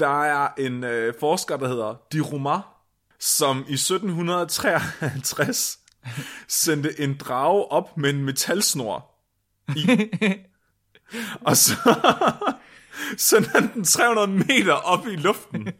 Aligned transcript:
Der 0.00 0.24
er 0.24 0.48
en 0.58 0.84
øh, 0.84 1.14
forsker, 1.20 1.56
der 1.56 1.68
hedder 1.68 1.94
Dirouma, 2.12 2.60
som 3.18 3.64
i 3.68 3.72
1753 3.72 5.78
sendte 6.48 7.00
en 7.00 7.16
drage 7.16 7.72
op 7.72 7.96
med 7.96 8.10
en 8.10 8.24
metalsnor 8.24 9.10
i. 9.76 9.90
og 11.46 11.56
så 11.56 11.74
sendte 13.16 13.50
han 13.50 13.74
den 13.74 13.84
300 13.84 14.28
meter 14.28 14.72
op 14.72 15.06
i 15.06 15.16
luften 15.16 15.72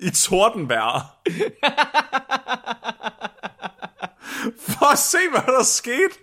i 0.00 0.10
tordenvejr. 0.10 1.00
For 4.68 4.92
at 4.92 4.98
se, 4.98 5.18
hvad 5.30 5.40
der 5.40 5.62
skete. 5.62 6.14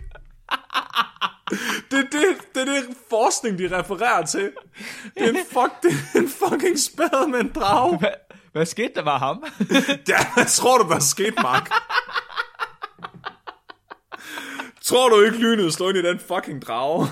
Det 1.92 2.00
er 2.00 2.04
det, 2.12 2.26
det, 2.56 2.62
er 2.62 2.66
det 2.66 2.98
forskning, 3.10 3.60
de 3.60 3.80
refererer 3.80 4.26
til. 4.26 4.52
Det 5.18 5.24
er 5.24 5.30
en, 5.30 5.38
fuck, 5.52 5.84
det 5.84 5.92
er 6.14 6.20
en 6.20 6.30
fucking 6.30 6.80
spade 6.80 7.28
med 7.28 7.40
en 7.40 7.52
drage. 7.56 7.98
Hvad, 8.00 8.10
hvad 8.52 8.66
skete 8.66 8.92
der 8.96 9.02
var 9.02 9.18
ham? 9.18 9.44
Ja, 10.10 10.34
hvad 10.34 10.46
tror 10.46 10.78
du, 10.78 10.90
der 10.90 11.00
skete, 11.00 11.36
Mark? 11.42 11.72
Tror 14.84 15.10
du 15.10 15.22
ikke, 15.22 15.38
lynet 15.38 15.74
slog 15.74 15.90
ind 15.90 15.98
i 15.98 16.02
den 16.02 16.20
fucking 16.20 16.62
drage? 16.62 17.08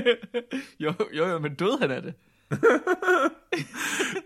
jo, 0.84 0.94
jo, 1.12 1.28
jo, 1.28 1.38
men 1.38 1.54
døde 1.54 1.78
han 1.80 1.90
af 1.90 2.02
det? 2.02 2.14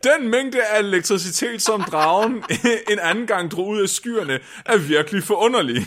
Den 0.05 0.29
mængde 0.29 0.65
af 0.65 0.79
elektricitet, 0.79 1.63
som 1.63 1.83
dragen 1.83 2.45
en 2.91 2.99
anden 2.99 3.27
gang 3.27 3.51
drog 3.51 3.69
ud 3.69 3.83
af 3.83 3.89
skyerne, 3.89 4.41
er 4.67 4.77
virkelig 4.77 5.23
forunderlig. 5.23 5.87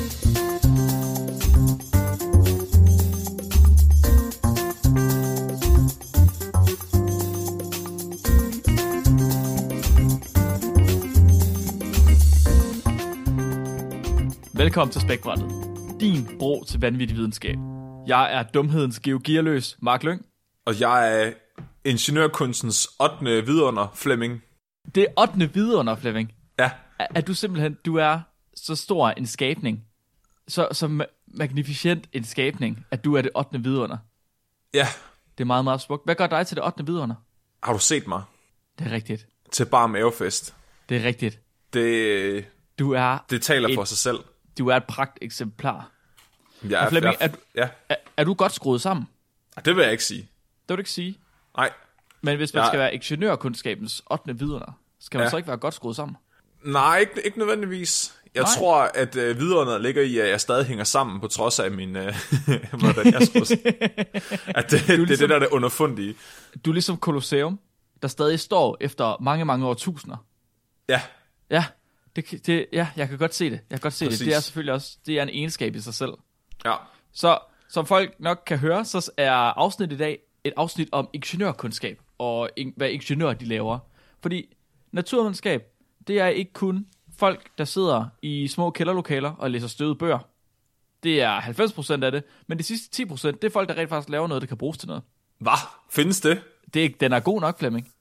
Velkommen 14.61 14.91
til 14.91 15.01
Spækbrættet. 15.01 15.49
Din 15.99 16.37
bro 16.39 16.63
til 16.63 16.79
vanvittig 16.79 17.17
videnskab. 17.17 17.57
Jeg 18.07 18.33
er 18.33 18.43
dumhedens 18.43 18.99
georgierløs 18.99 19.77
Mark 19.81 20.03
Lyng. 20.03 20.25
Og 20.65 20.79
jeg 20.79 21.21
er 21.25 21.31
ingeniørkunstens 21.85 22.87
8. 22.99 23.25
vidunder, 23.25 23.87
Flemming. 23.95 24.43
Det 24.95 25.03
er 25.17 25.21
8. 25.21 25.49
vidunder, 25.53 25.95
Flemming. 25.95 26.31
Ja, 26.59 26.71
Er, 26.99 27.07
er 27.15 27.21
du 27.21 27.33
simpelthen, 27.33 27.77
du 27.85 27.95
er 27.95 28.19
så 28.55 28.75
stor 28.75 29.09
en 29.09 29.27
skabning, 29.27 29.83
så, 30.47 30.67
så 30.71 30.85
ma- 30.87 31.25
magnificent 31.37 32.09
en 32.13 32.23
skabning, 32.23 32.85
at 32.91 33.03
du 33.03 33.15
er 33.15 33.21
det 33.21 33.31
8. 33.35 33.59
vidunder. 33.63 33.97
ja. 34.73 34.87
Det 35.37 35.43
er 35.43 35.47
meget, 35.47 35.63
meget 35.63 35.81
smukt. 35.81 36.05
Hvad 36.05 36.15
gør 36.15 36.27
dig 36.27 36.47
til 36.47 36.57
det 36.57 36.65
8. 36.65 36.85
vidunder? 36.85 37.15
Har 37.63 37.73
du 37.73 37.79
set 37.79 38.07
mig 38.07 38.23
Det 38.79 38.87
er 38.87 38.91
rigtigt. 38.91 39.27
til 39.51 39.65
Bar 39.65 39.87
Mavefest? 39.87 40.55
Det 40.89 40.97
er 40.97 41.03
rigtigt. 41.03 41.39
Det, 41.73 42.45
Du 42.79 42.91
er, 42.93 43.17
det 43.29 43.41
taler 43.41 43.67
Et- 43.69 43.75
for 43.75 43.83
sig 43.83 43.97
selv. 43.97 44.19
Du 44.59 44.67
er 44.67 44.75
et 44.75 44.83
pragt 44.83 45.17
eksemplar. 45.21 45.91
Jeg 46.69 46.79
Og 46.79 46.89
Flemming, 46.89 47.15
jeg, 47.19 47.29
er, 47.29 47.35
ja, 47.63 47.69
er, 47.89 47.95
er 48.17 48.23
du 48.23 48.33
godt 48.33 48.51
skruet 48.51 48.81
sammen? 48.81 49.07
det 49.65 49.75
vil 49.75 49.81
jeg 49.81 49.91
ikke 49.91 50.03
sige. 50.03 50.21
Det 50.21 50.29
vil 50.69 50.77
du 50.77 50.81
ikke 50.81 50.89
sige. 50.91 51.17
Nej, 51.57 51.69
Men 52.21 52.37
hvis 52.37 52.53
man 52.53 52.61
Jeg- 52.61 52.67
skal 52.67 52.79
være 52.79 52.93
ingeniørkundskabens 52.93 54.01
8. 54.11 54.39
vidunder, 54.39 54.79
skal 54.99 55.17
man 55.17 55.25
Ja. 55.25 55.29
så 55.29 55.37
ikke 55.37 55.47
være 55.47 55.57
godt 55.57 55.73
skruet 55.73 55.95
sammen? 55.95 56.17
Nej, 56.63 56.97
ikke, 56.97 57.25
ikke 57.25 57.39
nødvendigvis. 57.39 58.13
Jeg 58.35 58.43
Nej. 58.43 58.51
Tror, 58.57 58.77
at 58.95 59.15
øh, 59.15 59.39
vidunderet 59.39 59.81
ligger 59.81 60.01
i, 60.01 60.17
at 60.17 60.29
jeg 60.29 60.41
stadig 60.41 60.65
hænger 60.65 60.83
sammen, 60.83 61.19
på 61.21 61.27
trods 61.27 61.59
af 61.59 61.71
min, 61.71 61.95
øh, 61.95 62.15
hvordan 62.79 63.13
jeg 63.13 63.21
skulle 63.21 63.45
At 64.57 64.71
det, 64.71 64.83
det 64.87 64.89
er 64.89 64.97
ligesom- 64.97 65.07
det, 65.07 65.29
der 65.29 65.35
er 65.35 65.39
det 65.39 65.47
underfundige. 65.47 66.15
Du 66.65 66.69
er 66.69 66.73
ligesom 66.73 66.97
Colosseum, 66.97 67.59
der 68.01 68.07
stadig 68.07 68.39
står 68.39 68.77
efter 68.81 69.17
mange, 69.21 69.45
mange 69.45 69.67
årtusinder. 69.67 70.17
Ja, 70.89 71.01
Ja, 71.49 71.65
det, 72.15 72.45
det, 72.47 72.65
ja, 72.73 72.87
jeg 72.95 73.09
kan 73.09 73.17
godt 73.17 73.35
se 73.35 73.45
det. 73.45 73.51
Jeg 73.51 73.61
kan 73.69 73.79
godt 73.79 73.93
se 73.93 74.05
Præcis. 74.05 74.19
det. 74.19 74.27
Det 74.27 74.35
er 74.35 74.39
selvfølgelig 74.39 74.73
også 74.73 74.97
det 75.05 75.19
er 75.19 75.23
en 75.23 75.29
egenskab 75.29 75.75
i 75.75 75.79
sig 75.79 75.93
selv. 75.93 76.11
ja. 76.65 76.75
Så 77.13 77.39
som 77.69 77.85
folk 77.85 78.15
nok 78.19 78.43
kan 78.45 78.57
høre, 78.57 78.85
så 78.85 79.11
er 79.17 79.31
afsnittet 79.31 79.95
i 79.95 79.99
dag 79.99 80.19
et 80.43 80.53
afsnit 80.57 80.89
om 80.91 81.09
ingeniørkundskab 81.13 82.01
og 82.17 82.49
ing- 82.59 82.73
hvad 82.77 82.89
ingeniører 82.89 83.33
de 83.33 83.45
laver. 83.45 83.79
Fordi 84.21 84.55
naturvidenskab, 84.91 85.63
det 86.07 86.19
er 86.19 86.27
ikke 86.27 86.53
kun 86.53 86.87
folk, 87.17 87.47
der 87.57 87.65
sidder 87.65 88.05
i 88.21 88.47
små 88.47 88.69
kælderlokaler 88.71 89.31
og 89.31 89.51
læser 89.51 89.67
støvede 89.67 89.95
bøger. 89.95 90.19
Det 91.03 91.21
er 91.21 91.39
90% 91.41 92.03
af 92.03 92.11
det, 92.11 92.23
men 92.47 92.57
de 92.57 92.63
sidste 92.63 93.03
10%, 93.03 93.27
det 93.31 93.43
er 93.43 93.49
folk, 93.49 93.69
der 93.69 93.75
rent 93.77 93.89
faktisk 93.89 94.09
laver 94.09 94.27
noget, 94.27 94.41
der 94.41 94.47
kan 94.47 94.57
bruges 94.57 94.77
til 94.77 94.87
noget. 94.87 95.03
Hvad? 95.39 95.51
Findes 95.89 96.21
det? 96.21 96.41
Det 96.73 96.85
er, 96.85 96.89
den 96.99 97.13
er 97.13 97.19
god 97.19 97.41
nok, 97.41 97.59
Flemming. 97.59 97.91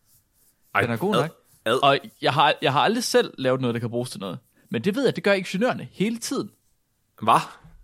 Ej, 0.75 0.81
Den 0.81 0.91
er 0.91 0.97
god 0.97 1.13
nok. 1.15 1.40
Ad. 1.65 1.83
Og 1.83 1.99
jeg 2.23 2.33
har, 2.33 2.55
jeg 2.63 2.73
har 2.73 2.81
aldrig 2.81 3.05
selv 3.05 3.35
lavet 3.39 3.61
noget, 3.61 3.75
der 3.75 3.81
kan 3.81 3.91
bruges 3.91 4.11
til 4.11 4.21
noget. 4.21 4.39
Men 4.71 4.85
det 4.85 4.95
ved 4.95 5.05
jeg, 5.05 5.17
det 5.17 5.25
gør 5.25 5.33
ingeniørerne 5.33 5.89
hele 5.93 6.19
tiden. 6.19 6.51
Hvad? 7.23 7.41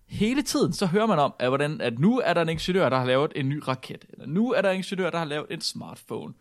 Hele 0.06 0.42
tiden, 0.42 0.72
så 0.72 0.86
hører 0.86 1.06
man 1.06 1.18
om, 1.18 1.34
at, 1.38 1.48
hvordan, 1.48 1.80
at 1.80 1.98
nu 1.98 2.20
er 2.24 2.34
der 2.34 2.42
en 2.42 2.48
ingeniør, 2.48 2.88
der 2.88 2.98
har 2.98 3.06
lavet 3.06 3.32
en 3.34 3.48
ny 3.48 3.62
raket. 3.68 4.04
Eller 4.12 4.26
nu 4.26 4.52
er 4.52 4.62
der 4.62 4.70
en 4.70 4.76
ingeniør, 4.76 5.10
der 5.10 5.18
har 5.18 5.24
lavet 5.24 5.46
en 5.50 5.60
smartphone. 5.60 6.34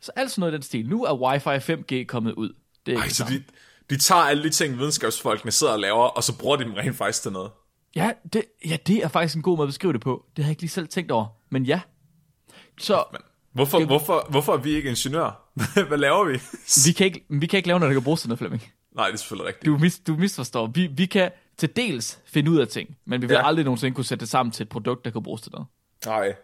Så 0.00 0.12
alt 0.16 0.30
sådan 0.30 0.40
noget 0.40 0.52
i 0.52 0.54
den 0.54 0.62
stil. 0.62 0.88
Nu 0.88 1.04
er 1.04 1.10
Wi-Fi 1.10 1.72
5G 1.72 2.04
kommet 2.04 2.32
ud. 2.32 2.52
Det 2.86 2.94
er 2.94 2.98
Ej, 2.98 3.08
så 3.08 3.24
de, 3.28 3.42
de 3.90 3.98
tager 3.98 4.22
alle 4.22 4.42
de 4.42 4.50
ting, 4.50 4.78
videnskabsfolkene 4.78 5.52
sidder 5.52 5.72
og 5.72 5.78
laver, 5.80 6.04
og 6.04 6.24
så 6.24 6.38
bruger 6.38 6.56
de 6.56 6.64
dem 6.64 6.72
rent 6.72 6.96
faktisk 6.96 7.22
til 7.22 7.32
noget. 7.32 7.50
ja, 7.96 8.10
det, 8.32 8.44
ja, 8.66 8.76
det 8.86 8.96
er 9.04 9.08
faktisk 9.08 9.36
en 9.36 9.42
god 9.42 9.56
måde 9.56 9.66
at 9.66 9.68
beskrive 9.68 9.92
det 9.92 10.00
på. 10.00 10.24
Det 10.36 10.44
har 10.44 10.48
jeg 10.48 10.52
ikke 10.52 10.62
lige 10.62 10.70
selv 10.70 10.88
tænkt 10.88 11.10
over. 11.10 11.26
Men 11.50 11.64
ja. 11.64 11.80
Så 12.78 13.04
Men 13.12 13.20
hvorfor, 13.52 13.84
hvorfor, 13.84 14.26
hvorfor 14.30 14.52
er 14.52 14.56
vi 14.56 14.70
ikke 14.70 14.88
ingeniører? 14.88 15.39
Hvad 15.88 15.98
laver 15.98 16.24
vi? 16.24 16.32
vi 16.86 16.92
kan, 16.92 17.06
ikke, 17.06 17.26
vi 17.28 17.46
kan 17.46 17.56
ikke 17.56 17.66
lave 17.68 17.80
noget, 17.80 17.90
der 17.90 18.00
kan 18.00 18.04
bruges 18.04 18.20
til 18.20 18.28
noget, 18.28 18.38
Flemming. 18.38 18.62
Nej, 18.92 19.06
det 19.06 19.12
er 19.12 19.16
selvfølgelig 19.18 19.46
rigtigt. 19.46 19.66
Du, 19.66 19.78
mis, 19.78 19.98
du 19.98 20.14
misforstår. 20.16 20.66
Vi, 20.66 20.86
vi 20.86 21.06
kan 21.06 21.30
til 21.56 21.76
dels 21.76 22.18
finde 22.26 22.50
ud 22.50 22.58
af 22.58 22.68
ting, 22.68 22.96
men 23.04 23.22
vi 23.22 23.26
vil 23.26 23.34
Ja. 23.34 23.46
aldrig 23.46 23.64
nogensinde 23.64 23.94
kunne 23.94 24.04
sætte 24.04 24.20
det 24.20 24.28
sammen 24.28 24.52
til 24.52 24.62
et 24.64 24.68
produkt, 24.68 25.04
der 25.04 25.10
kan 25.10 25.22
bruges 25.22 25.42
til 25.42 25.52
noget. 25.52 25.66
Nej, 26.06 26.34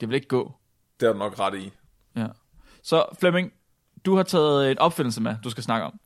Det 0.00 0.08
vil 0.08 0.14
ikke 0.14 0.28
gå. 0.28 0.52
det 1.00 1.08
er 1.08 1.12
du 1.12 1.18
nok 1.18 1.38
ret 1.38 1.58
i. 1.58 1.72
Ja. 2.16 2.26
Så 2.82 3.04
Flemming, 3.20 3.52
du 4.06 4.16
har 4.16 4.22
taget 4.22 4.70
en 4.70 4.78
opfindelse 4.78 5.20
med, 5.22 5.36
du 5.44 5.50
skal 5.50 5.62
snakke 5.62 5.86
om. 5.86 6.00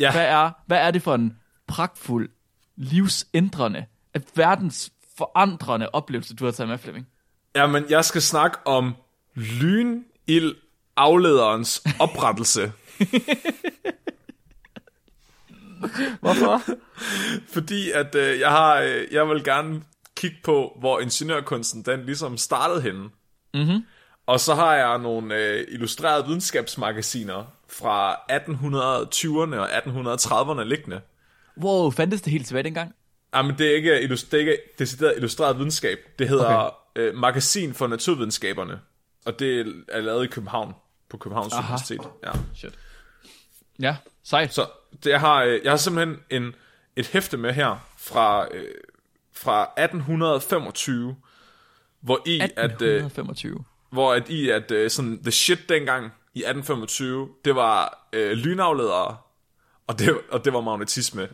Ja, 0.00 0.12
Hvad 0.12 0.26
er, 0.26 0.50
hvad 0.66 0.78
er 0.78 0.90
det 0.90 1.02
for 1.02 1.14
en 1.14 1.36
pragtfuld, 1.66 2.30
livsændrende, 2.76 3.86
at 4.14 4.22
verdens 4.34 4.92
forandrende 5.18 5.88
oplevelse, 5.92 6.34
du 6.36 6.44
har 6.44 6.52
taget 6.52 6.68
med, 6.68 6.78
Flemming? 6.78 7.06
Jamen, 7.56 7.84
jeg 7.90 8.04
skal 8.04 8.22
snakke 8.22 8.58
om 8.66 8.94
lynild 9.34 10.54
aflederens 10.96 11.82
oprettelse. 11.98 12.72
Hvorfor? 16.20 16.62
Fordi 17.48 17.90
at 17.90 18.14
øh, 18.14 18.40
jeg 18.40 18.48
har, 18.48 18.76
øh, 18.80 19.04
jeg 19.12 19.28
vil 19.28 19.44
gerne 19.44 19.82
kigge 20.16 20.36
på, 20.44 20.76
hvor 20.80 21.00
ingeniørkunsten 21.00 21.82
den 21.82 22.06
ligesom 22.06 22.36
startede 22.36 22.82
henne. 22.82 23.08
Mhm. 23.54 23.84
Og 24.26 24.40
så 24.40 24.54
har 24.54 24.74
jeg 24.74 24.98
nogle 24.98 25.36
øh, 25.36 25.64
illustrerede 25.68 26.26
videnskabsmagasiner 26.26 27.44
fra 27.68 28.14
1820'erne 28.14 29.56
og 29.56 29.68
1830'erne 29.76 30.62
liggende. 30.62 31.00
wow, 31.60 31.90
fandtes 31.90 32.22
det 32.22 32.32
helt 32.32 32.46
tilbage 32.46 32.62
dengang? 32.64 32.94
Jamen, 33.34 33.58
det 33.58 33.70
er 33.70 33.74
ikke, 33.76 34.00
illus- 34.00 34.26
det 34.30 34.34
er 34.34 34.38
ikke 34.38 34.58
decideret 34.78 35.14
illustreret 35.16 35.58
videnskab. 35.58 35.98
Det 36.18 36.28
hedder 36.28 36.56
okay. 36.56 37.02
øh, 37.02 37.14
Magasin 37.16 37.74
for 37.74 37.86
Naturvidenskaberne. 37.86 38.80
Og 39.26 39.38
det 39.38 39.84
er 39.88 40.00
lavet 40.00 40.24
i 40.24 40.28
København, 40.28 40.74
på 41.08 41.16
Københavns 41.16 41.52
Aha. 41.52 41.66
Universitet. 41.66 42.00
Ja. 42.24 42.32
Shit. 42.54 42.78
Ja, 43.80 43.96
sejt. 44.22 44.54
Så 44.54 44.66
det, 45.04 45.10
jeg, 45.10 45.20
har, 45.20 45.42
øh, 45.42 45.60
jeg 45.64 45.72
har 45.72 45.76
simpelthen 45.76 46.18
en, 46.30 46.54
et 46.96 47.06
hæfte 47.06 47.36
med 47.36 47.52
her 47.52 47.88
fra, 47.96 48.46
øh, 48.54 48.74
fra 49.32 49.62
1825, 49.62 51.16
hvor 52.00 52.22
i 52.26 52.40
at, 52.40 52.82
øh, 52.82 53.04
1825. 53.04 53.64
hvor 53.90 54.14
at 54.14 54.28
i 54.28 54.50
at 54.50 54.70
øh, 54.70 54.90
sådan 54.90 55.22
the 55.22 55.30
shit 55.30 55.68
dengang 55.68 56.04
i 56.34 56.38
1825, 56.38 57.28
det 57.44 57.54
var 57.54 58.08
øh, 58.12 58.32
lynafledere, 58.32 59.16
og 59.86 59.98
det, 59.98 60.18
og 60.30 60.44
det 60.44 60.52
var 60.52 60.60
magnetisme. 60.60 61.22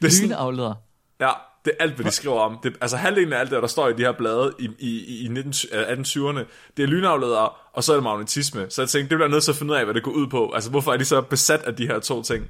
det 0.00 0.04
er 0.04 0.08
sådan, 0.08 0.28
Lynafleder. 0.28 0.74
ja, 1.20 1.30
det 1.64 1.72
er 1.78 1.82
alt, 1.82 1.94
hvad 1.94 2.04
de 2.04 2.10
skriver 2.10 2.40
om. 2.40 2.58
Det, 2.62 2.76
altså 2.80 2.96
halvdelen 2.96 3.32
af 3.32 3.38
alt 3.38 3.50
det, 3.50 3.62
der 3.62 3.68
står 3.68 3.88
i 3.88 3.92
de 3.92 4.02
her 4.02 4.12
blade 4.12 4.52
i, 4.58 4.70
i, 4.78 5.24
i 5.24 5.28
19, 5.28 5.54
øh, 5.72 5.82
1820'erne, 5.82 6.44
det 6.76 6.82
er 6.82 6.86
lynafledere, 6.86 7.48
og 7.72 7.84
så 7.84 7.92
er 7.92 7.96
det 7.96 8.04
magnetisme. 8.04 8.66
Så 8.70 8.82
jeg 8.82 8.88
tænkte, 8.88 9.10
det 9.10 9.16
bliver 9.16 9.26
jeg 9.26 9.30
nødt 9.30 9.44
til 9.44 9.52
at 9.52 9.56
finde 9.56 9.72
ud 9.72 9.78
af, 9.78 9.84
hvad 9.84 9.94
det 9.94 10.02
går 10.02 10.10
ud 10.10 10.26
på. 10.26 10.52
Altså, 10.54 10.70
hvorfor 10.70 10.92
er 10.92 10.96
de 10.96 11.04
så 11.04 11.20
besat 11.20 11.62
af 11.62 11.76
de 11.76 11.86
her 11.86 11.98
to 11.98 12.22
ting? 12.22 12.44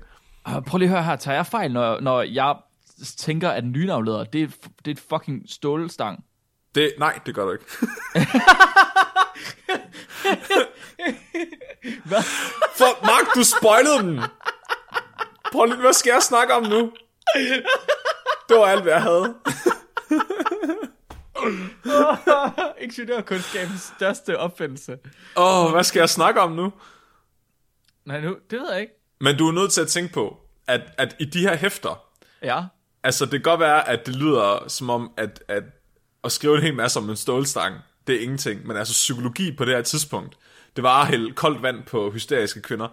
Uh, 0.49 0.65
prøv 0.65 0.79
lige 0.79 0.89
at 0.89 0.95
høre 0.95 1.05
her, 1.05 1.17
tager 1.17 1.35
jeg 1.35 1.47
fejl, 1.47 1.73
når, 1.73 2.01
når 2.01 2.23
jeg 2.23 2.55
tænker, 3.17 3.51
at 3.51 3.65
en 3.65 3.73
lynafleder, 3.73 4.25
det 4.25 4.43
er, 4.43 4.47
det 4.85 4.87
er 4.87 4.91
et 4.91 5.03
fucking 5.11 5.43
stålstang? 5.49 6.25
Det, 6.75 6.93
nej, 6.99 7.19
det 7.27 7.35
gør 7.35 7.45
du 7.45 7.53
ikke. 7.53 7.65
Hvad? 12.05 12.23
For, 12.77 13.07
Mark, 13.07 13.35
du 13.35 13.43
spoilede 13.43 13.99
den. 13.99 14.21
Prøv 15.53 15.65
lige, 15.65 15.77
hvad 15.77 15.93
skal 15.93 16.11
jeg 16.11 16.23
snakke 16.23 16.55
om 16.55 16.63
nu? 16.63 16.93
Det 18.49 18.57
var 18.57 18.65
alt, 18.65 18.83
hvad 18.83 18.93
jeg 18.93 19.03
havde. 19.03 19.35
Ingeniørkundskabens 22.81 23.93
største 23.97 24.39
opfindelse. 24.39 24.99
Åh, 25.37 25.65
oh, 25.67 25.73
hvad 25.73 25.85
skal 25.85 26.01
jeg 26.01 26.09
snakke 26.11 26.41
om 26.41 26.53
nu? 26.53 26.73
Nej, 28.05 28.21
nu, 28.21 28.37
det 28.51 28.59
ved 28.61 28.73
jeg 28.73 28.81
ikke. 28.81 28.93
Men 29.21 29.39
du 29.39 29.49
er 29.49 29.53
nødt 29.53 29.73
til 29.73 29.81
at 29.81 29.89
tænke 29.89 30.13
på, 30.13 30.37
at, 30.69 30.81
at 30.99 31.17
i 31.21 31.25
de 31.25 31.41
her 31.41 31.57
hæfter, 31.57 32.03
Ja. 32.43 32.63
altså 33.03 33.25
det 33.25 33.33
kan 33.33 33.43
godt 33.43 33.61
være, 33.61 33.89
at 33.89 34.07
det 34.07 34.17
lyder 34.17 34.65
som 34.69 34.91
om, 34.91 35.11
at, 35.17 35.43
at 35.49 35.63
at 36.25 36.33
skrive 36.33 36.57
en 36.57 36.63
hel 36.63 36.75
masse 36.75 36.99
om 36.99 37.11
en 37.11 37.17
stålstang, 37.17 37.75
det 38.07 38.17
er 38.17 38.21
ingenting. 38.21 38.67
Men 38.67 38.77
altså 38.77 38.93
psykologi 38.93 39.57
på 39.57 39.65
det 39.65 39.75
her 39.75 39.83
tidspunkt, 39.83 40.37
det 40.77 40.85
var 40.85 41.05
hælde 41.05 41.33
koldt 41.33 41.63
vand 41.63 41.83
på 41.83 42.11
hysteriske 42.11 42.63
kvinder. 42.63 42.89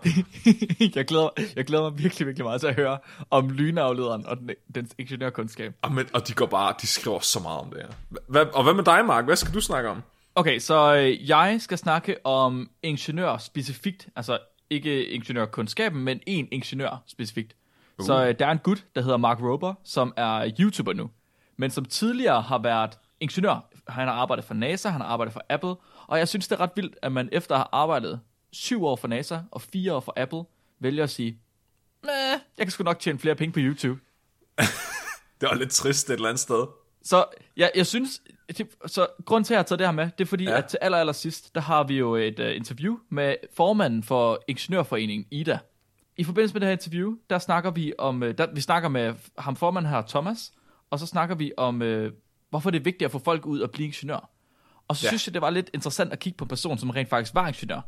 jeg, 0.95 1.06
glæder, 1.06 1.30
jeg 1.56 1.66
glæder 1.66 1.89
mig 1.89 2.00
virkelig, 2.00 2.28
virkelig 2.28 2.45
meget 2.45 2.62
til 2.62 2.68
at 2.68 2.75
høre 2.75 2.98
om 3.30 3.50
lynaflederen 3.50 4.25
og 4.25 4.38
den, 4.38 4.50
dens 4.75 4.95
ingeniørkundskab. 4.98 5.74
Og, 5.81 5.92
men, 5.92 6.06
og 6.13 6.28
de 6.28 6.33
går 6.33 6.45
bare, 6.45 6.74
de 6.81 6.88
skriver 6.88 7.19
så 7.19 7.39
meget 7.39 7.60
om 7.60 7.69
det 7.69 7.81
her. 7.81 8.19
Hvad, 8.28 8.45
og 8.54 8.63
hvad 8.63 8.74
med 8.74 8.83
dig, 8.83 9.06
Mark? 9.06 9.25
Hvad 9.25 9.36
skal 9.36 9.54
du 9.54 9.62
snakke 9.62 9.89
om? 9.89 10.01
Okay, 10.36 10.60
så 10.60 10.95
øh, 10.95 11.30
jeg 11.30 11.57
skal 11.60 11.78
snakke 11.78 12.25
om 12.25 12.69
ingeniør 12.83 13.38
specifikt, 13.38 14.07
altså 14.16 14.38
ikke 14.69 15.06
ingeniørkundskaben, 15.06 16.04
men 16.04 16.19
en 16.27 16.48
ingeniør 16.51 17.04
specifikt. 17.07 17.56
Uh. 18.00 18.06
Så 18.06 18.25
øh, 18.25 18.36
der 18.39 18.48
er 18.48 18.51
en 18.51 18.57
gut, 18.57 18.86
der 18.95 19.01
hedder 19.01 19.18
Mark 19.18 19.42
Rober, 19.42 19.74
som 19.84 20.13
er 20.18 20.51
YouTuber 20.60 20.94
nu, 20.94 21.10
men 21.57 21.72
som 21.72 21.86
tidligere 21.86 22.42
har 22.42 22.57
været 22.57 22.98
ingeniør. 23.19 23.66
Han 23.88 24.07
har 24.07 24.16
arbejdet 24.16 24.45
for 24.45 24.54
NASA, 24.54 24.89
han 24.89 25.01
har 25.01 25.07
arbejdet 25.07 25.34
for 25.34 25.42
Apple, 25.50 25.75
og 26.12 26.19
jeg 26.19 26.28
synes, 26.28 26.48
det 26.48 26.56
er 26.56 26.60
ret 26.60 26.72
vildt, 26.75 26.96
at 27.02 27.12
man 27.12 27.30
efter 27.31 27.56
at 27.56 27.60
have 27.60 27.68
arbejdet 27.72 28.19
syv 28.52 28.86
år 28.86 28.96
for 28.96 29.08
NASA 29.08 29.40
og 29.52 29.62
fire 29.62 29.94
år 29.94 30.00
for 30.00 30.13
Apple, 30.18 30.44
vælger 30.80 31.04
at 31.04 31.10
sige, 31.10 31.40
jeg 32.04 32.40
kan 32.66 32.72
sgu 32.72 32.84
nok 32.84 33.00
tjene 33.00 33.19
flere 33.19 33.36
penge 33.36 33.54
på 33.54 33.60
YouTube. 33.60 34.00
Det 35.42 35.50
var 35.50 35.56
lidt 35.56 35.72
trist 35.72 36.10
et 36.10 36.13
eller 36.13 36.30
andet 36.30 36.40
sted. 36.40 36.66
Så 37.04 37.25
jeg, 37.58 37.72
jeg 37.75 37.88
synes, 37.88 38.22
det, 38.58 38.68
så 38.86 39.08
grund 39.25 39.46
til 39.46 39.54
at 39.54 39.56
jeg 39.56 39.60
har 39.60 39.63
taget 39.63 39.80
det 39.80 39.88
her 39.88 39.92
med, 39.92 40.10
det 40.18 40.24
er 40.24 40.28
fordi, 40.28 40.44
Ja. 40.44 40.58
at 40.58 40.66
til 40.66 40.80
aller, 40.81 40.98
aller 40.98 41.13
sidst, 41.13 41.56
der 41.56 41.62
har 41.62 41.84
vi 41.84 41.98
jo 41.98 42.16
et 42.16 42.40
uh, 42.40 42.56
interview 42.56 42.98
med 43.10 43.36
formanden 43.56 44.04
for 44.04 44.44
Ingeniørforeningen, 44.48 45.28
Ida. 45.31 45.60
I 46.18 46.24
forbindelse 46.24 46.54
med 46.54 46.62
det 46.62 46.68
her 46.68 46.74
interview, 46.74 47.16
der 47.30 47.40
snakker 47.40 47.72
vi 47.72 47.94
om, 47.98 48.22
uh, 48.22 48.30
der, 48.30 48.48
vi 48.54 48.62
snakker 48.62 48.90
med 48.90 49.13
ham 49.38 49.56
formanden 49.56 49.92
her, 49.92 50.02
Thomas, 50.08 50.52
og 50.90 51.00
så 51.00 51.06
snakker 51.06 51.36
vi 51.36 51.52
om, 51.58 51.81
uh, 51.81 52.06
hvorfor 52.50 52.69
det 52.69 52.80
er 52.80 52.84
vigtigt 52.84 53.06
at 53.06 53.12
få 53.12 53.19
folk 53.19 53.46
ud 53.46 53.60
og 53.60 53.72
blive 53.72 53.88
ingeniør. 53.88 54.31
Og 54.91 54.97
så 54.97 55.05
Ja. 55.05 55.09
synes 55.09 55.27
jeg, 55.27 55.33
det 55.33 55.41
var 55.41 55.49
lidt 55.49 55.69
interessant 55.73 56.13
at 56.13 56.19
kigge 56.19 56.38
på 56.38 56.43
en 56.45 56.47
person, 56.49 56.77
som 56.77 56.89
rent 56.89 57.09
faktisk 57.09 57.33
var 57.35 57.47
ingeniør. 57.47 57.81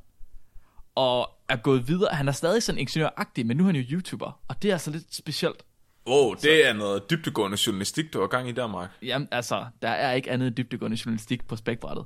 Og 0.96 1.30
er 1.50 1.56
gået 1.56 1.88
videre. 1.88 2.16
Han 2.16 2.28
er 2.28 2.32
stadig 2.32 2.64
sådan 2.64 2.80
ingeniøragtig, 2.80 3.46
men 3.46 3.58
nu 3.58 3.64
er 3.64 3.68
han 3.68 3.76
jo 3.76 3.84
YouTuber. 3.92 4.40
Og 4.48 4.62
det 4.62 4.70
er 4.70 4.74
altså 4.74 4.92
lidt 4.92 5.16
specielt. 5.16 5.64
Wow, 6.08 6.34
det 6.34 6.68
er 6.68 6.74
noget 6.74 7.10
dybtegående 7.10 7.58
journalistik, 7.68 8.14
du 8.14 8.20
har 8.20 8.28
gang 8.28 8.50
i 8.50 8.52
der, 8.52 8.68
Mark. 8.68 8.90
Jamen, 9.02 9.28
altså, 9.32 9.66
der 9.82 9.90
er 9.90 10.12
ikke 10.14 10.32
andet 10.32 10.58
dybdegående 10.58 10.98
journalistik 11.06 11.48
på 11.48 11.56
spækbrættet. 11.56 12.06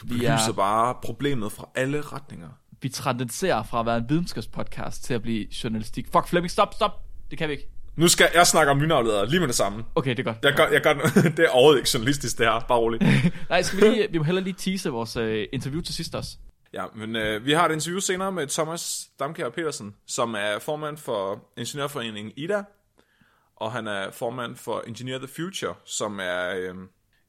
Du 0.00 0.06
Vi 0.06 0.08
belyser 0.08 0.32
er- 0.48 0.52
bare 0.52 0.94
problemet 1.04 1.52
fra 1.52 1.68
alle 1.74 2.00
retninger. 2.00 2.48
vi 2.80 2.88
transcenderer 2.88 3.62
fra 3.62 3.80
at 3.80 3.86
være 3.86 3.96
en 3.96 4.08
videnskabspodcast 4.08 5.04
til 5.04 5.14
at 5.14 5.22
blive 5.22 5.46
journalistik. 5.64 6.06
Fuck, 6.12 6.28
Flemming, 6.28 6.50
stop, 6.50 6.74
stop! 6.74 7.04
Det 7.30 7.38
kan 7.38 7.48
vi 7.48 7.52
ikke. 7.52 7.68
Nu 7.96 8.08
skal 8.08 8.30
jeg 8.34 8.46
snakke 8.46 8.70
om 8.70 8.80
lynafledere 8.80 9.28
lige 9.28 9.40
med 9.40 9.48
det 9.48 9.56
samme. 9.56 9.84
Okay, 9.94 10.10
det 10.10 10.18
er 10.18 10.22
godt. 10.22 10.36
Jeg 10.42 10.54
gør, 10.54 10.68
jeg 10.68 10.82
gør, 10.82 10.94
det 11.36 11.38
er 11.38 11.48
overhovedet 11.48 11.78
ikke 11.78 11.90
journalistisk, 11.94 12.38
det 12.38 12.46
her. 12.46 12.60
Bare 12.68 12.78
roligt. 12.78 13.02
Nej, 13.50 13.62
skal 13.62 13.80
vi 13.80 13.88
lige, 13.88 14.08
vi 14.10 14.18
må 14.18 14.24
hellere 14.24 14.44
lige 14.44 14.54
tease 14.58 14.90
vores 14.90 15.16
øh, 15.16 15.46
interview 15.52 15.82
til 15.82 15.94
sidst 15.94 16.14
også. 16.14 16.30
Ja, 16.72 16.84
men 16.94 17.16
øh, 17.16 17.46
vi 17.46 17.52
har 17.52 17.68
et 17.68 17.72
interview 17.72 18.00
senere 18.00 18.32
med 18.32 18.46
Thomas 18.46 19.08
Damkjær 19.18 19.48
Petersen, 19.48 19.94
som 20.06 20.34
er 20.34 20.58
formand 20.58 20.96
for 20.96 21.44
Ingeniørforeningen 21.56 22.32
IDA, 22.36 22.62
og 23.56 23.72
han 23.72 23.86
er 23.86 24.10
formand 24.10 24.56
for 24.56 24.84
Engineer 24.86 25.18
the 25.18 25.28
Future, 25.28 25.74
som 25.84 26.20
er 26.22 26.54
øh, 26.56 26.74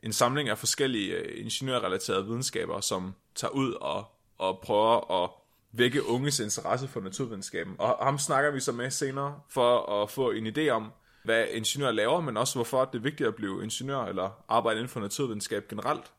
en 0.03 0.13
samling 0.13 0.49
af 0.49 0.57
forskellige 0.57 1.13
øh, 1.13 1.45
ingeniørrelaterede 1.45 2.25
videnskaber, 2.25 2.79
som 2.79 3.13
tager 3.35 3.51
ud 3.51 3.73
og, 3.73 4.05
og 4.37 4.59
prøver 4.63 5.23
at 5.23 5.29
vække 5.77 6.07
unges 6.07 6.39
interesse 6.39 6.87
for 6.87 7.01
naturvidenskaben. 7.01 7.75
Og 7.79 8.05
ham 8.05 8.17
snakker 8.17 8.51
vi 8.51 8.59
så 8.59 8.71
med 8.71 8.91
senere 8.91 9.39
for 9.49 10.01
at 10.03 10.09
få 10.11 10.31
en 10.31 10.47
idé 10.47 10.69
om, 10.69 10.91
hvad 11.23 11.45
ingeniør 11.51 11.91
laver, 11.91 12.21
men 12.21 12.37
også 12.37 12.55
hvorfor 12.55 12.85
det 12.85 12.97
er 12.97 13.01
vigtigt 13.03 13.27
at 13.27 13.35
blive 13.35 13.63
ingeniør 13.63 13.99
eller 13.99 14.43
arbejde 14.47 14.77
inden 14.77 14.89
for 14.89 14.99
naturvidenskab 14.99 15.67
generelt. 15.69 16.11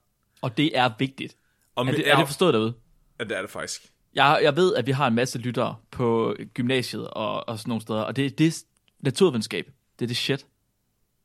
Og 0.43 0.57
det 0.57 0.79
er 0.79 0.91
vigtigt. 0.99 1.37
Og 1.75 1.87
Er 1.87 1.91
det, 1.93 2.11
er 2.11 2.17
det 2.17 2.27
forstået 2.27 2.55
derude? 2.55 2.75
Ja, 3.19 3.25
det 3.25 3.37
er 3.37 3.41
det 3.41 3.51
faktisk. 3.51 3.93
Jeg, 4.15 4.41
jeg 4.43 4.57
ved, 4.57 4.75
at 4.75 4.87
vi 4.87 4.91
har 4.93 5.07
en 5.07 5.15
masse 5.15 5.39
lyttere 5.39 5.77
på 5.91 6.35
gymnasiet 6.55 7.09
og, 7.11 7.49
og 7.49 7.59
sådan 7.59 7.69
nogle 7.71 7.83
steder, 7.83 8.01
og 8.01 8.17
det, 8.17 8.39
det 8.39 8.47
er 8.47 8.63
naturvidenskab. 9.01 9.71
Det 9.99 10.05
er 10.05 10.07
det 10.07 10.17
shit. 10.17 10.47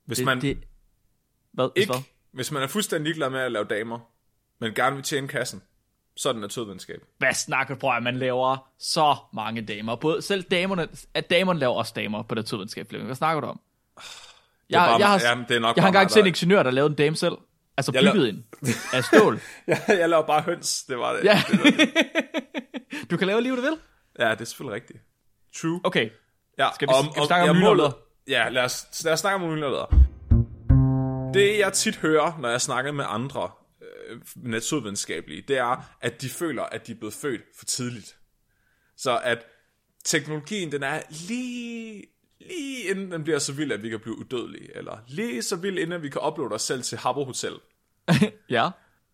Hvis 0.05 0.17
Det, 0.17 0.25
man, 0.25 0.41
det, 0.41 0.57
hvad? 1.51 1.69
Ikke, 1.75 1.93
Hvad? 1.93 2.01
hvis 2.31 2.51
man 2.51 2.63
er 2.63 2.67
fuldstændig 2.67 3.03
ligeglad 3.03 3.29
med 3.29 3.39
at 3.39 3.51
lave 3.51 3.65
damer, 3.65 3.99
men 4.59 4.73
gerne 4.73 4.95
vil 4.95 5.03
tjene 5.03 5.27
kassen, 5.27 5.61
så 6.21 6.29
er 6.29 6.33
det 6.33 6.41
naturvidenskab. 6.41 7.01
Hvad 7.17 7.33
snakker 7.33 7.75
du 7.75 7.87
om, 7.87 8.03
man 8.03 8.15
laver 8.17 8.67
så 8.79 9.15
mange 9.33 9.61
damer? 9.61 9.95
Både, 9.95 10.21
selv 10.21 10.43
damerne, 10.43 10.87
at 11.13 11.29
damerne 11.29 11.59
laver 11.59 11.73
også 11.75 11.93
damer 11.95 12.23
på 12.23 12.35
naturvidenskab. 12.35 12.89
Flemming. 12.89 13.05
Hvad 13.07 13.15
snakker 13.15 13.41
du 13.41 13.47
om? 13.47 13.59
Jeg, 14.69 14.83
er 14.83 14.87
bare- 14.89 14.99
jeg, 14.99 15.07
har, 15.07 15.19
jamen, 15.29 15.45
det 15.49 15.55
er 15.55 15.59
nok 15.59 15.75
jeg 15.75 15.83
har 15.83 15.87
engang 15.87 16.11
set 16.11 16.19
en 16.21 16.27
ingeniør, 16.27 16.63
der 16.63 16.71
lavede 16.71 16.89
en 16.91 16.95
dame 16.95 17.15
selv. 17.15 17.33
Altså 17.77 17.91
Jeg 17.95 18.13
bygget 18.13 18.29
en 18.29 18.45
af 18.93 19.03
stål. 19.03 19.39
jeg, 19.67 19.81
jeg 19.87 20.09
laver 20.09 20.25
bare 20.27 20.41
høns, 20.41 20.83
det 20.83 20.97
var 20.97 21.13
det. 21.13 21.23
Ja. 21.23 21.41
det, 21.51 21.59
det. 21.63 21.89
Du 23.11 23.17
kan 23.17 23.27
lave 23.27 23.41
lige, 23.41 23.53
hvad 23.53 23.63
du 23.63 23.69
vil. 23.69 23.77
ja, 24.19 24.31
det 24.31 24.41
er 24.41 24.45
selvfølgelig 24.45 24.75
rigtigt. 24.75 24.99
True. 25.61 25.81
Okay, 25.83 26.09
Ja, 26.57 26.67
Skal 26.75 26.87
vi- 26.87 26.93
skal 27.11 27.21
vi 27.21 27.25
snakke 27.27 27.49
om 27.49 27.55
målet- 27.55 27.93
Ja, 28.27 28.49
lad 28.49 28.63
os, 28.63 29.01
lad 29.05 29.13
os 29.13 29.19
snakke 29.19 29.45
om 29.45 29.55
lynavleder. 29.55 29.85
Det 31.33 31.59
jeg 31.59 31.73
tit 31.73 31.95
hører, 31.97 32.37
når 32.39 32.49
jeg 32.49 32.61
snakker 32.61 32.91
med 32.91 33.05
andre 33.07 33.49
naturvidenskabelige, 34.35 35.41
det 35.47 35.57
er, 35.57 35.95
at 36.01 36.21
de 36.21 36.29
føler, 36.29 36.63
at 36.63 36.87
de 36.87 36.91
er 36.91 36.95
blevet 36.95 37.13
født 37.13 37.41
for 37.57 37.65
tidligt. 37.65 38.17
Så 38.97 39.19
at 39.23 39.45
teknologien, 40.05 40.71
den 40.71 40.83
er 40.83 41.01
lige, 41.27 42.03
lige 42.39 42.83
inden 42.89 43.11
den 43.11 43.23
bliver 43.23 43.39
så 43.39 43.53
vild, 43.53 43.71
at 43.71 43.83
vi 43.83 43.89
kan 43.89 43.99
blive 43.99 44.17
udødelige, 44.17 44.77
eller 44.77 44.97
lige 45.07 45.41
så 45.41 45.55
vild, 45.55 45.77
inden 45.77 46.01
vi 46.01 46.09
kan 46.09 46.21
uploade 46.27 46.53
os 46.55 46.61
selv 46.61 46.83
til 46.83 46.97
Habbo 46.97 47.23
Hotel. 47.23 47.53
ja. 48.49 48.69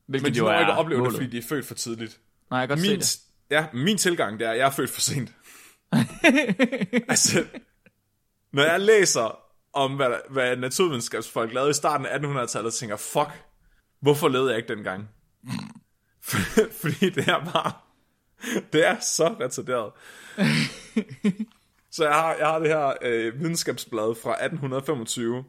Hvilket 0.07 0.23
Men 0.27 0.33
de 0.33 0.37
jo 0.37 0.43
må 0.43 0.59
ikke 0.59 0.71
opleve 0.71 0.99
målet. 0.99 1.13
det, 1.13 1.21
fordi 1.23 1.31
de 1.31 1.43
er 1.43 1.47
født 1.49 1.65
for 1.65 1.75
tidligt. 1.75 2.19
Nej, 2.51 2.59
jeg 2.59 2.67
kan 2.67 2.77
godt 2.77 2.89
Min, 2.89 3.01
se 3.01 3.19
det. 3.19 3.55
ja, 3.55 3.67
min 3.73 3.97
tilgang, 3.97 4.39
det 4.39 4.47
er, 4.47 4.51
at 4.51 4.57
jeg 4.57 4.65
er 4.65 4.71
født 4.71 4.89
for 4.89 5.01
sent. 5.01 5.31
altså, 7.11 7.45
når 8.51 8.63
jeg 8.63 8.79
læser 8.79 9.39
om, 9.73 9.95
hvad, 9.95 10.15
hvad 10.29 10.57
naturvidenskabsfolk 10.57 11.53
lavede 11.53 11.69
i 11.69 11.73
starten 11.73 12.05
af 12.05 12.19
1800-tallet, 12.19 12.73
tænker 12.73 12.95
fuck, 12.97 13.29
hvorfor 13.99 14.27
levede 14.27 14.49
jeg 14.49 14.57
ikke 14.57 14.75
dengang? 14.75 15.09
fordi 16.81 17.09
det 17.09 17.27
er 17.27 17.51
bare, 17.53 17.71
det 18.73 18.87
er 18.87 18.99
så 18.99 19.27
retarderet. 19.27 19.91
så 21.91 22.03
jeg 22.03 22.13
har, 22.13 22.33
jeg 22.33 22.47
har 22.47 22.59
det 22.59 22.67
her 22.67 22.93
øh, 23.01 23.39
videnskabsblad 23.39 24.15
fra 24.23 24.31
1825, 24.31 25.43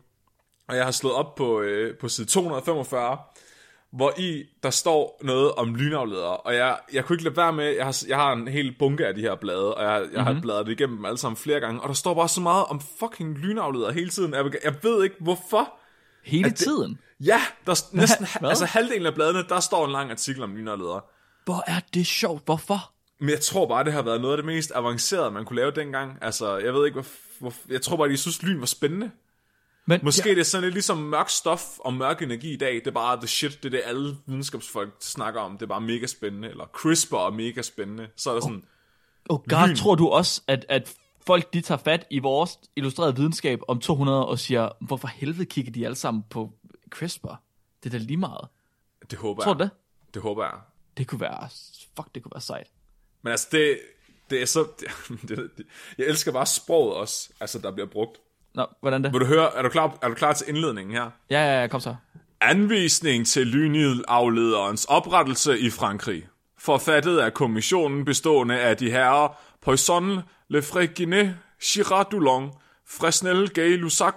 og 0.68 0.76
jeg 0.76 0.84
har 0.84 0.90
slået 0.90 1.14
op 1.14 1.34
på, 1.34 1.60
øh, 1.60 1.98
på 1.98 2.08
side 2.08 2.26
245, 2.26 3.18
hvor 3.92 4.12
i 4.18 4.44
der 4.62 4.70
står 4.70 5.20
noget 5.22 5.52
om 5.52 5.74
lynafledere, 5.74 6.36
og 6.36 6.54
jeg, 6.54 6.78
jeg 6.92 7.04
kunne 7.04 7.14
ikke 7.14 7.24
lade 7.24 7.36
være 7.36 7.52
med, 7.52 7.64
jeg 7.64 7.84
har, 7.84 8.04
jeg 8.08 8.16
har 8.16 8.32
en 8.32 8.48
hel 8.48 8.76
bunke 8.78 9.06
af 9.06 9.14
de 9.14 9.20
her 9.20 9.34
blade, 9.34 9.74
og 9.74 9.82
jeg, 9.82 9.92
jeg 9.92 10.02
mm-hmm. 10.04 10.34
har 10.34 10.40
bladret 10.40 10.66
det 10.66 10.72
igennem 10.72 10.96
dem 10.96 11.04
alle 11.04 11.18
sammen 11.18 11.36
flere 11.36 11.60
gange, 11.60 11.80
og 11.80 11.88
der 11.88 11.94
står 11.94 12.14
bare 12.14 12.28
så 12.28 12.40
meget 12.40 12.64
om 12.64 12.80
fucking 12.80 13.38
lynafledere 13.38 13.92
hele 13.92 14.10
tiden. 14.10 14.34
Jeg, 14.34 14.44
jeg 14.64 14.74
ved 14.82 15.04
ikke 15.04 15.16
hvorfor. 15.20 15.77
Hele 16.28 16.48
det- 16.50 16.56
tiden. 16.56 16.98
Ja, 17.20 17.40
der 17.66 17.72
er 17.72 17.96
næsten, 17.96 18.26
Hvad? 18.40 18.50
altså 18.50 18.64
halvdelen 18.64 19.06
af 19.06 19.14
bladene, 19.14 19.44
der 19.48 19.60
står 19.60 19.84
en 19.86 19.92
lang 19.92 20.10
artikel 20.10 20.42
om 20.42 20.56
lynafledere. 20.56 21.00
Hvor 21.44 21.64
er 21.66 21.80
det 21.94 22.06
sjovt. 22.06 22.44
Hvorfor? 22.44 22.92
Men 23.20 23.30
jeg 23.30 23.40
tror 23.40 23.68
bare, 23.68 23.84
det 23.84 23.92
har 23.92 24.02
været 24.02 24.20
noget 24.20 24.32
af 24.32 24.36
det 24.38 24.46
mest 24.46 24.72
avancerede, 24.74 25.30
man 25.30 25.44
kunne 25.44 25.56
lave 25.56 25.70
dengang. 25.70 26.18
Altså, 26.22 26.56
jeg 26.56 26.74
ved 26.74 26.86
ikke, 26.86 26.94
hvor, 27.00 27.06
hvor 27.40 27.52
jeg 27.68 27.82
tror 27.82 27.96
bare, 27.96 28.08
de 28.08 28.16
synes, 28.16 28.42
lyn 28.42 28.60
var 28.60 28.66
spændende. 28.66 29.10
Men, 29.86 30.00
Måske 30.02 30.28
ja. 30.28 30.34
det 30.34 30.40
er 30.40 30.44
sådan 30.44 30.62
lidt 30.64 30.74
ligesom 30.74 30.96
mørk 30.98 31.28
stof 31.28 31.78
og 31.78 31.94
mørk 31.94 32.22
energi 32.22 32.52
i 32.52 32.56
dag. 32.56 32.74
Det 32.74 32.86
er 32.86 32.90
bare 32.90 33.16
the 33.16 33.26
shit, 33.26 33.62
det 33.62 33.64
er 33.64 33.70
det 33.70 33.82
alle 33.84 34.16
videnskabsfolk 34.26 34.90
snakker 35.00 35.40
om. 35.40 35.52
Det 35.52 35.62
er 35.62 35.66
bare 35.66 35.80
mega 35.80 36.06
spændende. 36.06 36.48
Eller 36.48 36.64
CRISPR 36.72 37.14
er 37.26 37.30
mega 37.30 37.62
spændende. 37.62 38.08
Så 38.16 38.30
er 38.30 38.34
der 38.34 38.40
sådan, 38.40 38.62
oh 39.28 39.40
God, 39.48 39.68
lyn. 39.68 39.76
tror 39.76 39.94
du 39.94 40.08
også, 40.08 40.42
at, 40.46 40.66
at 40.68 40.94
folk 41.28 41.52
de 41.52 41.60
tager 41.60 41.78
fat 41.78 42.06
i 42.10 42.18
vores 42.18 42.58
illustrerede 42.76 43.16
videnskab 43.16 43.60
om 43.68 43.80
200 43.80 44.26
og 44.26 44.38
siger, 44.38 44.68
hvorfor 44.80 45.08
helvede 45.08 45.44
kigger 45.44 45.72
de 45.72 45.84
alle 45.84 45.94
sammen 45.96 46.24
på 46.30 46.52
CRISPR? 46.90 47.34
Det 47.82 47.94
er 47.94 47.98
da 47.98 48.04
lige 48.04 48.16
meget. 48.16 48.48
det 49.10 49.18
håber 49.18 49.42
Tror 49.42 49.52
jeg. 49.52 49.58
du 49.58 49.64
det? 49.64 49.70
Det 50.14 50.22
håber 50.22 50.44
jeg. 50.44 50.52
Det 50.96 51.06
kunne 51.06 51.20
være, 51.20 51.48
fuck, 51.96 52.14
det 52.14 52.22
kunne 52.22 52.32
være 52.34 52.40
sejt. 52.40 52.66
Men 53.22 53.30
altså, 53.30 53.48
det, 53.52 53.78
det 54.30 54.42
er 54.42 54.46
så... 54.46 54.66
Det, 55.28 55.50
det, 55.56 55.66
jeg 55.98 56.06
elsker 56.06 56.32
bare 56.32 56.46
sproget 56.46 56.94
også, 56.96 57.30
altså, 57.40 57.58
der 57.58 57.70
bliver 57.70 57.86
brugt. 57.86 58.18
Nå, 58.54 58.66
hvordan 58.80 59.04
det? 59.04 59.12
Vil 59.12 59.20
du 59.20 59.26
høre, 59.26 59.56
er 59.56 59.62
du 59.62 59.68
klar, 59.68 59.98
er 60.02 60.08
du 60.08 60.14
klar 60.14 60.32
til 60.32 60.48
indledningen 60.48 60.94
her? 60.94 61.10
Ja, 61.30 61.44
ja, 61.44 61.60
ja, 61.60 61.66
kom 61.66 61.80
så. 61.80 61.96
Anvisning 62.40 63.26
til 63.26 63.46
lynilaflederens 63.46 64.84
oprettelse 64.84 65.58
i 65.58 65.70
Frankrig. 65.70 66.28
Forfattet 66.58 67.18
af 67.18 67.34
kommissionen 67.34 68.04
bestående 68.04 68.60
af 68.60 68.76
de 68.76 68.90
herrer 68.90 69.28
Poisson, 69.62 70.20
Lefreginet, 70.48 71.36
Girard 71.62 72.10
Dulon, 72.10 72.50
Fresnel 72.86 73.50
Gay 73.50 73.78
Lussac 73.78 74.14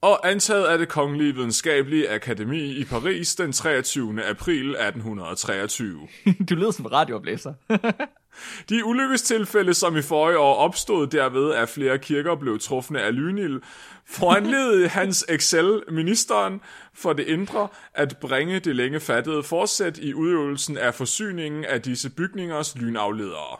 og 0.00 0.30
antaget 0.30 0.64
af 0.64 0.78
det 0.78 0.88
Kongelige 0.88 1.34
Videnskabelige 1.34 2.10
Akademi 2.10 2.64
i 2.64 2.84
Paris 2.84 3.34
den 3.34 3.52
23. 3.52 4.24
april 4.24 4.70
1823. 4.70 6.08
du 6.50 6.54
lyder 6.54 6.70
som 6.70 6.86
radioblæser. 6.86 7.54
radiooplæser. 7.70 8.06
De 8.68 8.84
ulykkestilfælde, 8.84 9.74
som 9.74 9.96
i 9.96 10.02
forrige 10.02 10.38
år 10.38 10.54
opstod 10.54 11.06
derved, 11.06 11.52
at 11.52 11.68
flere 11.68 11.98
kirker 11.98 12.34
blev 12.34 12.58
trufne 12.58 13.02
af 13.02 13.14
lynil, 13.14 13.60
foranledede 14.06 14.88
Hans 14.98 15.24
Excel, 15.28 15.82
ministeren 15.88 16.60
for 16.94 17.12
det 17.12 17.26
indre, 17.26 17.68
at 17.94 18.16
bringe 18.20 18.60
det 18.60 18.76
længe 18.76 19.00
fattede 19.00 19.42
forsæt 19.42 19.98
i 19.98 20.14
udøvelsen 20.14 20.78
af 20.78 20.94
forsyningen 20.94 21.64
af 21.64 21.82
disse 21.82 22.10
bygningers 22.10 22.76
lynafledere. 22.76 23.56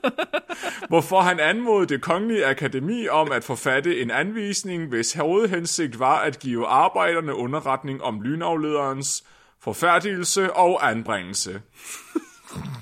Hvorfor 0.88 1.20
han 1.20 1.40
anmodede 1.40 1.94
det 1.94 2.02
kongelige 2.02 2.46
akademi 2.46 3.08
om 3.08 3.32
at 3.32 3.44
forfatte 3.44 4.00
en 4.02 4.10
anvisning, 4.10 4.88
hvis 4.88 5.12
hovedhensigt 5.12 5.98
var 5.98 6.18
at 6.18 6.38
give 6.38 6.66
arbejderne 6.66 7.34
underretning 7.34 8.02
om 8.02 8.20
lynaflederens 8.20 9.24
forfærdelse 9.60 10.52
og 10.52 10.90
anbringelse. 10.90 11.62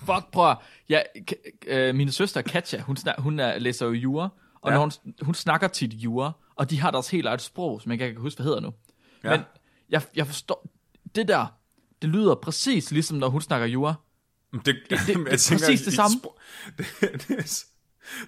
Fuck, 0.07 0.33
prøv 0.33 0.55
ja, 0.89 1.03
øh, 1.67 1.95
min 1.95 2.13
søster 2.13 2.43
Katja, 2.43 2.81
hun, 2.81 2.97
snak, 2.97 3.15
hun 3.19 3.41
er, 3.41 3.59
læser 3.59 3.87
jo 3.87 3.93
jura, 3.93 4.29
og 4.61 4.71
Ja. 4.71 4.75
når 4.77 4.81
hun, 4.81 4.93
hun 5.23 5.35
snakker 5.35 5.69
tit 5.69 5.93
jura, 5.95 6.33
og 6.57 6.71
de 6.71 6.81
har 6.81 6.91
deres 6.91 7.11
helt 7.11 7.27
eget 7.27 7.41
sprog, 7.43 7.83
som 7.83 7.93
jeg 7.93 8.01
ikke 8.01 8.13
kan 8.15 8.21
huske, 8.23 8.39
hvad 8.39 8.45
hedder 8.45 8.61
nu. 8.61 8.73
Ja. 9.25 9.31
Men 9.31 9.41
jeg, 9.91 10.03
jeg 10.17 10.27
forstår, 10.27 10.69
det 11.15 11.29
der, 11.29 11.47
det 12.03 12.11
lyder 12.11 12.35
præcis 12.35 12.91
ligesom, 12.91 13.17
når 13.17 13.29
hun 13.29 13.41
snakker 13.41 13.67
jura. 13.67 13.95
Det, 14.53 14.65
det, 14.65 14.75
det- 14.91 14.99
det 15.07 15.17
er 15.17 15.25
præcis 15.59 15.83
det 15.83 15.93
samme. 15.93 16.17
Det, 16.79 16.87
det, 17.01 17.39
er, 17.39 17.65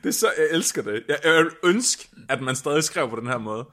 det 0.02 0.09
er 0.09 0.12
så, 0.12 0.26
jeg 0.38 0.47
elsker 0.50 0.83
det. 0.83 1.02
Jeg, 1.09 1.19
jeg 1.25 1.35
vil 1.45 1.50
ønske, 1.64 2.09
at 2.29 2.40
man 2.40 2.57
stadig 2.57 2.85
skrev 2.85 3.11
på 3.11 3.17
den 3.17 3.26
her 3.26 3.38
måde. 3.38 3.69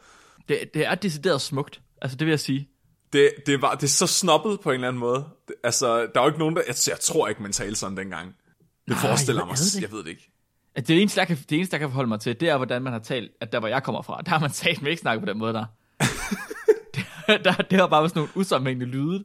Det, 0.50 0.60
det 0.74 0.86
er 0.86 0.96
decideret 0.96 1.42
smukt, 1.42 1.82
altså 2.02 2.18
det 2.18 2.26
vil 2.26 2.32
jeg 2.32 2.40
sige. 2.40 2.70
Det, 3.14 3.32
det, 3.46 3.62
var, 3.62 3.76
det 3.76 3.84
er 3.84 3.88
så 3.88 4.08
snobbet 4.08 4.60
på 4.60 4.70
en 4.70 4.74
eller 4.74 4.88
anden 4.88 5.00
måde. 5.00 5.26
Det, 5.48 5.56
altså, 5.64 5.98
der 5.98 6.20
er 6.20 6.24
jo 6.24 6.28
ikke 6.28 6.40
nogen, 6.40 6.56
der... 6.56 6.62
Jeg, 6.68 6.76
jeg 6.88 7.00
tror 7.00 7.28
ikke, 7.28 7.42
man 7.42 7.52
talte 7.52 7.76
sådan 7.80 7.98
dengang. 7.98 8.36
Det 8.88 8.94
Nej, 8.96 9.02
forestiller 9.02 9.42
jeg 9.42 9.48
mig. 9.48 9.58
det 9.58 9.82
Jeg 9.82 9.92
ved 9.92 10.04
det 10.04 10.10
ikke. 10.10 10.32
At 10.76 10.88
det, 10.88 11.02
eneste, 11.02 11.20
jeg 11.20 11.28
kan, 11.28 11.38
det 11.50 11.56
eneste, 11.56 11.74
jeg 11.74 11.80
kan 11.80 11.90
forholde 11.90 12.08
mig 12.10 12.20
til, 12.20 12.40
det 12.40 12.50
er, 12.50 12.58
hvordan 12.58 12.82
man 12.82 12.94
har 12.94 13.00
talt, 13.00 13.32
at 13.42 13.52
der, 13.52 13.60
hvor 13.60 13.68
jeg 13.68 13.84
kommer 13.84 14.02
fra, 14.02 14.22
der 14.22 14.30
har 14.32 14.40
man 14.40 14.52
talt 14.52 14.82
med 14.82 14.92
ikke 14.92 15.02
snakket 15.02 15.22
på 15.22 15.30
den 15.32 15.38
måde 15.38 15.54
der. 15.54 15.66
det, 16.96 17.06
der, 17.46 17.54
det 17.54 17.80
har 17.80 17.88
bare 17.88 18.02
været 18.02 18.12
sådan 18.12 18.20
nogle 18.20 18.32
usammenhængende 18.36 18.92
lyde. 18.92 19.14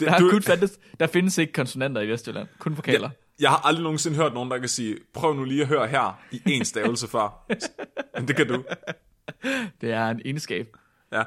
Der, 0.00 0.18
du, 0.18 0.30
kun 0.30 0.42
fandtes, 0.42 0.78
der 1.00 1.06
findes 1.06 1.38
ikke 1.38 1.52
konsonanter 1.52 2.00
i 2.00 2.08
Vestjylland, 2.08 2.48
kun 2.58 2.76
vokaler. 2.76 3.10
jeg 3.40 3.50
har 3.50 3.66
aldrig 3.66 3.82
nogensinde 3.82 4.16
hørt 4.16 4.34
nogen, 4.34 4.50
der 4.50 4.58
kan 4.58 4.68
sige, 4.68 4.96
prøv 5.14 5.34
nu 5.34 5.44
lige 5.44 5.62
at 5.62 5.68
høre 5.68 5.86
her 5.88 6.20
i 6.32 6.40
en 6.46 6.64
stavelse 6.64 7.08
før. 7.08 7.46
Men 8.18 8.28
det 8.28 8.36
kan 8.36 8.48
du. 8.48 8.64
Det 9.80 9.92
er 9.92 10.08
en 10.08 10.20
egenskab. 10.24 10.76
Ja. 11.12 11.22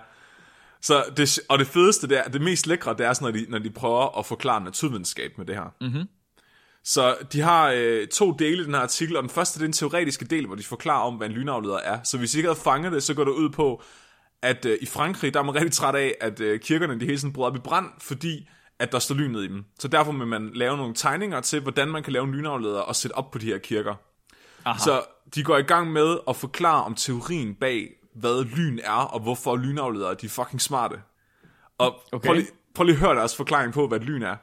Så 0.82 1.04
det, 1.18 1.40
og 1.50 1.60
det 1.60 1.68
fedeste, 1.68 2.08
det, 2.08 2.18
er, 2.18 2.24
det 2.24 2.42
mest 2.42 2.68
lækre, 2.68 2.96
det 2.98 3.06
er 3.06 3.14
sådan, 3.14 3.34
når 3.34 3.40
de, 3.40 3.46
når 3.50 3.60
de 3.60 3.70
prøver 3.70 4.20
at 4.20 4.26
forklare 4.26 4.64
naturvidenskab 4.64 5.38
med 5.38 5.46
det 5.46 5.56
her. 5.56 5.74
Mm-hmm. 5.82 6.08
Så 6.84 7.18
de 7.34 7.42
har 7.42 7.74
øh, 7.76 8.08
to 8.08 8.32
dele 8.32 8.62
i 8.62 8.66
den 8.66 8.74
her 8.74 8.82
artikel, 8.82 9.18
og 9.18 9.24
den 9.24 9.30
første 9.30 9.60
det 9.60 9.64
er 9.64 9.68
den 9.68 9.74
teoretiske 9.74 10.26
del, 10.26 10.46
hvor 10.46 10.56
de 10.56 10.64
forklarer 10.64 11.04
om, 11.08 11.16
hvad 11.16 11.28
en 11.28 11.34
lynafleder 11.34 11.78
er. 11.78 12.00
Så 12.04 12.18
hvis 12.18 12.36
I 12.36 12.38
ikke 12.38 12.50
havde 12.50 12.60
fanget 12.60 12.92
det, 12.92 13.04
så 13.04 13.14
går 13.14 13.24
det 13.24 13.32
ud 13.32 13.50
på, 13.50 13.84
at 14.42 14.66
øh, 14.66 14.78
i 14.82 14.86
Frankrig, 14.86 15.34
der 15.34 15.40
er 15.40 15.44
man 15.44 15.56
rigtig 15.56 15.72
træt 15.72 15.96
af, 15.96 16.16
at 16.22 16.40
øh, 16.40 16.60
kirkerne 16.60 17.00
de 17.00 17.06
hele 17.06 17.18
tiden 17.18 17.34
bryder 17.34 17.50
op 17.50 17.56
i 17.56 17.60
brand, 17.60 17.86
fordi 18.00 18.50
at 18.80 18.92
der 18.92 19.00
står 19.00 19.16
lyn 19.16 19.32
ned 19.32 19.44
i 19.44 19.48
dem. 19.48 19.66
Så 19.80 19.88
derfor 19.88 20.12
vil 20.12 20.28
man 20.28 20.52
lave 20.54 20.78
nogle 20.78 20.94
tegninger 20.94 21.42
til, 21.42 21.62
hvordan 21.62 21.88
man 21.88 22.04
kan 22.04 22.14
lave 22.14 22.24
en 22.24 22.32
lynafleder 22.32 22.80
og 22.80 22.96
sætte 22.96 23.14
op 23.14 23.32
på 23.32 23.38
de 23.38 23.46
her 23.46 23.58
kirker. 23.58 23.96
Aha. 24.66 24.80
Så 24.80 25.02
de 25.36 25.44
går 25.44 25.58
i 25.58 25.62
gang 25.62 25.92
med 25.92 26.18
at 26.30 26.36
forklare 26.36 26.84
om 26.84 26.96
teorien 26.96 27.56
bag, 27.56 27.90
hvad 28.16 28.44
lyn 28.46 28.80
er, 28.84 28.92
og 28.92 29.20
hvorfor 29.20 29.56
lynafledere 29.56 30.14
de 30.14 30.26
er 30.26 30.30
fucking 30.30 30.62
smarte. 30.62 30.96
Og 31.78 31.96
okay. 32.12 32.28
Prøv, 32.28 32.36
lige, 32.36 32.48
prøv 32.76 32.84
lige 32.84 32.96
at 32.96 33.00
høre 33.00 33.16
deres 33.16 33.36
forklaring 33.36 33.74
på, 33.74 33.88
hvad 33.88 34.00
lyn 34.00 34.24
er. 34.24 34.36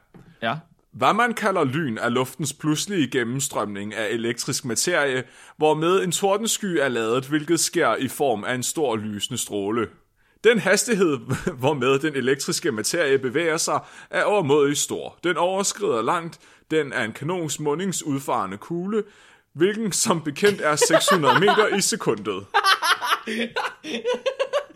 Ja. 0.42 0.57
Hvad 0.99 1.14
man 1.14 1.35
kalder 1.35 1.64
lyn 1.64 1.99
er 1.99 2.09
luftens 2.09 2.52
pludselige 2.52 3.11
gennemstrømning 3.11 3.95
af 3.95 4.09
elektrisk 4.11 4.64
materie, 4.64 5.25
hvormed 5.57 6.05
en 6.05 6.12
tordensky 6.12 6.64
er 6.64 6.88
lavet, 6.88 7.26
hvilket 7.26 7.61
sker 7.61 7.97
i 7.97 8.09
form 8.09 8.45
af 8.45 8.55
en 8.55 8.62
stor 8.62 8.97
lysende 8.97 9.38
stråle. 9.38 9.88
Den 10.45 10.59
hastighed, 10.59 11.19
hvormed 11.61 11.99
den 11.99 12.14
elektriske 12.14 12.73
materie 12.73 13.19
bevæger 13.19 13.57
sig, 13.57 13.81
er 14.11 14.23
overmådigt 14.23 14.78
stor. 14.78 15.19
Den 15.25 15.37
overskrider 15.37 16.02
langt. 16.02 16.38
Den 16.71 16.93
er 16.93 17.05
en 17.05 17.12
kanons 17.12 17.61
mundingsudfarende 17.61 18.57
kugle, 18.57 19.05
hvilken 19.55 19.93
som 19.93 20.23
bekendt 20.23 20.61
er 20.61 20.76
600 20.88 21.40
meter 21.40 21.76
i 21.76 21.81
sekundet. 21.81 22.47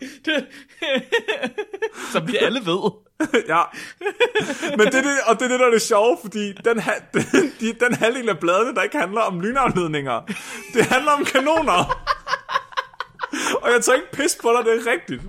Som 2.11 2.27
vi 2.27 2.37
alle 2.37 2.59
ved. 2.59 2.91
ja. 3.53 3.61
Men 4.77 4.87
det 4.87 4.95
er 4.95 5.01
det, 5.01 5.17
og 5.25 5.39
det 5.39 5.45
er 5.45 5.49
det, 5.49 5.59
der 5.59 5.65
er 5.65 5.71
det 5.71 5.81
sjove, 5.81 6.17
fordi 6.21 6.53
den, 6.53 6.79
ha, 6.79 6.91
den, 7.13 7.53
de, 7.59 7.73
den 7.73 7.93
halvdel 7.93 8.29
af 8.29 8.39
bladene, 8.39 8.75
der 8.75 8.81
ikke 8.81 8.97
handler 8.97 9.21
om 9.21 9.41
lynafledninger, 9.41 10.21
det 10.73 10.85
handler 10.85 11.11
om 11.11 11.25
kanoner. 11.25 12.05
og 13.61 13.71
jeg 13.71 13.83
tager 13.83 13.95
ikke 13.95 14.11
pis 14.11 14.37
på 14.41 14.53
dig, 14.57 14.65
det 14.65 14.73
er 14.73 14.91
rigtigt. 14.91 15.21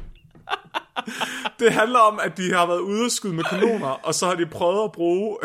Det 1.59 1.73
handler 1.73 1.99
om, 1.99 2.21
at 2.23 2.37
de 2.37 2.52
har 2.52 2.66
været 2.66 2.78
ude 2.78 3.04
og 3.04 3.11
skyde 3.11 3.35
med 3.35 3.45
kanoner, 3.45 3.88
og 3.88 4.14
så 4.14 4.26
har 4.26 4.35
de 4.35 4.47
prøvet 4.47 4.85
at 4.85 4.93
bruge 4.93 5.38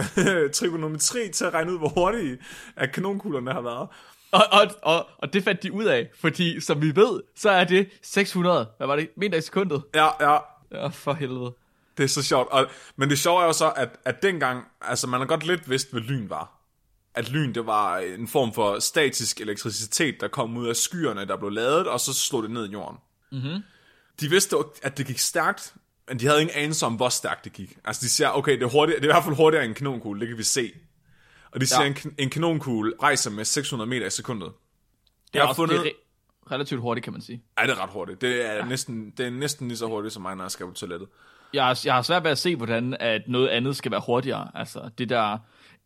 trigonometri 0.53 1.29
til 1.29 1.45
at 1.45 1.53
regne 1.53 1.73
ud, 1.73 1.77
hvor 1.77 1.87
hurtige 1.87 2.37
at 2.75 2.91
kanonkuglerne 2.91 3.51
har 3.51 3.61
været. 3.61 3.87
Og, 4.31 4.43
og, 4.51 4.67
og, 4.81 5.07
og 5.17 5.33
det 5.33 5.43
fandt 5.43 5.63
de 5.63 5.71
ud 5.73 5.85
af, 5.85 6.09
fordi 6.19 6.61
som 6.61 6.81
vi 6.81 6.95
ved, 6.95 7.21
så 7.35 7.49
er 7.49 7.63
det 7.63 7.89
600, 8.01 8.67
hvad 8.77 8.87
var 8.87 8.95
det, 8.95 9.09
meter 9.17 9.37
i 9.37 9.41
sekundet. 9.41 9.83
Ja, 9.95 10.31
ja, 10.33 10.37
Ja, 10.71 10.87
for 10.87 11.13
helvede. 11.13 11.53
det 11.97 12.03
er 12.03 12.07
så 12.07 12.23
sjovt. 12.23 12.49
Og, 12.51 12.67
men 12.95 13.09
det 13.09 13.19
sjove 13.19 13.41
er 13.41 13.45
jo 13.45 13.53
så, 13.53 13.69
at, 13.69 13.89
at 14.05 14.23
dengang, 14.23 14.63
altså 14.81 15.07
man 15.07 15.19
har 15.19 15.27
godt 15.27 15.45
lidt 15.47 15.69
vidst, 15.69 15.91
hvad 15.91 16.01
lyn 16.01 16.29
var. 16.29 16.55
At 17.15 17.29
lyn, 17.29 17.53
det 17.53 17.65
var 17.65 17.97
en 17.97 18.27
form 18.27 18.53
for 18.53 18.79
statisk 18.79 19.41
elektricitet, 19.41 20.15
der 20.21 20.27
kom 20.27 20.57
ud 20.57 20.67
af 20.67 20.75
skyerne, 20.75 21.25
der 21.27 21.37
blev 21.37 21.51
lavet, 21.51 21.87
og 21.87 21.99
så 21.99 22.13
slog 22.13 22.43
det 22.43 22.51
ned 22.51 22.69
i 22.69 22.71
jorden. 22.71 22.97
Mm-hmm. 23.31 23.63
De 24.21 24.29
vidste, 24.29 24.53
jo, 24.53 24.71
at 24.83 24.97
det 24.97 25.05
gik 25.07 25.19
stærkt, 25.19 25.73
men 26.07 26.19
de 26.19 26.25
havde 26.27 26.41
ingen 26.41 26.55
anelse 26.55 26.85
om, 26.85 26.93
hvor 26.95 27.09
stærkt 27.09 27.43
det 27.43 27.53
gik. 27.53 27.77
Altså 27.85 27.99
de 28.05 28.09
siger, 28.09 28.29
okay, 28.29 28.53
det 28.53 28.63
er, 28.63 28.67
hurtigt, 28.69 28.97
det 29.01 29.05
er 29.05 29.09
i 29.09 29.13
hvert 29.13 29.23
fald 29.23 29.35
hurtigere 29.35 29.63
end 29.65 29.71
en 29.71 29.75
kanonkugle, 29.75 30.19
det 30.19 30.27
kan 30.27 30.37
vi 30.37 30.43
se. 30.43 30.71
Og 31.51 31.61
de 31.61 31.67
siger, 31.67 31.81
Ja. 31.83 31.87
en, 31.87 31.95
en 32.17 32.29
kanonkugle 32.29 32.93
rejser 33.03 33.31
med 33.31 33.45
600 33.45 33.89
meter 33.89 34.05
i 34.07 34.09
sekundet. 34.09 34.49
Det 34.51 35.33
Jeg 35.33 35.39
er, 35.39 35.43
har 35.43 35.49
også, 35.49 35.55
fundet... 35.61 35.79
det 35.83 35.89
re- 35.91 36.51
relativt 36.51 36.81
hurtigt, 36.81 37.03
kan 37.03 37.13
man 37.13 37.21
sige. 37.21 37.43
Ja, 37.59 37.63
det 37.67 37.71
er 37.71 37.83
ret 37.83 37.89
hurtigt. 37.89 38.21
Det 38.21 38.45
er, 38.49 38.53
ja. 38.53 38.65
næsten, 38.65 39.11
det 39.17 39.25
er 39.25 39.29
næsten 39.29 39.67
lige 39.67 39.77
så 39.77 39.85
hurtigt, 39.87 40.13
som 40.13 40.21
mig, 40.21 40.35
når 40.35 40.43
jeg 40.43 40.51
skal 40.51 40.65
på 40.65 40.71
toilettet. 40.73 41.09
Jeg 41.53 41.65
har, 41.65 41.81
jeg 41.85 41.93
har 41.93 42.01
svært 42.01 42.23
ved 42.23 42.31
at 42.31 42.37
se, 42.37 42.55
hvordan 42.55 42.97
at 42.99 43.21
noget 43.27 43.47
andet 43.47 43.75
skal 43.75 43.91
være 43.91 44.01
hurtigere. 44.05 44.51
Altså, 44.55 44.89
det 44.97 45.09
der, 45.09 45.37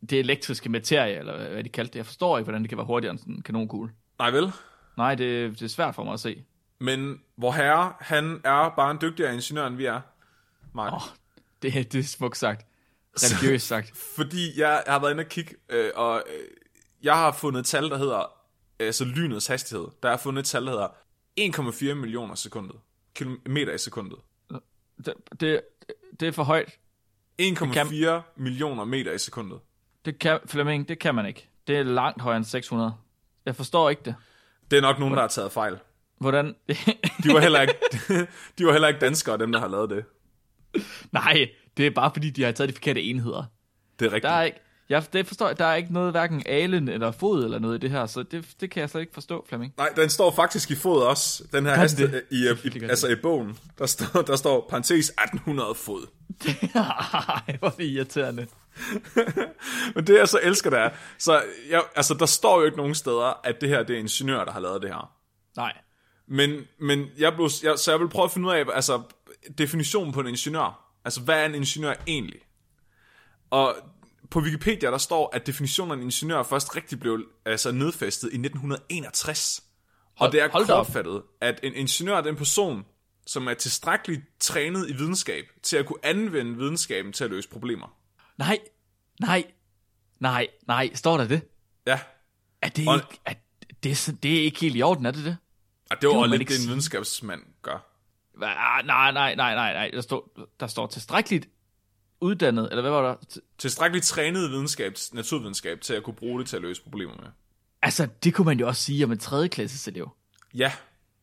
det 0.09 0.19
elektriske 0.19 0.69
materie, 0.69 1.19
eller 1.19 1.49
hvad 1.51 1.63
de 1.63 1.69
kaldte 1.69 1.91
det. 1.93 1.97
Jeg 1.97 2.05
forstår 2.05 2.37
ikke, 2.37 2.45
hvordan 2.45 2.61
det 2.61 2.69
kan 2.69 2.77
være 2.77 2.87
hurtigere 2.87 3.11
end 3.11 3.19
sådan 3.19 3.33
en 3.33 3.41
kanonkugle. 3.41 3.91
Nej 4.19 4.31
vel? 4.31 4.51
Nej, 4.97 5.15
det, 5.15 5.51
det 5.59 5.61
er 5.65 5.69
svært 5.69 5.95
for 5.95 6.03
mig 6.03 6.13
at 6.13 6.19
se. 6.19 6.43
Men 6.79 7.21
hvor 7.35 7.51
herre, 7.51 7.93
han 7.99 8.41
er 8.43 8.69
bare 8.75 8.91
en 8.91 8.97
dygtigere 9.01 9.33
ingeniør, 9.33 9.67
end 9.67 9.75
vi 9.75 9.85
er. 9.85 10.01
Mark. 10.73 10.93
Oh. 10.93 11.01
Det, 11.61 11.93
det 11.93 11.99
er 11.99 12.03
smukt 12.03 12.37
sagt. 12.37 12.65
Religiøst 13.15 13.67
sagt. 13.67 13.97
Fordi 14.15 14.59
jeg, 14.59 14.83
jeg 14.85 14.93
har 14.93 14.99
været 14.99 15.11
inde 15.11 15.21
og 15.21 15.29
kigge, 15.29 15.55
øh, 15.69 15.91
og 15.95 16.23
øh, 16.29 16.43
jeg 17.03 17.15
har 17.15 17.31
fundet 17.31 17.59
et 17.59 17.65
tal, 17.65 17.89
der 17.89 17.97
hedder, 17.97 18.31
altså 18.79 19.05
lynets 19.05 19.47
hastighed. 19.47 19.87
Der 20.03 20.09
har 20.09 20.17
fundet 20.17 20.39
et 20.39 20.45
tal, 20.45 20.65
der 20.65 20.71
hedder 20.71 21.91
1,4 21.91 21.93
millioner 21.93 22.35
sekundet. 22.35 22.75
Kilometer 23.15 23.73
i 23.73 23.77
sekundet. 23.77 24.19
Det, 25.05 25.13
det, 25.39 25.61
det 26.19 26.27
er 26.27 26.31
for 26.31 26.43
højt. 26.43 26.69
1,4 27.41 28.33
millioner 28.37 28.83
meter 28.83 29.11
i 29.11 29.17
sekundet. 29.17 29.59
Det 30.05 30.19
kan, 30.19 30.39
Flemming, 30.45 30.89
det 30.89 30.99
kan 30.99 31.15
man 31.15 31.25
ikke. 31.25 31.49
Det 31.67 31.77
er 31.77 31.83
langt 31.83 32.21
højere 32.21 32.37
end 32.37 32.45
600. 32.45 32.93
Jeg 33.45 33.55
forstår 33.55 33.89
ikke 33.89 34.01
det. 34.05 34.15
Det 34.71 34.77
er 34.77 34.81
nok 34.81 34.99
nogen, 34.99 35.13
der 35.13 35.21
har 35.21 35.27
taget 35.27 35.51
fejl. 35.51 35.77
Hvordan? 36.19 36.55
De 37.23 37.33
var 37.33 37.39
heller 37.39 37.61
ikke, 37.61 37.73
de 38.57 38.65
var 38.65 38.71
heller 38.71 38.87
ikke 38.87 38.99
danskere, 38.99 39.37
dem 39.37 39.51
der 39.51 39.59
har 39.59 39.67
lavet 39.67 39.89
det. 39.89 40.05
Nej, 41.11 41.49
det 41.77 41.87
er 41.87 41.91
bare 41.91 42.11
fordi, 42.13 42.29
de 42.29 42.43
har 42.43 42.51
taget 42.51 42.69
de 42.69 42.73
forkerte 42.73 43.01
enheder. 43.01 43.43
Det 43.99 44.05
er 44.05 44.09
rigtigt. 44.09 44.23
Der 44.23 44.37
er 44.37 44.43
ikke, 44.43 44.59
jeg 44.89 45.13
det 45.13 45.27
forstår, 45.27 45.47
jeg, 45.47 45.59
der 45.59 45.65
er 45.65 45.75
ikke 45.75 45.93
noget, 45.93 46.11
hverken 46.11 46.43
alen 46.45 46.87
eller 46.87 47.11
fod 47.11 47.43
eller 47.43 47.59
noget 47.59 47.75
i 47.75 47.79
det 47.79 47.89
her, 47.91 48.05
så 48.05 48.23
det, 48.23 48.45
det 48.61 48.71
kan 48.71 48.81
jeg 48.81 48.89
slet 48.89 49.01
ikke 49.01 49.13
forstå, 49.13 49.45
Flemming. 49.49 49.73
Nej, 49.77 49.89
den 49.95 50.09
står 50.09 50.31
faktisk 50.31 50.71
i 50.71 50.75
fod 50.75 51.03
også. 51.03 51.43
Den 51.51 51.65
her 51.65 51.71
den 51.71 51.79
haste, 51.79 52.11
det? 52.11 52.23
i, 52.31 52.35
i, 52.79 52.83
altså 52.83 53.07
i 53.07 53.15
bogen. 53.15 53.57
Der 53.77 53.85
står, 53.85 54.21
der 54.21 54.35
står 54.35 54.67
parentes 54.69 55.09
1800 55.09 55.75
fod. 55.75 56.07
Ej, 56.75 57.57
hvor 57.59 57.67
er 57.67 57.71
det 57.71 57.85
irriterende. 57.85 58.47
Men 59.95 60.07
det 60.07 60.17
jeg 60.17 60.29
så 60.29 60.39
elsker, 60.43 60.69
det 60.69 60.79
er, 60.79 60.89
så 61.17 61.43
jeg, 61.69 61.83
altså, 61.95 62.13
der 62.13 62.25
står 62.25 62.59
jo 62.59 62.65
ikke 62.65 62.77
nogen 62.77 62.95
steder, 62.95 63.39
at 63.43 63.61
det 63.61 63.69
her 63.69 63.83
det 63.83 63.93
er 63.93 63.99
en 63.99 64.05
ingeniør, 64.05 64.45
der 64.45 64.51
har 64.51 64.59
lavet 64.59 64.81
det 64.81 64.89
her. 64.89 65.13
Nej. 65.57 65.73
Men, 66.27 66.67
men 66.79 67.07
jeg 67.17 67.33
blev, 67.33 67.49
jeg, 67.63 67.79
så 67.79 67.91
jeg 67.91 67.99
vil 67.99 68.09
prøve 68.09 68.25
at 68.25 68.31
finde 68.31 68.47
ud 68.47 68.53
af, 68.53 68.65
altså, 68.73 69.01
definitionen 69.57 70.13
på 70.13 70.19
en 70.19 70.27
ingeniør. 70.27 70.82
Altså, 71.05 71.21
hvad 71.21 71.41
er 71.41 71.45
en 71.45 71.55
ingeniør 71.55 71.93
egentlig? 72.07 72.39
Og 73.49 73.75
på 74.29 74.39
Wikipedia, 74.39 74.91
der 74.91 74.97
står, 74.97 75.29
at 75.35 75.47
definitionen 75.47 75.91
af 75.91 75.95
en 75.95 76.03
ingeniør 76.03 76.43
først 76.43 76.75
rigtig 76.75 76.99
blev 76.99 77.25
altså, 77.45 77.71
nedfæstet 77.71 78.27
i 78.33 78.35
1961. 78.37 79.63
Og 80.19 80.31
det 80.31 80.41
er 80.41 80.49
hold 80.51 80.67
da 80.67 80.73
op. 80.73 80.85
kortfattet, 80.85 81.23
at 81.41 81.59
en 81.63 81.73
ingeniør 81.75 82.17
er 82.17 82.21
den 82.21 82.35
person, 82.35 82.85
som 83.27 83.47
er 83.47 83.53
tilstrækkeligt 83.53 84.21
trænet 84.39 84.89
i 84.89 84.93
videnskab, 84.93 85.45
til 85.63 85.77
at 85.77 85.85
kunne 85.85 85.99
anvende 86.05 86.57
videnskaben 86.57 87.13
til 87.13 87.23
at 87.23 87.29
løse 87.29 87.49
problemer. 87.49 87.95
Nej, 88.37 88.59
nej, 89.19 89.43
nej, 90.19 90.47
nej. 90.67 90.93
Står 90.93 91.17
der 91.17 91.27
det? 91.27 91.41
Ja, 91.87 91.99
Er 92.61 92.69
det, 92.69 92.87
Og- 92.87 92.95
ikke, 92.95 93.19
er 93.25 93.33
det, 93.83 94.07
er 94.09 94.13
det 94.23 94.39
er 94.39 94.43
ikke 94.43 94.59
helt 94.59 94.75
i 94.75 94.81
orden, 94.81 95.05
er 95.05 95.11
det 95.11 95.25
det? 95.25 95.37
og 95.91 96.01
det 96.01 96.09
var 96.09 96.19
man 96.19 96.29
lidt 96.29 96.41
ikke 96.41 96.53
det, 96.53 96.61
en 96.63 96.67
videnskabsmand 96.67 97.41
gør. 97.61 97.92
Ah, 98.41 98.85
Nej, 98.85 99.11
nej, 99.11 99.35
nej, 99.35 99.55
nej, 99.55 99.73
nej. 99.73 99.91
Der 99.93 100.01
står, 100.01 100.29
der 100.59 100.67
står 100.67 100.87
tilstrækkeligt 100.87 101.49
uddannet, 102.21 102.67
eller 102.69 102.81
hvad 102.81 102.91
var 102.91 103.01
der? 103.01 103.39
Tilstrækkeligt 103.57 104.05
trænet 104.05 104.51
videnskab, 104.51 104.93
naturvidenskab, 105.13 105.81
til 105.81 105.93
at 105.93 106.03
kunne 106.03 106.13
bruge 106.13 106.39
det 106.39 106.47
til 106.49 106.55
at 106.55 106.61
løse 106.61 106.83
problemer 106.83 107.15
med. 107.15 107.27
Altså, 107.81 108.07
det 108.23 108.33
kunne 108.33 108.45
man 108.45 108.59
jo 108.59 108.67
også 108.67 108.83
sige 108.83 109.05
om 109.05 109.11
en 109.11 109.17
tredjeklasses 109.17 109.87
elev. 109.87 110.09
Ja. 110.53 110.71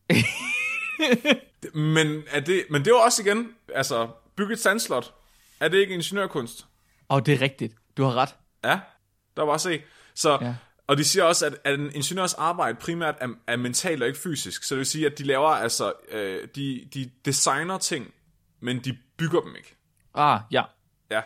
men, 1.73 2.23
er 2.27 2.39
det, 2.39 2.65
men 2.69 2.85
det 2.85 2.93
var 2.93 2.99
også 3.05 3.21
igen, 3.21 3.55
altså, 3.75 4.09
bygge 4.35 4.53
et 4.53 4.59
sandslot. 4.59 5.13
Er 5.59 5.67
det 5.67 5.77
ikke 5.77 5.93
ingeniørkunst? 5.93 6.65
Og 7.07 7.25
det 7.25 7.33
er 7.33 7.41
rigtigt. 7.41 7.75
Du 7.97 8.03
har 8.03 8.15
ret. 8.15 8.35
Ja, 8.63 8.79
der 9.37 9.43
var 9.43 9.57
se. 9.57 9.81
Så, 10.15 10.37
Ja. 10.41 10.55
Og 10.91 10.97
de 10.97 11.03
siger 11.03 11.23
også, 11.23 11.45
at, 11.45 11.57
at 11.63 11.79
en 11.79 11.91
ingeniørs 11.95 12.33
arbejde 12.33 12.77
primært 12.77 13.15
er, 13.21 13.27
er 13.47 13.55
mentalt 13.55 14.01
og 14.01 14.07
ikke 14.07 14.19
fysisk. 14.19 14.63
Så 14.63 14.75
det 14.75 14.77
vil 14.77 14.85
sige, 14.85 15.05
at 15.05 15.17
de 15.17 15.23
laver 15.23 15.49
altså, 15.49 15.93
øh, 16.11 16.47
de, 16.55 16.87
de 16.93 17.09
designer 17.25 17.77
ting, 17.77 18.13
men 18.59 18.79
de 18.79 18.97
bygger 19.17 19.41
dem 19.41 19.55
ikke. 19.55 19.75
Ah, 20.13 20.39
ja. 20.51 20.63
Ja. 21.11 21.21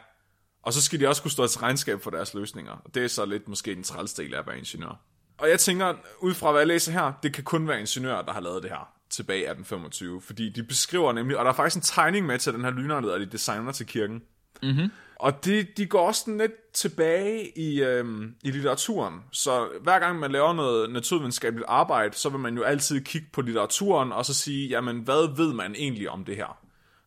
Og 0.64 0.74
så 0.74 0.82
skal 0.82 1.00
de 1.00 1.08
også 1.08 1.22
kunne 1.22 1.32
stå 1.32 1.48
til 1.48 1.60
regnskab 1.60 2.02
for 2.02 2.12
deres 2.12 2.34
løsninger. 2.34 2.72
Og 2.72 2.96
det 2.96 3.04
er 3.04 3.08
så 3.08 3.26
lidt 3.26 3.48
måske 3.48 3.76
den 3.76 3.84
træls 3.84 4.14
del 4.14 4.34
af 4.34 4.40
at 4.40 4.48
være 4.48 4.58
ingeniør. 4.58 5.02
Og 5.38 5.50
jeg 5.50 5.60
tænker, 5.60 5.94
ud 6.20 6.34
fra 6.34 6.52
hvad 6.52 6.62
jeg 6.62 6.68
læser 6.68 6.92
her, 6.92 7.14
det 7.24 7.34
kan 7.34 7.44
kun 7.44 7.68
være 7.68 7.80
ingeniører, 7.80 8.22
der 8.22 8.34
har 8.34 8.42
lavet 8.42 8.64
det 8.64 8.72
her 8.72 8.94
tilbage 9.10 9.40
i 9.40 9.44
1825. 9.44 10.22
Fordi 10.22 10.50
de 10.50 10.64
beskriver 10.64 11.14
nemlig, 11.14 11.38
og 11.38 11.46
der 11.46 11.52
er 11.52 11.56
faktisk 11.56 11.76
en 11.76 11.82
tegning 11.82 12.26
med 12.26 12.40
til 12.40 12.54
den 12.54 12.64
her 12.64 12.72
lynarleder, 12.72 13.18
de 13.18 13.26
designer 13.26 13.72
til 13.72 13.86
kirken. 13.86 14.22
Mm-hmm. 14.64 14.92
Og 15.20 15.46
de, 15.46 15.64
de 15.78 15.86
går 15.86 16.08
også 16.08 16.22
sådan 16.22 16.38
lidt 16.38 16.72
tilbage 16.74 17.58
i, 17.58 17.82
øhm, 17.82 18.36
i 18.44 18.52
litteraturen. 18.52 19.20
Så 19.32 19.70
hver 19.82 20.00
gang 20.00 20.20
man 20.20 20.32
laver 20.32 20.54
noget 20.54 20.92
naturvidenskabeligt 20.92 21.66
arbejde, 21.68 22.16
så 22.16 22.30
vil 22.30 22.40
man 22.40 22.56
jo 22.58 22.64
altid 22.64 23.02
kigge 23.02 23.28
på 23.34 23.42
litteraturen 23.42 24.12
og 24.12 24.26
så 24.26 24.34
sige, 24.34 24.68
jamen 24.68 25.00
hvad 25.00 25.36
ved 25.36 25.54
man 25.54 25.76
egentlig 25.76 26.10
om 26.10 26.26
det 26.26 26.36
her? 26.36 26.58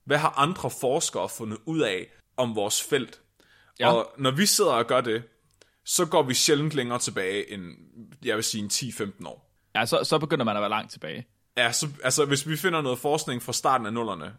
Hvad 0.04 0.18
har 0.18 0.34
andre 0.36 0.70
forskere 0.80 1.28
fundet 1.28 1.58
ud 1.66 1.80
af 1.80 2.06
om 2.36 2.56
vores 2.56 2.82
felt? 2.82 3.20
Ja. 3.80 3.86
Ja. 3.86 3.94
Og 3.94 4.12
når 4.18 4.30
vi 4.30 4.46
sidder 4.46 4.72
og 4.72 4.86
gør 4.86 5.00
det, 5.00 5.22
så 5.84 6.06
går 6.06 6.22
vi 6.22 6.34
sjældent 6.34 6.74
længere 6.74 6.98
tilbage 6.98 7.52
end, 7.52 7.62
jeg 8.24 8.36
vil 8.36 8.44
sige, 8.44 8.64
en 8.64 8.70
10-15 8.72 9.28
år. 9.28 9.50
Ja, 9.74 9.86
så, 9.86 10.04
så 10.04 10.18
begynder 10.18 10.44
man 10.44 10.56
at 10.56 10.60
være 10.60 10.70
langt 10.70 10.92
tilbage. 10.92 11.26
Ja, 11.56 11.72
så, 11.72 11.88
altså 12.04 12.24
hvis 12.24 12.48
vi 12.48 12.56
finder 12.56 12.80
noget 12.80 12.98
forskning 12.98 13.42
fra 13.42 13.52
starten 13.52 13.86
af 13.86 13.92
nullerne, 13.92 14.34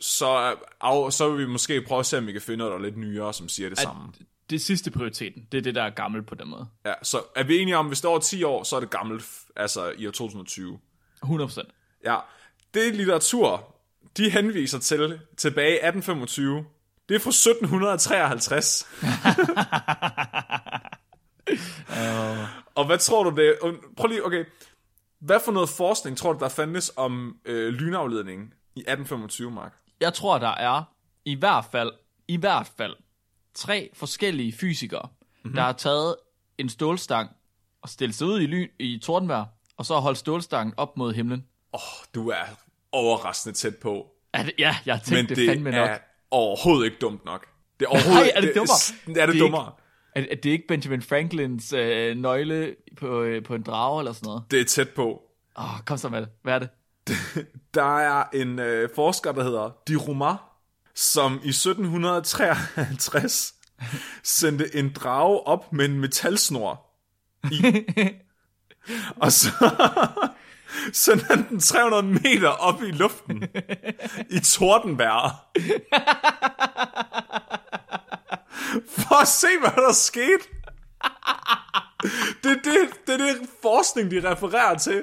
så, 0.00 0.56
af, 0.80 1.12
så 1.12 1.30
vil 1.30 1.46
vi 1.46 1.50
måske 1.52 1.82
prøve 1.82 1.98
at 1.98 2.06
se, 2.06 2.18
om 2.18 2.26
vi 2.26 2.32
kan 2.32 2.40
finde 2.40 2.56
noget, 2.56 2.70
der 2.70 2.78
er 2.78 2.82
lidt 2.82 2.96
nyere, 2.96 3.34
som 3.34 3.48
siger 3.48 3.68
det 3.68 3.78
samme. 3.78 4.12
Det 4.50 4.62
sidste 4.62 4.90
prioriteten. 4.90 5.46
Det 5.52 5.58
er 5.58 5.62
det, 5.62 5.74
der 5.74 5.82
er 5.82 5.90
gammelt 5.90 6.26
på 6.26 6.34
den 6.34 6.48
måde. 6.48 6.66
Ja, 6.86 6.94
så 7.02 7.22
er 7.36 7.44
vi 7.44 7.58
enige 7.58 7.76
om, 7.76 7.86
hvis 7.86 8.00
det 8.00 8.04
er 8.04 8.10
over 8.10 8.18
10 8.18 8.42
år, 8.42 8.62
så 8.62 8.76
er 8.76 8.80
det 8.80 8.90
gammelt, 8.90 9.24
altså 9.56 9.92
i 9.98 10.06
år 10.06 10.10
2020. 10.10 10.78
100%. 11.24 11.62
Ja, 12.04 12.16
det 12.74 12.94
litteratur, 12.94 13.74
de 14.16 14.30
henviser 14.30 14.78
til 14.78 15.20
tilbage 15.36 15.70
i 15.70 15.74
1825, 15.74 16.64
det 17.08 17.14
er 17.14 17.18
fra 17.18 17.30
1753. 17.30 18.88
Og 22.74 22.86
hvad 22.86 22.98
tror 22.98 23.30
du 23.30 23.36
det? 23.36 23.58
Prøv 23.96 24.08
lige, 24.08 24.26
okay. 24.26 24.44
Hvad 25.20 25.40
for 25.44 25.52
noget 25.52 25.68
forskning 25.68 26.16
tror 26.16 26.32
du, 26.32 26.38
der 26.38 26.48
fandtes 26.48 26.92
om 26.96 27.36
øh, 27.44 27.68
lynafledning 27.68 28.54
i 28.76 28.80
1825, 28.80 29.50
Mark? 29.50 29.79
Jeg 30.00 30.14
tror, 30.14 30.38
der 30.38 30.48
er 30.54 30.82
i 31.24 31.34
hvert 31.34 31.64
fald, 31.72 31.92
i 32.28 32.36
hvert 32.36 32.70
fald, 32.76 32.96
tre 33.54 33.90
forskellige 33.94 34.52
fysikere, 34.52 35.08
mm-hmm. 35.08 35.54
der 35.54 35.62
har 35.62 35.72
taget 35.72 36.16
en 36.58 36.68
stålstang 36.68 37.30
og 37.82 37.88
stillet 37.88 38.14
sig 38.14 38.26
ud 38.26 38.40
i, 38.40 38.46
lyn, 38.46 38.68
i 38.78 38.98
tordenvejr, 39.02 39.44
og 39.76 39.86
så 39.86 39.94
holdt 39.94 40.18
stålstangen 40.18 40.74
op 40.76 40.96
mod 40.96 41.12
himlen. 41.14 41.46
Åh, 41.72 41.80
oh, 41.80 42.04
du 42.14 42.28
er 42.28 42.44
overraskende 42.92 43.56
tæt 43.56 43.76
på. 43.76 44.06
Er 44.32 44.42
det, 44.42 44.52
ja, 44.58 44.76
jeg 44.86 45.00
Men 45.06 45.16
tænkte 45.16 45.34
det, 45.34 45.40
det 45.40 45.48
fandme 45.48 45.70
er 45.70 45.90
nok. 45.90 46.00
overhovedet 46.30 46.84
ikke 46.84 46.96
dumt 47.00 47.24
nok. 47.24 47.46
Det 47.80 47.86
er 47.86 47.90
overhovedet 47.90 48.22
Nej, 48.22 48.32
er 48.34 48.40
det 48.40 48.52
dummere? 48.54 48.76
Det, 49.06 49.22
er 49.22 49.26
det, 49.26 49.34
Det 49.34 49.40
er 49.40 49.44
dummere. 49.44 49.72
Er, 50.14 50.22
er 50.30 50.34
det 50.36 50.50
ikke 50.50 50.64
Benjamin 50.68 51.02
Franklins 51.02 51.72
øh, 51.72 52.16
nøgle 52.16 52.76
på, 52.96 53.22
øh, 53.22 53.42
på 53.42 53.54
en 53.54 53.62
drage 53.62 54.00
eller 54.00 54.12
sådan 54.12 54.26
noget? 54.26 54.42
Det 54.50 54.60
er 54.60 54.64
tæt 54.64 54.88
på. 54.88 55.22
Åh, 55.58 55.74
oh, 55.74 55.80
kom 55.80 55.98
så 55.98 56.08
med 56.08 56.20
det. 56.20 56.28
Hvad 56.42 56.54
er 56.54 56.58
det? 56.58 56.68
Der 57.74 57.98
er 57.98 58.24
en 58.32 58.58
øh, 58.58 58.88
forsker, 58.94 59.32
der 59.32 59.42
hedder 59.42 59.70
Di 59.88 59.96
Roumar, 59.96 60.62
som 60.94 61.32
i 61.32 61.48
1753 61.48 63.54
sendte 64.22 64.76
en 64.76 64.92
drage 64.92 65.46
op 65.46 65.72
med 65.72 65.84
en 65.84 66.00
metalsnor 66.00 66.86
i. 67.50 67.84
og 69.22 69.32
så 69.32 69.50
sendte 70.92 71.26
han 71.26 71.48
den 71.48 71.60
300 71.60 72.02
meter 72.02 72.48
op 72.48 72.82
i 72.82 72.90
luften 72.90 73.48
i 74.30 74.38
tordenvejr. 74.38 75.50
For 78.88 79.20
at 79.20 79.28
se, 79.28 79.46
hvad 79.60 79.84
der 79.86 79.92
skete. 79.92 80.44
Det 82.44 82.50
er 82.50 82.54
det, 82.64 82.88
det, 83.06 83.14
er 83.14 83.16
det 83.16 83.36
forskning, 83.62 84.10
de 84.10 84.30
refererer 84.30 84.78
til. 84.78 85.02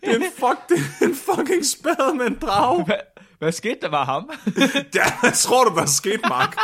Det 0.00 0.10
er 0.10 0.16
en, 0.16 0.24
fuck, 0.38 0.68
det 0.68 0.78
er 1.00 1.06
en 1.06 1.14
fucking 1.14 1.66
spade 1.66 2.14
med 2.14 2.26
en 2.26 2.38
drage. 2.42 2.84
Hvad, 2.84 2.96
hvad 3.38 3.52
skete 3.52 3.78
der 3.82 3.90
med 3.90 3.98
ham? 3.98 4.30
Ja, 4.94 5.04
hvad 5.20 5.32
tror 5.32 5.64
du, 5.64 5.76
der 5.76 5.86
skete, 5.86 6.22
Mark? 6.28 6.56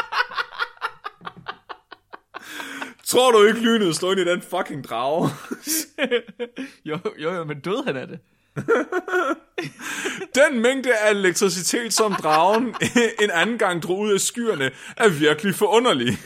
tror 3.05 3.31
du 3.31 3.45
ikke, 3.45 3.61
lynet 3.61 3.97
slog 3.97 4.13
ind 4.13 4.21
i 4.21 4.25
den 4.25 4.43
fucking 4.43 4.85
drage? 4.85 5.31
jo, 6.91 6.99
jo, 7.19 7.33
jo, 7.33 7.45
men 7.45 7.61
døde 7.61 7.85
han 7.87 7.97
af 7.97 8.07
det? 8.07 8.19
Den 10.41 10.63
mængde 10.63 10.97
af 10.97 11.11
elektricitet, 11.11 11.95
som 11.95 12.15
dragen 12.15 12.75
en 13.21 13.31
anden 13.31 13.59
gang 13.59 13.83
drog 13.83 13.99
ud 13.99 14.13
af 14.13 14.21
skyerne, 14.21 14.71
er 14.97 15.09
virkelig 15.09 15.55
forunderlig. 15.55 16.19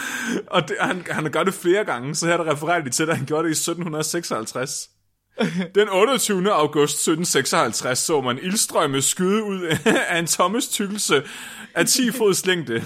Og 0.54 0.68
det, 0.68 0.76
han, 0.80 1.06
han 1.10 1.30
gør 1.30 1.42
det 1.42 1.54
flere 1.54 1.84
gange, 1.84 2.14
så 2.14 2.26
her 2.26 2.36
der 2.36 2.52
refererer 2.52 2.80
de 2.80 2.90
til, 2.90 3.10
at 3.10 3.16
han 3.16 3.26
gjorde 3.26 3.42
det 3.42 3.48
i 3.48 3.58
1756. 3.58 4.88
Den 5.74 5.88
28. 5.88 6.52
august 6.52 6.94
1756 6.94 7.98
så 7.98 8.20
man 8.20 8.38
ildstrømme 8.38 9.02
skyde 9.02 9.44
ud 9.44 9.76
af 10.10 10.18
en 10.18 10.26
Thomas 10.26 10.68
tykkelse 10.68 11.22
af 11.74 11.86
10 11.86 12.10
fods 12.10 12.46
længde. 12.46 12.84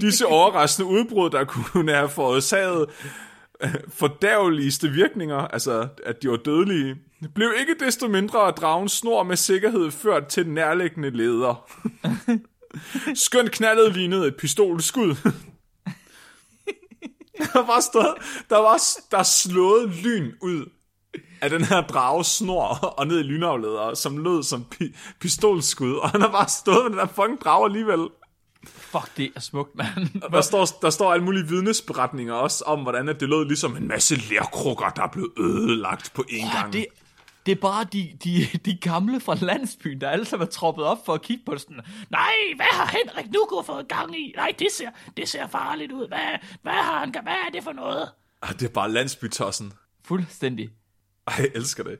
Disse 0.00 0.26
overraskende 0.26 0.88
udbrud, 0.88 1.30
der 1.30 1.44
kunne 1.44 1.92
have 1.92 2.08
forårsaget 2.08 2.86
øh, 3.62 3.74
fordærveligste 3.88 4.88
virkninger, 4.88 5.36
altså 5.36 5.88
at 6.06 6.22
de 6.22 6.30
var 6.30 6.36
dødelige, 6.36 6.96
blev 7.34 7.52
ikke 7.60 7.74
desto 7.84 8.08
mindre 8.08 8.38
af 8.38 8.52
dragens 8.52 8.92
snor 8.92 9.22
med 9.22 9.36
sikkerhed 9.36 9.90
ført 9.90 10.26
til 10.26 10.44
den 10.44 10.54
nærliggende 10.54 11.10
leder. 11.10 11.70
Skønt 13.14 13.50
knaldet 13.50 13.96
lignede 13.96 14.26
et 14.26 14.36
pistolskud. 14.36 15.32
der 17.52 17.66
var 17.66 17.80
stået, 17.80 18.14
der 18.50 18.58
var 18.58 18.82
der 19.10 19.18
er 19.18 19.22
slået 19.22 19.88
lyn 19.88 20.32
ud 20.42 20.66
af 21.40 21.50
den 21.50 21.64
her 21.64 21.80
drage 21.80 22.24
snor 22.24 22.66
og 22.98 23.06
ned 23.06 23.18
i 23.18 23.22
lynafleder, 23.22 23.94
som 23.94 24.18
lød 24.18 24.42
som 24.42 24.66
pi- 24.74 24.96
pistolskud, 25.20 25.94
og 25.94 26.10
han 26.10 26.20
har 26.20 26.30
bare 26.30 26.48
stået 26.48 26.84
med 26.84 26.90
den 26.90 26.98
der 26.98 27.06
fucking 27.06 27.40
drage 27.40 27.64
alligevel. 27.64 28.08
Fuck, 28.66 29.16
det 29.16 29.32
er 29.36 29.40
smukt, 29.40 29.74
mand. 29.74 30.30
Der 30.32 30.40
står, 30.40 30.66
der 30.82 30.90
står 30.90 31.12
alle 31.12 31.24
mulige 31.24 31.48
vidnesberetninger 31.48 32.34
også 32.34 32.64
om, 32.64 32.82
hvordan 32.82 33.06
det 33.06 33.22
lød 33.22 33.44
ligesom 33.44 33.76
en 33.76 33.88
masse 33.88 34.16
lærkrukker, 34.16 34.88
der 34.88 35.06
blev 35.12 35.32
ødelagt 35.38 36.12
på 36.14 36.24
én 36.30 36.60
gang. 36.60 36.72
det, 36.72 36.86
det 37.48 37.56
er 37.56 37.60
bare 37.60 37.84
de, 37.92 38.18
de, 38.24 38.58
de 38.64 38.76
gamle 38.76 39.20
fra 39.20 39.34
landsbyen, 39.34 40.00
der 40.00 40.08
alle 40.08 40.24
sammen 40.24 40.46
er 40.46 40.50
troppet 40.50 40.84
op 40.84 41.06
for 41.06 41.14
at 41.14 41.22
kigge 41.22 41.42
på 41.46 41.54
det 41.54 41.60
sådan. 41.60 41.80
Nej, 42.10 42.32
hvad 42.56 42.66
har 42.66 42.86
Henrik 42.86 43.32
nu 43.32 43.46
gået 43.48 43.66
fået 43.66 43.88
gang 43.88 44.18
i? 44.18 44.32
Nej, 44.36 44.54
det 44.58 44.68
ser, 44.72 44.90
det 45.16 45.28
ser 45.28 45.46
farligt 45.46 45.92
ud. 45.92 46.08
Hvad, 46.08 46.38
hvad 46.62 46.72
har 46.72 46.98
han? 46.98 47.10
Hvad 47.10 47.32
er 47.46 47.50
det 47.52 47.64
for 47.64 47.72
noget? 47.72 48.08
Ah, 48.42 48.52
det 48.52 48.62
er 48.62 48.72
bare 48.72 48.90
landsbytossen. 48.90 49.72
Fuldstændig. 50.04 50.70
Ej, 51.26 51.34
jeg 51.38 51.50
elsker 51.54 51.84
det. 51.84 51.98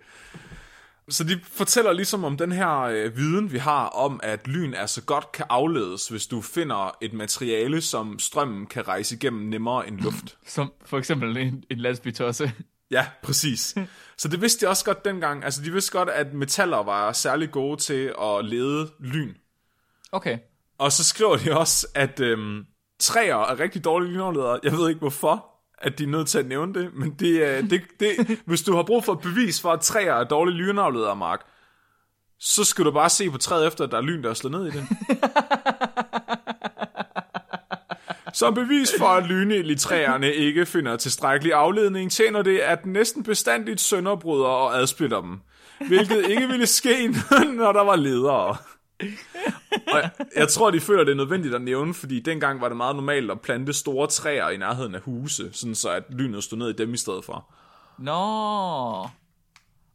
Så 1.09 1.25
de 1.25 1.41
fortæller 1.43 1.93
ligesom 1.93 2.25
om 2.25 2.37
den 2.37 2.53
her 2.53 2.81
øh, 2.81 3.17
viden, 3.17 3.53
vi 3.53 3.59
har 3.59 3.87
om, 3.87 4.21
at 4.23 4.49
lyn 4.49 4.75
altså 4.75 5.03
godt 5.03 5.33
kan 5.33 5.47
afledes, 5.49 6.09
hvis 6.09 6.27
du 6.27 6.41
finder 6.41 6.97
et 7.01 7.13
materiale, 7.13 7.81
som 7.81 8.19
strømmen 8.19 8.67
kan 8.67 8.89
rejse 8.89 9.15
igennem 9.17 9.49
nemmere 9.49 9.89
end 9.89 10.01
luft. 10.01 10.39
Som 10.47 10.73
for 10.87 10.99
eksempel 10.99 11.37
en, 11.37 11.65
en 11.71 11.79
landsbytosse. 11.79 12.53
Ja, 12.91 13.07
præcis. 13.23 13.75
Så 14.19 14.29
det 14.29 14.41
vidste 14.41 14.67
de 14.67 14.71
også 14.71 14.85
godt 14.85 15.05
dengang. 15.05 15.45
Altså, 15.45 15.63
de 15.63 15.73
vidste 15.73 15.93
godt, 15.93 16.09
at 16.09 16.35
metaller 16.35 16.83
var 16.83 17.13
særlig 17.13 17.51
gode 17.51 17.81
til 17.81 18.15
at 18.23 18.45
lede 18.45 18.91
lyn. 19.01 19.35
Okay. 20.13 20.39
Og 20.79 20.93
så 20.93 21.05
skriver 21.05 21.37
de 21.37 21.59
også, 21.59 21.87
at 21.95 22.21
øhm, 22.21 22.65
træer 22.99 23.37
er 23.37 23.61
rigtig 23.61 23.85
dårlige 23.85 24.13
lynafledere. 24.13 24.61
Jeg 24.63 24.73
ved 24.73 24.89
ikke 24.89 24.99
hvorfor, 24.99 25.47
at 25.79 25.99
de 25.99 26.05
er 26.05 26.09
nødt 26.09 26.29
til 26.29 26.39
at 26.39 26.47
nævne 26.47 26.75
det, 26.75 26.95
men 26.95 27.11
det, 27.11 27.45
er, 27.45 27.63
det, 27.63 27.83
det, 28.01 28.11
hvis 28.47 28.63
du 28.63 28.77
har 28.77 28.83
brug 28.83 29.05
for 29.05 29.13
et 29.13 29.21
bevis 29.21 29.61
for, 29.61 29.73
at 29.73 29.81
træer 29.81 30.15
er 30.15 30.25
dårlige 30.25 30.57
lynafledere, 30.57 31.17
Mark, 31.17 31.41
så 32.39 32.65
skal 32.65 32.85
du 32.85 32.91
bare 32.91 33.11
se 33.11 33.31
på 33.31 33.39
træet 33.39 33.67
efter, 33.67 33.85
at 33.85 33.91
der 33.91 33.97
er 33.97 34.03
lyn, 34.03 34.23
der 34.23 34.31
er 34.31 34.35
slået 34.35 34.53
ned 34.53 34.67
i 34.67 34.71
det. 34.71 34.87
Som 38.35 38.55
bevis 38.55 38.93
for, 38.99 39.07
at 39.07 39.27
lynild 39.27 39.71
i 39.71 39.75
træerne 39.75 40.35
ikke 40.35 40.67
finder 40.67 40.97
tilstrækkelig 40.97 41.53
afledning, 41.53 42.11
tjener 42.11 42.43
det, 42.43 42.59
at 42.59 42.83
den 42.83 42.93
næsten 42.93 43.23
bestandigt 43.23 43.81
sønderbryder 43.81 44.47
og 44.47 44.79
adsplitter 44.79 45.21
dem. 45.21 45.41
Hvilket 45.89 46.29
ikke 46.29 46.49
ville 46.49 46.67
ske, 46.67 47.09
når 47.59 47.73
der 47.73 47.85
var 47.85 47.97
ledere. 47.97 48.57
Og 49.93 50.03
jeg, 50.03 50.11
jeg 50.37 50.49
tror, 50.49 50.71
de 50.71 50.81
føler, 50.81 51.05
det 51.05 51.13
er 51.13 51.17
nødvendigt 51.17 51.55
at 51.55 51.63
nævne, 51.63 51.95
fordi 51.95 52.21
dengang 52.21 52.61
var 52.61 52.69
det 52.69 52.77
meget 52.77 52.97
normalt 52.97 53.31
at 53.31 53.41
plante 53.41 53.73
store 53.73 54.07
træer 54.07 54.49
i 54.49 54.57
nærheden 54.57 54.95
af 54.95 55.01
huse, 55.01 55.51
sådan 55.53 55.75
så 55.75 55.91
at 55.91 56.03
lynet 56.11 56.45
stod 56.45 56.59
ned 56.59 56.71
i 56.71 56.73
dem 56.73 56.95
i 56.95 56.97
stedet 56.97 57.25
for. 57.25 57.55
Nå. 57.99 59.09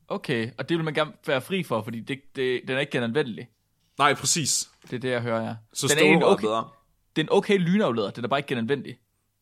Okay, 0.07 0.49
og 0.57 0.69
det 0.69 0.77
vil 0.77 0.83
man 0.85 0.93
gerne 0.93 1.11
være 1.27 1.41
fri 1.41 1.63
for, 1.63 1.81
fordi 1.81 1.99
det, 1.99 2.19
det, 2.35 2.61
den 2.67 2.75
er 2.75 2.79
ikke 2.79 2.91
genanvendelig. 2.91 3.47
Nej, 3.97 4.13
præcis. 4.13 4.69
Det 4.83 4.93
er 4.93 4.99
det, 4.99 5.09
jeg 5.09 5.21
hører, 5.21 5.43
ja. 5.45 5.55
Så 5.73 5.95
den 5.99 6.21
er 6.21 6.25
okay, 6.25 6.41
bedre. 6.41 6.69
Det 7.15 7.21
er 7.21 7.23
en 7.25 7.29
okay 7.31 7.57
lynafleder, 7.57 8.09
den 8.09 8.23
er 8.23 8.27
bare 8.27 8.39
ikke 8.39 8.47
genanvendelig. 8.47 8.97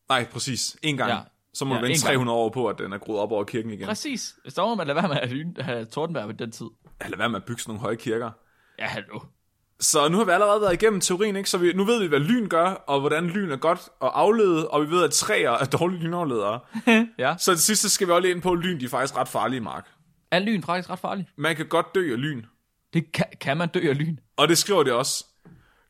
Nej, 0.08 0.24
præcis. 0.24 0.76
En 0.82 0.96
gang. 0.96 1.10
Ja. 1.10 1.16
Ja. 1.16 1.22
Så 1.54 1.64
må 1.64 1.74
Ja, 1.74 1.80
du 1.80 1.84
en 1.84 1.88
vente 1.88 2.06
gang. 2.06 2.12
300 2.14 2.38
år 2.38 2.48
på, 2.48 2.66
at 2.66 2.78
den 2.78 2.92
er 2.92 2.98
groet 2.98 3.20
op 3.20 3.32
over 3.32 3.44
kirken 3.44 3.70
igen. 3.70 3.86
Præcis. 3.86 4.34
Så 4.48 4.66
må 4.66 4.74
man 4.74 4.86
lade 4.86 4.96
være 4.96 5.08
med 5.08 5.16
at 5.16 5.30
lyn, 5.30 5.54
have 5.60 5.84
Tordenberg 5.84 6.26
på 6.26 6.32
den 6.32 6.50
tid. 6.52 6.66
Eller 7.04 7.16
hvad 7.16 7.28
med 7.28 7.36
at 7.36 7.44
bygge 7.44 7.62
sådan 7.62 7.70
nogle 7.70 7.80
høje 7.80 7.96
kirker. 7.96 8.30
Ja, 8.78 8.86
hallo. 8.86 9.20
Så 9.80 10.08
nu 10.08 10.18
har 10.18 10.24
vi 10.24 10.30
allerede 10.30 10.60
været 10.60 10.72
igennem 10.72 11.00
teorien, 11.00 11.36
ikke? 11.36 11.50
Så 11.50 11.58
vi, 11.58 11.72
nu 11.72 11.84
ved 11.84 12.00
vi, 12.00 12.06
hvad 12.06 12.18
lyn 12.20 12.48
gør, 12.48 12.66
og 12.66 13.00
hvordan 13.00 13.26
lyn 13.26 13.50
er 13.50 13.56
godt 13.56 13.78
at 14.02 14.10
aflede, 14.14 14.68
og 14.68 14.82
vi 14.82 14.90
ved, 14.90 15.04
at 15.04 15.10
træer 15.10 15.50
er 15.50 15.64
dårlige 15.64 16.00
lynafledere. 16.02 16.60
Ja. 17.18 17.34
Så 17.38 17.54
til 17.54 17.62
sidst 17.62 17.82
så 17.82 17.88
skal 17.88 18.06
vi 18.06 18.12
også 18.12 18.20
lige 18.20 18.34
ind 18.34 18.42
på, 18.42 18.52
at 18.52 18.58
lyn 18.58 18.80
de 18.80 18.84
er 18.84 18.88
faktisk 18.88 19.16
ret 19.16 19.28
farlige, 19.28 19.60
Mark. 19.60 19.88
Er 20.30 20.38
lyn 20.38 20.62
faktisk 20.62 20.90
ret 20.90 20.98
farlig? 20.98 21.28
Man 21.36 21.56
kan 21.56 21.66
godt 21.66 21.94
dø 21.94 22.12
af 22.12 22.20
lyn. 22.20 22.42
Det 22.92 23.12
kan, 23.12 23.26
kan 23.40 23.56
man 23.56 23.68
dø 23.68 23.88
af 23.88 23.98
lyn. 23.98 24.16
Og 24.36 24.48
det 24.48 24.58
skriver 24.58 24.82
det 24.82 24.92
også. 24.92 25.24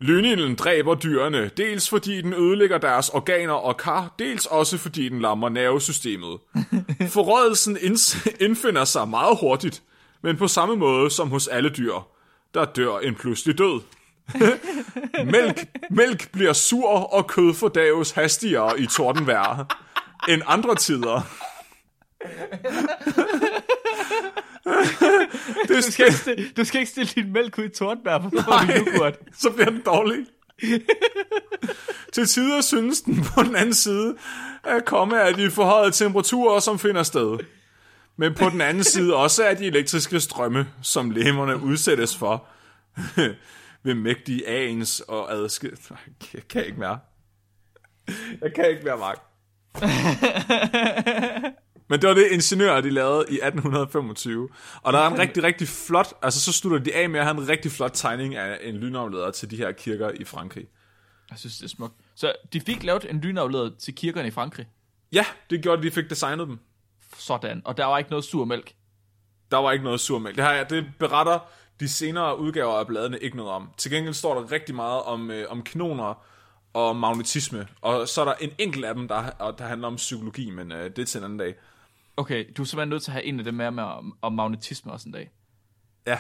Lynilden 0.03 0.55
dræber 0.55 0.95
dyrene, 0.95 1.51
dels 1.57 1.89
fordi 1.91 2.21
den 2.21 2.33
ødelægger 2.33 2.79
deres 2.79 3.09
organer 3.09 3.55
og 3.55 3.77
kar, 3.77 4.15
dels 4.19 4.47
også 4.47 4.79
fordi 4.79 5.09
den 5.09 5.21
lammer 5.21 5.49
nervesystemet. 5.49 6.39
Forrådelsen 7.15 7.79
indfinder 8.41 8.85
sig 8.85 9.09
meget 9.09 9.39
hurtigt, 9.41 9.83
men 10.23 10.37
på 10.37 10.49
samme 10.49 10.77
måde 10.77 11.11
som 11.11 11.31
hos 11.31 11.49
alle 11.49 11.69
dyr, 11.69 11.95
der 12.55 12.65
dør 12.65 12.99
en 12.99 13.15
pludselig 13.15 13.59
død. 13.59 13.81
mælk, 15.35 15.65
mælk 15.91 16.33
bliver 16.33 16.53
sur, 16.53 17.15
og 17.15 17.27
kød 17.27 17.55
fordaves 17.55 18.11
hastigere 18.11 18.81
i 18.81 18.87
tordenvejr 18.87 19.65
end 20.29 20.43
andre 20.47 20.75
tider. 20.75 21.21
Du 25.69 25.81
skal, 25.81 26.07
ikke 26.07 26.19
stille, 26.19 26.51
du 26.57 26.65
skal 26.65 26.81
ikke 26.81 26.91
stille 26.91 27.11
din 27.15 27.33
mælk 27.33 27.59
ud 27.59 27.65
i 27.65 27.69
Tordenberg, 27.69 28.23
for 28.23 28.31
så 28.31 28.45
får 28.45 28.53
du 28.53 28.91
yoghurt. 28.93 29.15
så 29.39 29.51
bliver 29.51 29.71
den 29.71 29.81
dårlig. 29.81 30.27
Til 32.13 32.27
tider 32.27 32.61
synes 32.61 33.01
den 33.01 33.25
på 33.35 33.43
den 33.43 33.57
anden 33.57 33.75
side 33.75 34.17
at 34.65 34.85
komme 34.85 35.23
af 35.23 35.35
de 35.35 35.51
forhøjede 35.51 35.91
temperaturer, 35.91 36.61
som 36.61 36.79
finder 36.79 37.03
sted. 37.03 37.39
Men 38.17 38.35
på 38.35 38.49
den 38.49 38.61
anden 38.61 38.85
side 38.85 39.17
også 39.17 39.45
af 39.45 39.57
de 39.57 39.67
elektriske 39.67 40.21
strømme, 40.21 40.67
som 40.83 41.11
lemerne 41.11 41.63
udsættes 41.63 42.17
for 42.17 42.47
ved 43.85 43.95
mægtige 43.95 44.49
agens 44.49 45.01
og 45.01 45.33
adskil... 45.33 45.79
Jeg 46.35 46.43
kan 46.49 46.67
ikke 46.67 46.79
mere. 46.79 46.99
Jeg 48.41 48.55
kan 48.55 48.71
ikke 48.71 48.83
mere, 48.85 48.97
Mark. 48.97 49.19
Men 51.93 52.01
det 52.01 52.09
var 52.09 52.15
det 52.15 52.27
ingeniører, 52.31 52.81
de 52.81 52.91
lavede 52.91 53.25
i 53.29 53.35
1825. 53.35 54.49
Og 54.83 54.93
der 54.93 54.99
er 54.99 55.11
en 55.11 55.19
rigtig, 55.19 55.43
rigtig 55.43 55.69
flot... 55.69 56.15
Altså, 56.23 56.41
så 56.41 56.53
slutter 56.53 56.79
de 56.79 56.95
af 56.95 57.11
med 57.11 57.21
at 57.21 57.27
have 57.27 57.41
en 57.41 57.49
rigtig 57.49 57.73
flot 57.73 57.91
tegning 57.95 58.37
af 58.37 58.59
en 58.63 58.77
lynafleder 58.77 59.31
til 59.31 59.51
de 59.51 59.57
her 59.57 59.73
kirker 59.73 60.11
i 60.11 60.25
Frankrig. 60.25 60.67
Jeg 61.31 61.39
synes, 61.39 61.57
det 61.57 61.65
er 61.65 61.69
smukt. 61.69 61.95
Så 62.15 62.33
de 62.53 62.61
fik 62.61 62.83
lavet 62.83 63.07
en 63.11 63.21
lynafleder 63.21 63.71
til 63.79 63.95
kirkerne 63.95 64.29
i 64.29 64.31
Frankrig. 64.31 64.67
Ja, 65.13 65.25
det 65.51 65.63
gjorde, 65.63 65.79
at 65.79 65.85
de 65.85 65.91
fik 65.91 66.11
designet 66.11 66.49
dem. 66.49 66.59
Sådan. 67.19 67.63
Og 67.65 67.77
der 67.77 67.85
var 67.85 67.99
ikke 67.99 68.11
noget 68.11 68.25
sur 68.25 68.45
mælk. 68.45 68.73
Der 69.51 69.57
var 69.57 69.73
ikke 69.73 69.85
noget 69.85 70.01
surmælk. 70.01 70.37
Det, 70.37 70.45
her, 70.45 70.65
det 70.65 70.87
beretter 70.99 71.39
de 71.81 71.89
senere 71.89 72.39
udgaver 72.39 72.75
af 72.75 72.87
bladene 72.87 73.19
ikke 73.19 73.37
noget 73.37 73.53
om. 73.53 73.71
Til 73.77 73.91
gengæld 73.91 74.15
står 74.15 74.41
der 74.41 74.53
rigtig 74.53 74.75
meget 74.75 75.03
om, 75.03 75.31
øh, 75.31 75.47
om 75.49 75.63
kanoner 75.63 76.25
og 76.73 76.97
magnetisme. 76.97 77.67
Og 77.81 78.09
så 78.09 78.21
er 78.21 78.25
der 78.25 78.35
en 78.35 78.51
enkelt 78.59 78.85
af 78.85 78.95
dem, 78.95 79.09
der, 79.09 79.53
der 79.59 79.65
handler 79.65 79.89
om 79.89 79.97
psykologi, 79.97 80.51
men 80.51 80.73
øh, 80.73 80.91
det 80.91 80.99
er 80.99 81.07
til 81.07 81.19
en 81.19 81.25
anden 81.25 81.39
dag. 81.39 81.55
Okay, 82.17 82.45
du 82.57 82.63
er 82.63 82.67
simpelthen 82.67 82.89
nødt 82.89 83.03
til 83.03 83.11
at 83.11 83.13
have 83.13 83.25
en 83.25 83.39
af 83.39 83.45
dem 83.45 83.55
med, 83.55 83.71
med 83.71 83.83
om, 83.83 84.17
om 84.23 84.33
magnetisme 84.33 84.93
også 84.93 85.09
en 85.09 85.13
dag. 85.13 85.31
Ja, 86.07 86.19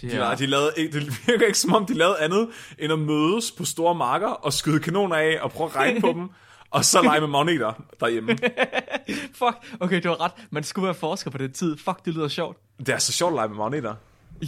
Det 0.00 0.10
de, 0.10 0.16
her. 0.16 0.28
ja. 0.28 0.34
de 0.34 0.46
lavede, 0.46 0.72
ikke- 0.76 1.00
det 1.00 1.26
virker 1.26 1.46
ikke 1.46 1.58
som 1.58 1.74
om, 1.74 1.86
de 1.86 1.94
lavede 1.94 2.18
andet 2.20 2.48
end 2.78 2.92
at 2.92 2.98
mødes 2.98 3.52
på 3.52 3.64
store 3.64 3.94
marker 3.94 4.28
og 4.28 4.52
skyde 4.52 4.80
kanoner 4.80 5.16
af 5.16 5.38
og 5.42 5.50
prøve 5.52 5.70
at 5.70 5.76
regne 5.76 6.00
på 6.00 6.06
dem. 6.18 6.30
Og 6.70 6.84
så 6.84 7.02
lege 7.02 7.20
med 7.20 7.28
magneter 7.28 7.72
derhjemme. 8.00 8.38
Fuck, 9.38 9.56
okay, 9.80 10.02
du 10.02 10.08
har 10.08 10.20
ret. 10.20 10.32
Man 10.50 10.62
skulle 10.64 10.84
være 10.86 10.94
forsker 10.94 11.30
på 11.30 11.38
den 11.38 11.52
tid. 11.52 11.76
Fuck, 11.78 12.04
det 12.04 12.14
lyder 12.14 12.28
sjovt. 12.28 12.58
Det 12.78 12.88
er 12.88 12.98
så 12.98 13.12
sjovt 13.12 13.30
at 13.32 13.34
lege 13.34 13.48
med 13.48 13.56
magneter. 13.56 13.94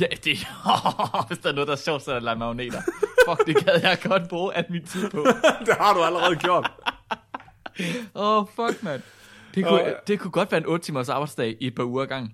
Ja, 0.00 0.06
det 0.24 0.38
Hvis 1.28 1.38
der 1.38 1.48
er 1.48 1.52
noget, 1.52 1.66
der 1.68 1.72
er 1.72 1.76
sjovt, 1.76 2.02
så 2.02 2.10
er 2.10 2.14
det 2.14 2.16
at 2.16 2.22
lege 2.22 2.36
magneter. 2.36 2.82
Fuck, 3.28 3.46
det 3.46 3.64
gad 3.64 3.80
jeg 3.82 3.98
godt 4.02 4.28
bruge 4.28 4.54
al 4.54 4.64
min 4.70 4.84
tid 4.86 5.10
på. 5.10 5.26
det 5.66 5.74
har 5.80 5.94
du 5.94 6.02
allerede 6.02 6.36
gjort. 6.36 6.70
Åh, 8.14 8.38
oh, 8.38 8.46
fuck, 8.56 8.82
mand. 8.82 9.02
Det 9.54 9.64
kunne, 9.66 9.80
ja. 9.80 9.92
det 10.06 10.20
kunne 10.20 10.30
godt 10.30 10.52
være 10.52 10.60
en 10.60 10.66
8 10.66 10.84
timers 10.84 11.08
arbejdsdag 11.08 11.56
i 11.60 11.66
et 11.66 11.74
par 11.74 11.84
uger 11.84 12.02
ad 12.02 12.06
gangen. 12.06 12.32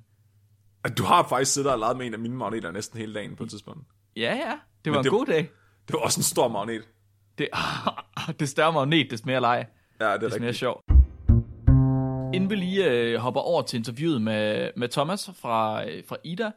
Du 0.99 1.03
har 1.05 1.29
faktisk 1.29 1.53
siddet 1.55 1.73
og 1.73 1.79
leget 1.79 1.97
med 1.97 2.07
en 2.07 2.13
af 2.15 2.19
mine 2.21 2.35
magneter 2.37 2.71
næsten 2.71 2.99
hele 2.99 3.15
dagen 3.15 3.37
på 3.37 3.43
et 3.43 3.51
tidspunkt. 3.51 3.87
Ja, 4.17 4.35
ja. 4.35 4.59
Det 4.85 4.93
var 4.93 4.99
en 4.99 5.05
det- 5.05 5.13
god 5.13 5.27
dag. 5.27 5.51
Det 5.89 5.93
var 5.95 5.99
også 5.99 6.21
en 6.21 6.25
stor 6.25 6.49
magnet. 6.49 6.89
Det, 7.39 7.49
det 8.41 8.49
større 8.49 8.73
magnet, 8.73 9.11
des 9.11 9.25
mere 9.25 9.41
lege. 9.41 9.67
Ja, 10.01 10.05
det 10.07 10.13
er 10.13 10.19
Des 10.19 10.31
mere 10.31 10.35
rigtigt. 10.35 10.57
sjov. 10.57 10.83
Inden 12.35 12.51
vi 12.51 12.55
lige 12.57 12.91
øh, 12.91 13.17
hopper 13.19 13.41
over 13.41 13.63
til 13.63 13.77
interviewet 13.77 14.23
med, 14.23 14.71
med 14.77 14.89
Thomas 14.89 15.31
fra, 15.41 15.85
øh, 15.89 16.03
fra 16.09 16.17
Ida, 16.25 16.51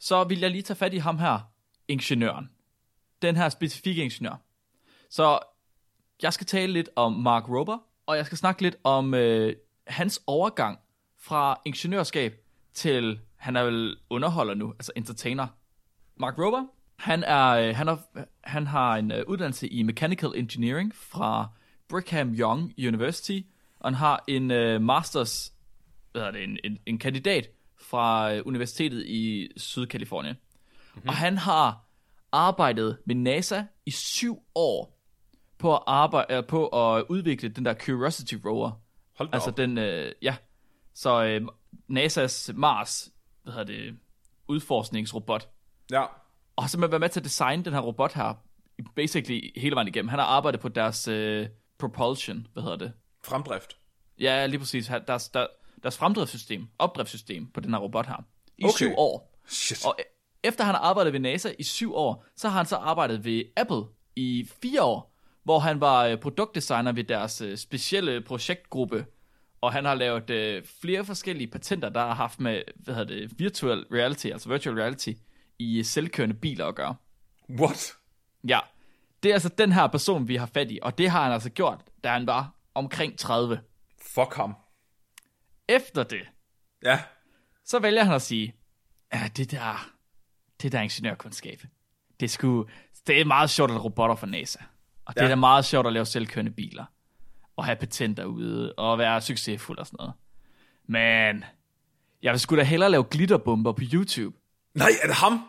så 0.00 0.24
vil 0.24 0.40
jeg 0.40 0.50
lige 0.50 0.62
tage 0.62 0.76
fat 0.76 0.94
i 0.94 0.96
ham 0.96 1.18
her, 1.18 1.38
ingeniøren. 1.88 2.50
Den 3.22 3.36
her 3.36 3.48
specifikke 3.48 4.02
ingeniør. 4.04 4.42
Så 5.10 5.38
jeg 6.22 6.32
skal 6.32 6.46
tale 6.46 6.72
lidt 6.72 6.88
om 6.96 7.12
Mark 7.12 7.48
Rober, 7.48 7.78
og 8.06 8.16
jeg 8.16 8.26
skal 8.26 8.38
snakke 8.38 8.62
lidt 8.62 8.76
om 8.84 9.14
øh, 9.14 9.52
hans 9.90 10.22
overgang 10.26 10.78
fra 11.18 11.60
ingeniørskab 11.64 12.34
til, 12.74 13.20
han 13.36 13.56
er 13.56 13.62
vel 13.62 13.96
underholder 14.10 14.54
nu, 14.54 14.72
altså 14.72 14.92
entertainer. 14.96 15.46
Mark 16.16 16.38
Rober, 16.38 16.64
han, 16.96 17.24
er, 17.24 17.48
øh, 17.48 17.76
han, 17.76 17.88
er, 17.88 17.96
han 18.44 18.66
har 18.66 18.96
en 18.96 19.12
øh, 19.12 19.24
uddannelse 19.26 19.68
i 19.68 19.82
Mechanical 19.82 20.32
Engineering 20.34 20.94
fra 20.94 21.48
Brigham 21.88 22.34
Young 22.34 22.72
University, 22.78 23.40
og 23.78 23.86
han 23.86 23.94
har 23.94 24.24
en 24.28 24.50
øh, 24.50 24.82
masters, 24.82 25.52
hvad 26.12 26.22
er 26.22 26.30
det, 26.30 26.44
en, 26.44 26.58
en, 26.64 26.78
en 26.86 26.98
kandidat 26.98 27.48
fra 27.80 28.38
universitetet 28.40 29.06
i 29.06 29.48
Sydkalifornien. 29.56 30.36
Mm-hmm. 30.94 31.08
Og 31.08 31.14
han 31.14 31.38
har 31.38 31.84
arbejdet 32.32 32.98
med 33.04 33.14
NASA 33.14 33.62
i 33.86 33.90
syv 33.90 34.42
år 34.54 35.00
på 35.58 35.76
at, 35.76 35.82
arbejde, 35.86 36.42
på 36.42 36.66
at 36.66 37.04
udvikle 37.08 37.48
den 37.48 37.64
der 37.64 37.74
Curiosity 37.74 38.34
rover. 38.44 38.70
Hold 39.20 39.28
Altså 39.32 39.50
op. 39.50 39.56
den, 39.56 39.78
øh, 39.78 40.12
ja. 40.22 40.36
Så 40.94 41.24
øh, 41.24 41.40
NASA's 41.90 42.52
Mars, 42.52 43.08
hvad 43.42 43.52
hedder 43.52 43.66
det, 43.66 43.96
udforskningsrobot. 44.48 45.48
Ja. 45.90 46.02
Og 46.56 46.64
har 46.64 46.68
simpelthen 46.68 46.90
været 46.92 47.00
med 47.00 47.08
til 47.08 47.20
at 47.20 47.24
designe 47.24 47.64
den 47.64 47.72
her 47.72 47.80
robot 47.80 48.12
her, 48.12 48.34
basically 48.96 49.60
hele 49.60 49.74
vejen 49.74 49.88
igennem. 49.88 50.08
Han 50.08 50.18
har 50.18 50.26
arbejdet 50.26 50.60
på 50.60 50.68
deres 50.68 51.08
øh, 51.08 51.48
propulsion, 51.78 52.46
hvad 52.52 52.62
hedder 52.62 52.76
det? 52.76 52.92
Fremdrift. 53.24 53.76
Ja, 54.20 54.46
lige 54.46 54.58
præcis. 54.58 54.90
Deres, 55.06 55.28
der, 55.28 55.46
deres 55.82 55.98
fremdriftssystem, 55.98 56.66
opdriftssystem 56.78 57.46
på 57.50 57.60
den 57.60 57.70
her 57.74 57.78
robot 57.80 58.06
her. 58.06 58.24
I 58.58 58.64
Okay. 58.64 58.72
syv 58.76 58.90
år. 58.96 59.36
Shit. 59.48 59.86
Og 59.86 59.96
e- 60.00 60.38
efter 60.44 60.64
han 60.64 60.74
har 60.74 60.82
arbejdet 60.82 61.12
ved 61.12 61.20
NASA 61.20 61.52
i 61.58 61.62
syv 61.62 61.94
år, 61.94 62.24
så 62.36 62.48
har 62.48 62.56
han 62.56 62.66
så 62.66 62.76
arbejdet 62.76 63.24
ved 63.24 63.44
Apple 63.56 63.82
i 64.16 64.48
fire 64.62 64.82
år, 64.82 65.09
hvor 65.44 65.58
han 65.58 65.80
var 65.80 66.06
øh, 66.06 66.18
produktdesigner 66.18 66.92
ved 66.92 67.04
deres 67.04 67.40
øh, 67.40 67.56
specielle 67.56 68.20
projektgruppe, 68.20 69.06
og 69.60 69.72
han 69.72 69.84
har 69.84 69.94
lavet 69.94 70.30
øh, 70.30 70.62
flere 70.80 71.04
forskellige 71.04 71.50
patenter, 71.50 71.88
der 71.88 72.00
har 72.00 72.14
haft 72.14 72.40
med, 72.40 72.62
hvad 72.76 72.94
hedder 72.94 73.14
det, 73.14 73.38
virtual 73.38 73.86
reality, 73.92 74.26
altså 74.26 74.48
virtual 74.48 74.76
reality, 74.76 75.12
i 75.58 75.82
selvkørende 75.82 76.34
biler 76.34 76.66
at 76.66 76.74
gøre. 76.74 76.94
What? 77.50 77.92
Ja, 78.48 78.60
det 79.22 79.28
er 79.28 79.32
altså 79.32 79.48
den 79.48 79.72
her 79.72 79.86
person, 79.86 80.28
vi 80.28 80.36
har 80.36 80.46
fat 80.46 80.70
i, 80.70 80.78
og 80.82 80.98
det 80.98 81.10
har 81.10 81.22
han 81.22 81.32
altså 81.32 81.50
gjort, 81.50 81.84
da 82.04 82.08
han 82.08 82.26
var 82.26 82.54
omkring 82.74 83.18
30. 83.18 83.60
Fuck 84.02 84.34
ham. 84.34 84.54
Efter 85.68 86.02
det, 86.02 86.26
Ja. 86.82 87.00
Så 87.64 87.78
vælger 87.78 88.04
han 88.04 88.14
at 88.14 88.22
sige, 88.22 88.54
ja, 89.14 89.30
det 89.36 89.50
der, 89.50 89.90
det 90.62 90.72
der 90.72 90.80
ingeniørkundskab, 90.80 91.62
det, 92.20 92.30
skulle, 92.30 92.70
det 93.06 93.20
er 93.20 93.24
meget 93.24 93.50
sjovt 93.50 93.70
at 93.70 93.84
robotter 93.84 94.16
fra 94.16 94.26
NASA. 94.26 94.58
Og 95.10 95.14
det 95.14 95.20
Ja. 95.20 95.24
er 95.24 95.28
da 95.28 95.34
meget 95.34 95.64
sjovt 95.64 95.86
at 95.86 95.92
lave 95.92 96.04
selvkørende 96.06 96.50
biler. 96.50 96.84
Og 97.56 97.64
have 97.64 97.76
patenter 97.76 98.24
ude, 98.24 98.72
og 98.72 98.98
være 98.98 99.20
succesfuld 99.20 99.78
og 99.78 99.86
sådan 99.86 99.96
noget. 99.98 100.12
Men 100.86 101.44
jeg 102.22 102.32
vil 102.32 102.40
sgu 102.40 102.56
da 102.56 102.62
hellere 102.62 102.90
lave 102.90 103.04
glitterbomber 103.04 103.72
på 103.72 103.82
YouTube. 103.92 104.36
Nej, 104.74 104.90
er 105.02 105.06
det 105.06 105.16
ham? 105.16 105.40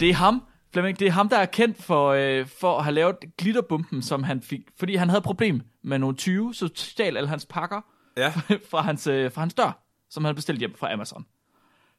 Det 0.00 0.10
er 0.10 0.14
ham, 0.14 0.42
Flemming, 0.72 0.98
det 0.98 1.06
er 1.06 1.12
ham, 1.12 1.28
der 1.28 1.36
er 1.38 1.46
kendt 1.46 1.82
for, 1.82 2.08
øh, 2.08 2.46
for 2.46 2.78
at 2.78 2.84
have 2.84 2.94
lavet 2.94 3.16
glitterbomben, 3.38 4.02
som 4.02 4.22
han 4.22 4.42
fik, 4.42 4.60
fordi 4.78 4.94
han 4.96 5.08
havde 5.08 5.18
et 5.18 5.24
problem 5.24 5.60
med 5.82 5.98
nogle 5.98 6.16
20, 6.16 6.54
så 6.54 6.68
stjal 6.74 7.16
alle 7.16 7.28
hans 7.28 7.46
pakker 7.46 7.80
Ja. 8.16 8.28
fra, 8.70 8.80
hans, 8.82 9.06
øh, 9.06 9.32
fra 9.32 9.40
hans 9.40 9.54
dør, 9.54 9.82
som 10.10 10.24
han 10.24 10.26
havde 10.28 10.34
bestilt 10.36 10.58
hjem 10.58 10.74
fra 10.78 10.92
Amazon. 10.92 11.26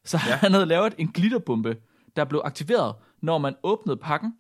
Så 0.06 0.20
ja. 0.28 0.36
han 0.36 0.54
havde 0.54 0.66
lavet 0.66 0.94
en 0.98 1.08
glitterbombe, 1.12 1.78
der 2.16 2.26
blev 2.26 2.42
aktiveret, 2.46 2.96
når 3.22 3.38
man 3.38 3.56
åbnede 3.64 3.98
pakken, 3.98 4.34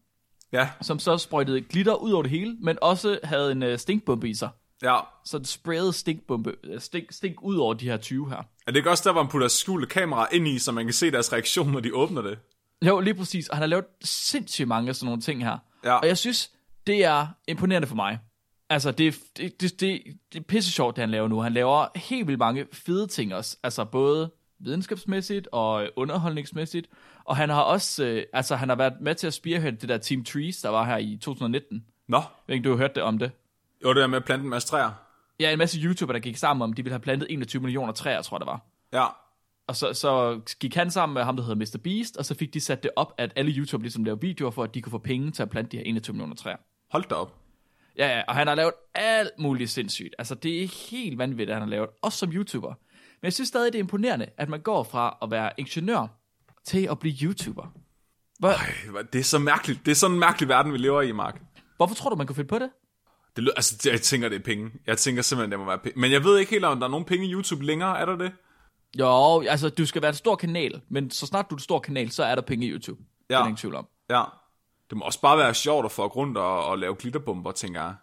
Ja. 0.54 0.70
som 0.82 1.00
så 1.00 1.18
sprøjtede 1.18 1.62
glitter 1.62 1.94
ud 1.96 2.12
over 2.12 2.24
det 2.24 2.32
hele, 2.32 2.58
men 2.62 2.78
også 2.82 3.20
havde 3.24 3.52
en 3.52 3.64
øh, 3.64 3.80
stinkbombe 3.80 4.30
i 4.30 4.34
sig. 4.34 4.50
Ja. 4.84 5.00
Så 5.26 5.38
den 5.38 5.46
sprayede 5.46 5.94
stinkbombe, 5.94 6.56
øh, 6.64 6.80
stink, 6.82 7.12
stink 7.12 7.42
ud 7.42 7.58
over 7.58 7.74
de 7.74 7.86
her 7.86 7.98
20 7.98 8.30
her. 8.30 8.38
Er 8.38 8.44
det 8.72 8.76
ikke 8.76 8.90
også 8.90 9.04
der, 9.06 9.12
hvor 9.14 9.24
man 9.24 9.32
putter 9.32 9.48
skjulte 9.48 9.88
kameraer 9.88 10.28
ind 10.32 10.48
i, 10.48 10.60
så 10.60 10.72
man 10.72 10.86
kan 10.86 10.94
se 10.94 11.12
deres 11.12 11.34
reaktion, 11.34 11.72
når 11.72 11.80
de 11.80 11.96
åbner 11.96 12.22
det? 12.22 12.40
Jo, 12.86 13.00
lige 13.00 13.14
præcis. 13.14 13.48
Og 13.50 13.58
han 13.58 13.62
har 13.62 13.68
lavet 13.68 13.86
sindssygt 14.04 14.68
mange 14.68 14.90
af 14.90 14.96
sådan 14.96 15.06
nogle 15.06 15.22
ting 15.22 15.44
her. 15.44 15.58
Ja. 15.84 15.94
Og 15.94 16.08
jeg 16.08 16.18
synes, 16.18 16.52
det 16.88 17.04
er 17.06 17.28
imponerende 17.48 17.88
for 17.88 17.96
mig. 17.96 18.20
Altså, 18.70 18.92
det, 18.92 19.20
det, 19.38 19.62
det, 19.62 19.80
det, 19.80 20.02
det 20.34 20.40
er 20.40 20.44
pisse 20.44 20.72
sjovt, 20.72 20.96
det 20.96 21.02
han 21.02 21.12
laver 21.12 21.28
nu. 21.28 21.40
Han 21.40 21.54
laver 21.54 21.86
helt 21.96 22.28
vildt 22.28 22.40
mange 22.40 22.66
fede 22.74 23.08
ting 23.08 23.36
også. 23.36 23.58
Altså, 23.64 23.86
både 23.86 24.32
videnskabsmæssigt 24.60 25.48
og 25.52 25.90
underholdningsmæssigt. 25.96 26.88
Og 27.32 27.38
han 27.38 27.50
har 27.50 27.62
også, 27.62 28.06
øh, 28.06 28.24
altså, 28.34 28.56
han 28.56 28.70
har 28.70 28.76
været 28.76 28.94
med 29.02 29.15
til 29.15 29.28
at 29.28 29.34
spearhead 29.34 29.72
det 29.72 29.89
der 29.89 29.98
Team 29.98 30.24
Trees, 30.24 30.62
der 30.62 30.70
var 30.70 30.86
her 30.86 30.98
i 30.98 31.17
2019. 31.22 31.86
Nå. 32.08 32.17
Jeg 32.17 32.26
ved 32.48 32.56
ikke, 32.56 32.70
du 32.70 32.70
har 32.70 32.78
hørt 32.78 32.96
det 32.96 33.04
om 33.04 33.17
det. 33.17 33.32
Jo, 33.84 33.89
det 33.89 33.96
der 33.98 34.08
med 34.08 34.17
at 34.17 34.26
plante 34.26 34.44
en 34.44 34.50
masse 34.50 34.67
træer. 34.67 34.91
Ja, 35.39 35.52
en 35.52 35.58
masse 35.58 35.82
YouTubere, 35.82 36.13
der 36.13 36.20
gik 36.20 36.38
sammen 36.38 36.63
om, 36.63 36.74
de 36.74 36.84
ville 36.84 36.94
have 36.94 37.00
plantet 37.00 37.28
21 37.32 37.62
millioner 37.62 37.94
træer, 37.94 38.22
tror 38.22 38.38
jeg, 38.38 38.39
det 38.39 38.48
var. 38.48 38.62
Ja. 38.94 39.06
Og 39.67 39.76
så, 39.76 39.94
så 39.94 40.41
gik 40.60 40.76
han 40.76 40.91
sammen 40.91 41.13
med 41.13 41.24
ham, 41.24 41.36
der 41.36 41.44
hedder 41.44 41.56
Mr. 41.56 41.80
Beast, 41.84 42.17
og 42.17 42.26
så 42.26 42.36
fik 42.36 42.54
de 42.54 42.60
sat 42.60 42.84
det 42.84 42.91
op, 42.96 43.13
at 43.17 43.34
alle 43.36 43.52
YouTubere 43.52 43.84
ligesom 43.84 44.04
lavede 44.04 44.22
videoer 44.22 44.52
for, 44.52 44.63
at 44.63 44.74
de 44.74 44.82
kunne 44.82 44.91
få 44.91 44.98
penge 44.98 45.32
til 45.32 45.44
at 45.44 45.50
plante 45.50 45.72
de 45.72 45.78
her 45.78 45.84
21 45.84 46.13
millioner 46.13 46.36
træer. 46.36 46.58
Hold 46.91 47.04
da 47.10 47.15
op. 47.15 47.36
Ja, 47.98 48.08
ja, 48.08 48.24
og 48.28 48.36
han 48.36 48.48
har 48.48 48.56
lavet 48.56 48.74
alt 48.94 49.39
muligt 49.39 49.70
sindssygt. 49.70 50.15
Altså, 50.20 50.36
det 50.36 50.63
er 50.63 50.89
helt 50.91 51.17
vanvittigt, 51.17 51.50
at 51.50 51.56
han 51.56 51.62
har 51.62 51.70
lavet, 51.70 51.89
også 52.02 52.17
som 52.17 52.32
YouTuber. 52.32 52.74
Men 53.22 53.24
jeg 53.24 53.34
synes 53.34 53.48
stadig, 53.48 53.74
det 53.74 53.80
er 53.80 53.84
imponerende, 53.84 54.30
at 54.38 54.50
man 54.50 54.60
går 54.60 54.84
fra 54.84 55.17
at 55.22 55.32
være 55.32 55.52
ingeniør 55.58 56.21
til 56.65 56.88
at 56.91 57.00
blive 57.00 57.15
YouTuber. 57.21 57.74
Hvor, 58.39 58.50
Ej, 58.50 59.04
det 59.13 59.19
er 59.19 59.24
så 59.24 59.39
mærkeligt. 59.39 59.86
Det 59.86 59.91
er 59.91 59.95
sådan 59.95 60.13
en 60.13 60.19
mærkelig 60.19 60.50
verden, 60.50 60.74
vi 60.74 60.78
lever 60.78 61.02
i, 61.02 61.12
Mark. 61.12 61.41
hvorfor 61.78 61.95
tror 61.95 62.10
du, 62.10 62.15
man 62.15 62.28
kunne 62.28 62.36
finde 62.36 62.47
på 62.47 62.60
det? 62.60 62.69
Det 63.36 63.43
lyder, 63.43 63.54
altså, 63.56 63.89
jeg 63.89 64.02
tænker, 64.02 64.30
det 64.30 64.36
er 64.36 64.43
penge. 64.43 64.71
Jeg 64.88 64.97
tænker 64.97 65.21
simpelthen, 65.21 65.52
det 65.52 65.60
må 65.60 65.65
være 65.65 65.78
penge. 65.78 66.00
Men 66.00 66.12
jeg 66.12 66.24
ved 66.24 66.38
ikke 66.39 66.52
helt, 66.52 66.65
om 66.65 66.80
der 66.80 66.88
er 66.88 66.91
nogen 66.91 67.06
penge 67.06 67.28
i 67.28 67.34
YouTube 67.34 67.65
længere. 67.65 68.00
Er 68.00 68.06
der 68.06 68.15
det? 68.15 68.32
Jo, 69.00 69.41
altså, 69.41 69.69
du 69.69 69.86
skal 69.86 70.02
være 70.02 70.10
en 70.10 70.15
stor 70.15 70.36
kanal, 70.36 70.82
men 70.89 71.12
så 71.12 71.26
snart 71.26 71.50
du 71.50 71.56
er 71.56 71.58
en 71.58 71.62
stor 71.62 71.80
kanal, 71.80 72.12
så 72.12 72.24
er 72.24 72.36
der 72.36 72.41
penge 72.41 72.65
i 72.65 72.69
YouTube. 72.69 73.02
Ja. 73.30 73.36
Det 73.36 73.41
er 73.41 73.45
ingen 73.45 73.58
tvivl 73.58 73.76
om. 73.76 73.88
Ja. 74.10 74.24
Det 74.89 74.97
må 74.97 75.06
også 75.06 75.21
bare 75.21 75.38
være 75.38 75.54
sjovt 75.54 75.86
at 75.86 75.91
få 75.91 76.08
rundt 76.08 76.38
og, 76.38 76.65
og 76.65 76.78
lave 76.80 76.95
glitterbomber, 76.95 77.52
tænker 77.52 77.82
jeg. 77.82 77.95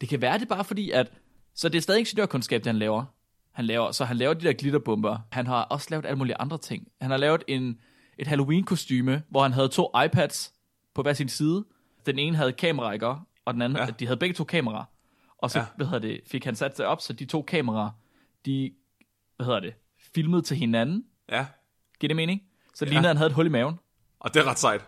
Det 0.00 0.08
kan 0.08 0.20
være 0.20 0.38
det 0.38 0.48
bare 0.48 0.64
fordi, 0.64 0.90
at... 0.90 1.12
Så 1.54 1.68
det 1.68 1.78
er 1.78 1.82
stadig 1.82 2.00
ingeniørkundskab, 2.00 2.60
det 2.60 2.66
han 2.66 2.78
laver. 2.78 3.04
Han 3.52 3.64
laver, 3.64 3.92
så 3.92 4.04
han 4.04 4.16
laver 4.16 4.34
de 4.34 4.46
der 4.46 4.52
glitterbomber. 4.52 5.18
Han 5.32 5.46
har 5.46 5.62
også 5.62 5.86
lavet 5.90 6.06
alle 6.06 6.18
mulige 6.18 6.36
andre 6.36 6.58
ting. 6.58 6.88
Han 7.00 7.10
har 7.10 7.18
lavet 7.18 7.44
en, 7.48 7.78
et 8.18 8.26
Halloween-kostyme, 8.26 9.22
hvor 9.28 9.42
han 9.42 9.52
havde 9.52 9.68
to 9.68 9.90
iPads 10.04 10.52
på 10.94 11.02
hver 11.02 11.12
sin 11.12 11.28
side. 11.28 11.64
Den 12.06 12.18
ene 12.18 12.36
havde 12.36 12.52
kamera, 12.52 12.92
ikke? 12.92 13.06
Og 13.44 13.54
den 13.54 13.62
anden, 13.62 13.78
Ja. 13.78 13.86
de 13.86 14.06
havde 14.06 14.16
begge 14.18 14.34
to 14.34 14.44
kameraer. 14.44 14.84
Og 15.38 15.50
så, 15.50 15.58
Ja. 15.58 15.64
hvad 15.76 15.86
hedder 15.86 15.98
det, 16.08 16.20
fik 16.26 16.44
han 16.44 16.56
sat 16.56 16.76
sig 16.76 16.86
op, 16.86 17.00
så 17.00 17.12
de 17.12 17.24
to 17.24 17.42
kameraer, 17.42 17.90
de, 18.46 18.72
hvad 19.36 19.46
hedder 19.46 19.60
det, 19.60 19.74
filmede 20.14 20.42
til 20.42 20.56
hinanden. 20.56 21.04
Ja. 21.28 21.46
Giver 22.00 22.08
det 22.08 22.16
mening? 22.16 22.42
Så 22.74 22.84
det 22.84 22.90
Ja. 22.90 22.94
lignede, 22.94 23.08
han 23.08 23.16
havde 23.16 23.26
et 23.28 23.34
hul 23.34 23.46
i 23.46 23.48
maven. 23.48 23.78
Og 24.20 24.34
det 24.34 24.40
er 24.40 24.44
ret 24.50 24.58
sejt. 24.58 24.84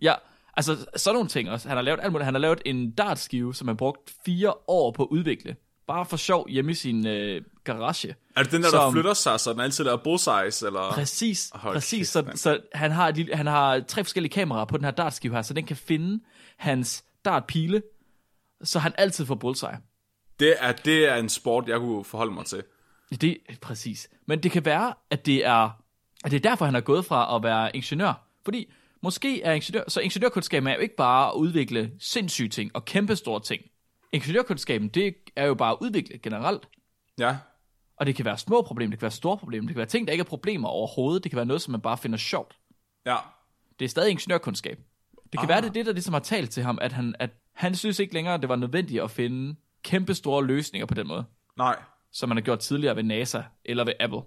Ja, 0.00 0.14
altså 0.56 0.86
sådan 0.96 1.14
nogle 1.14 1.28
ting 1.28 1.50
også. 1.50 1.68
Han 1.68 1.76
har 1.76 1.82
lavet 1.82 2.00
alt 2.02 2.12
muligt. 2.12 2.24
Han 2.24 2.34
har 2.34 2.38
lavet 2.40 2.62
en 2.64 2.90
dartskive, 2.90 3.54
som 3.54 3.68
han 3.68 3.76
brugt 3.76 4.14
fire 4.26 4.54
år 4.68 4.90
på 4.90 5.02
at 5.02 5.08
udvikle. 5.10 5.56
Bare 5.86 6.06
for 6.06 6.16
sjov 6.16 6.48
hjemme 6.48 6.70
i 6.70 6.74
sin 6.74 7.06
øh, 7.06 7.42
garage. 7.64 8.14
Er 8.36 8.42
det 8.42 8.52
den 8.52 8.62
der, 8.62 8.70
der 8.70 8.78
Som- 8.78 8.92
flytter 8.92 9.14
sig, 9.14 9.40
så 9.40 9.52
den 9.52 9.60
altid 9.60 9.86
er 9.86 9.96
bullseyes, 9.96 10.62
eller? 10.62 10.90
Præcis, 10.92 11.50
Hold 11.54 11.74
præcis. 11.74 12.12
kæft, 12.12 12.28
Så, 12.38 12.42
så 12.42 12.60
han, 12.74 12.90
har, 12.90 13.08
et 13.08 13.16
lille- 13.16 13.36
han 13.36 13.46
har 13.46 13.80
tre 13.80 14.04
forskellige 14.04 14.32
kameraer 14.32 14.64
på 14.64 14.76
den 14.76 14.84
her 14.84 14.90
dartskive 14.92 15.34
her, 15.34 15.42
så 15.42 15.54
den 15.54 15.66
kan 15.66 15.76
finde 15.76 16.24
hans 16.56 17.04
dartpile, 17.24 17.82
så 18.62 18.78
han 18.78 18.92
altid 18.98 19.26
får 19.26 19.34
bullseye. 19.34 19.76
Det 20.40 20.54
er, 20.58 20.72
det 20.72 21.08
er 21.08 21.14
en 21.14 21.28
sport, 21.28 21.68
jeg 21.68 21.78
kunne 21.78 22.04
forholde 22.04 22.32
mig 22.34 22.44
til. 22.46 22.62
Det 23.20 23.36
præcis. 23.62 24.08
Men 24.26 24.42
det 24.42 24.50
kan 24.50 24.64
være, 24.64 24.94
at 25.10 25.26
det 25.26 25.46
er, 25.46 25.70
at 26.24 26.30
det 26.30 26.34
er 26.36 26.50
derfor, 26.50 26.64
han 26.64 26.74
er 26.74 26.80
gået 26.80 27.04
fra 27.04 27.36
at 27.36 27.42
være 27.42 27.76
ingeniør. 27.76 28.26
Fordi 28.44 28.72
måske 29.02 29.42
er 29.42 29.52
ingeniør, 29.52 29.82
så 29.88 30.00
ingeniørkundskaben 30.00 30.66
er 30.68 30.74
jo 30.74 30.80
ikke 30.80 30.96
bare 30.96 31.28
at 31.28 31.34
udvikle 31.34 31.90
sindssyge 31.98 32.48
ting 32.48 32.70
og 32.74 32.84
kæmpestore 32.84 33.40
ting. 33.40 33.62
Ingeniørkundskaben, 34.14 34.88
det 34.88 35.14
er 35.36 35.46
jo 35.46 35.54
bare 35.54 35.72
at 35.72 35.78
udvikle 35.80 36.18
generelt. 36.18 36.68
Ja. 37.18 37.36
Og 37.96 38.06
det 38.06 38.16
kan 38.16 38.24
være 38.24 38.38
små 38.38 38.62
problemer, 38.62 38.90
det 38.90 38.98
kan 38.98 39.04
være 39.04 39.10
store 39.10 39.38
problemer, 39.38 39.66
det 39.66 39.74
kan 39.74 39.78
være 39.78 39.86
ting, 39.86 40.06
der 40.06 40.12
ikke 40.12 40.22
er 40.22 40.28
problemer 40.28 40.68
overhovedet, 40.68 41.24
det 41.24 41.30
kan 41.30 41.36
være 41.36 41.46
noget, 41.46 41.62
som 41.62 41.72
man 41.72 41.80
bare 41.80 41.98
finder 41.98 42.18
sjovt. 42.18 42.56
Ja. 43.06 43.16
Det 43.78 43.84
er 43.84 43.88
stadig 43.88 44.10
ingeniørkundskab. 44.10 44.78
Det 45.32 45.40
kan 45.40 45.42
ah. 45.42 45.48
være, 45.48 45.60
det 45.60 45.68
er 45.68 45.72
det, 45.72 45.86
der 45.86 45.92
ligesom 45.92 46.12
har 46.14 46.20
talt 46.20 46.50
til 46.50 46.62
ham, 46.62 46.78
at 46.80 46.92
han, 46.92 47.14
at 47.18 47.30
han 47.52 47.74
synes 47.74 47.98
ikke 47.98 48.14
længere, 48.14 48.34
at 48.34 48.40
det 48.40 48.48
var 48.48 48.56
nødvendigt 48.56 49.02
at 49.02 49.10
finde 49.10 49.56
kæmpe 49.84 50.14
store 50.14 50.44
løsninger 50.44 50.86
på 50.86 50.94
den 50.94 51.08
måde, 51.08 51.24
Nej. 51.56 51.76
som 52.12 52.28
man 52.28 52.36
har 52.36 52.42
gjort 52.42 52.58
tidligere 52.58 52.96
ved 52.96 53.02
NASA 53.02 53.42
eller 53.64 53.84
ved 53.84 53.92
Apple. 54.00 54.20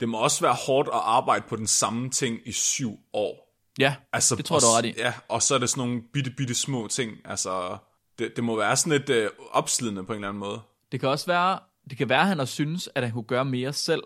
Det 0.00 0.08
må 0.08 0.18
også 0.18 0.40
være 0.40 0.56
hårdt 0.66 0.88
at 0.88 1.00
arbejde 1.02 1.44
på 1.48 1.56
den 1.56 1.66
samme 1.66 2.10
ting 2.10 2.38
i 2.46 2.52
syv 2.52 2.98
år. 3.12 3.44
Ja, 3.78 3.94
Altså, 4.12 4.36
det 4.36 4.44
tror 4.44 4.56
jeg, 4.56 4.62
du 4.62 4.88
ret 4.88 4.96
i. 4.96 5.00
Ja, 5.00 5.12
og 5.28 5.42
så 5.42 5.54
er 5.54 5.58
det 5.58 5.70
sådan 5.70 5.88
nogle 5.88 6.02
bitte, 6.12 6.30
bitte 6.30 6.54
små 6.54 6.88
ting. 6.88 7.12
Altså, 7.24 7.78
det, 8.18 8.36
det 8.36 8.44
må 8.44 8.56
være 8.56 8.76
sådan 8.76 8.98
lidt 8.98 9.10
øh, 9.10 9.30
opslidende 9.52 10.04
på 10.04 10.12
en 10.12 10.16
eller 10.16 10.28
anden 10.28 10.40
måde. 10.40 10.60
Det 10.92 11.00
kan 11.00 11.08
også 11.08 11.26
være, 11.26 11.58
det 11.90 11.98
kan 11.98 12.08
være, 12.08 12.20
at 12.20 12.26
han 12.26 12.38
har 12.38 12.44
synes, 12.44 12.88
at 12.94 13.02
han 13.02 13.12
kunne 13.12 13.24
gøre 13.24 13.44
mere 13.44 13.72
selv, 13.72 14.02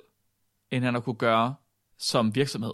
end 0.70 0.84
han 0.84 0.94
har 0.94 1.00
kunne 1.00 1.16
gøre 1.16 1.54
som 1.98 2.34
virksomhed, 2.34 2.72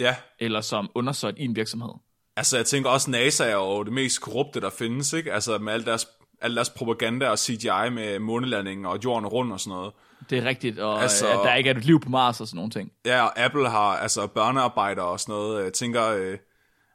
Ja, 0.00 0.16
eller 0.38 0.60
som 0.60 0.90
undersøgt 0.94 1.38
i 1.38 1.44
en 1.44 1.56
virksomhed. 1.56 1.88
altså 2.36 2.56
jeg 2.56 2.66
tænker 2.66 2.90
også, 2.90 3.10
NASA 3.10 3.44
er 3.44 3.54
jo 3.54 3.82
det 3.82 3.92
mest 3.92 4.20
korrupte, 4.20 4.60
der 4.60 4.70
findes, 4.70 5.12
ikke? 5.12 5.32
Altså 5.32 5.58
med 5.58 5.72
al 5.72 5.84
deres, 5.86 6.08
al 6.40 6.56
deres 6.56 6.70
propaganda 6.70 7.28
og 7.28 7.38
CGI 7.38 7.90
med 7.92 8.18
månelandingen 8.18 8.86
og 8.86 8.98
jorden 9.04 9.26
rundt 9.26 9.52
og 9.52 9.60
sådan 9.60 9.76
noget. 9.76 9.92
Det 10.30 10.38
er 10.38 10.44
rigtigt, 10.44 10.78
og 10.78 11.02
Altså- 11.02 11.28
at 11.28 11.38
der 11.44 11.54
ikke 11.54 11.70
er 11.70 11.74
et 11.74 11.84
liv 11.84 12.00
på 12.00 12.08
Mars 12.08 12.40
og 12.40 12.46
sådan 12.46 12.56
nogle 12.56 12.70
ting. 12.70 12.92
Ja, 13.04 13.22
og 13.22 13.38
Apple 13.38 13.68
har 13.70 13.96
altså 13.96 14.26
børnearbejder 14.26 15.02
og 15.02 15.20
sådan 15.20 15.32
noget. 15.32 15.64
Jeg 15.64 15.72
tænker, 15.72 16.08
øh, 16.08 16.38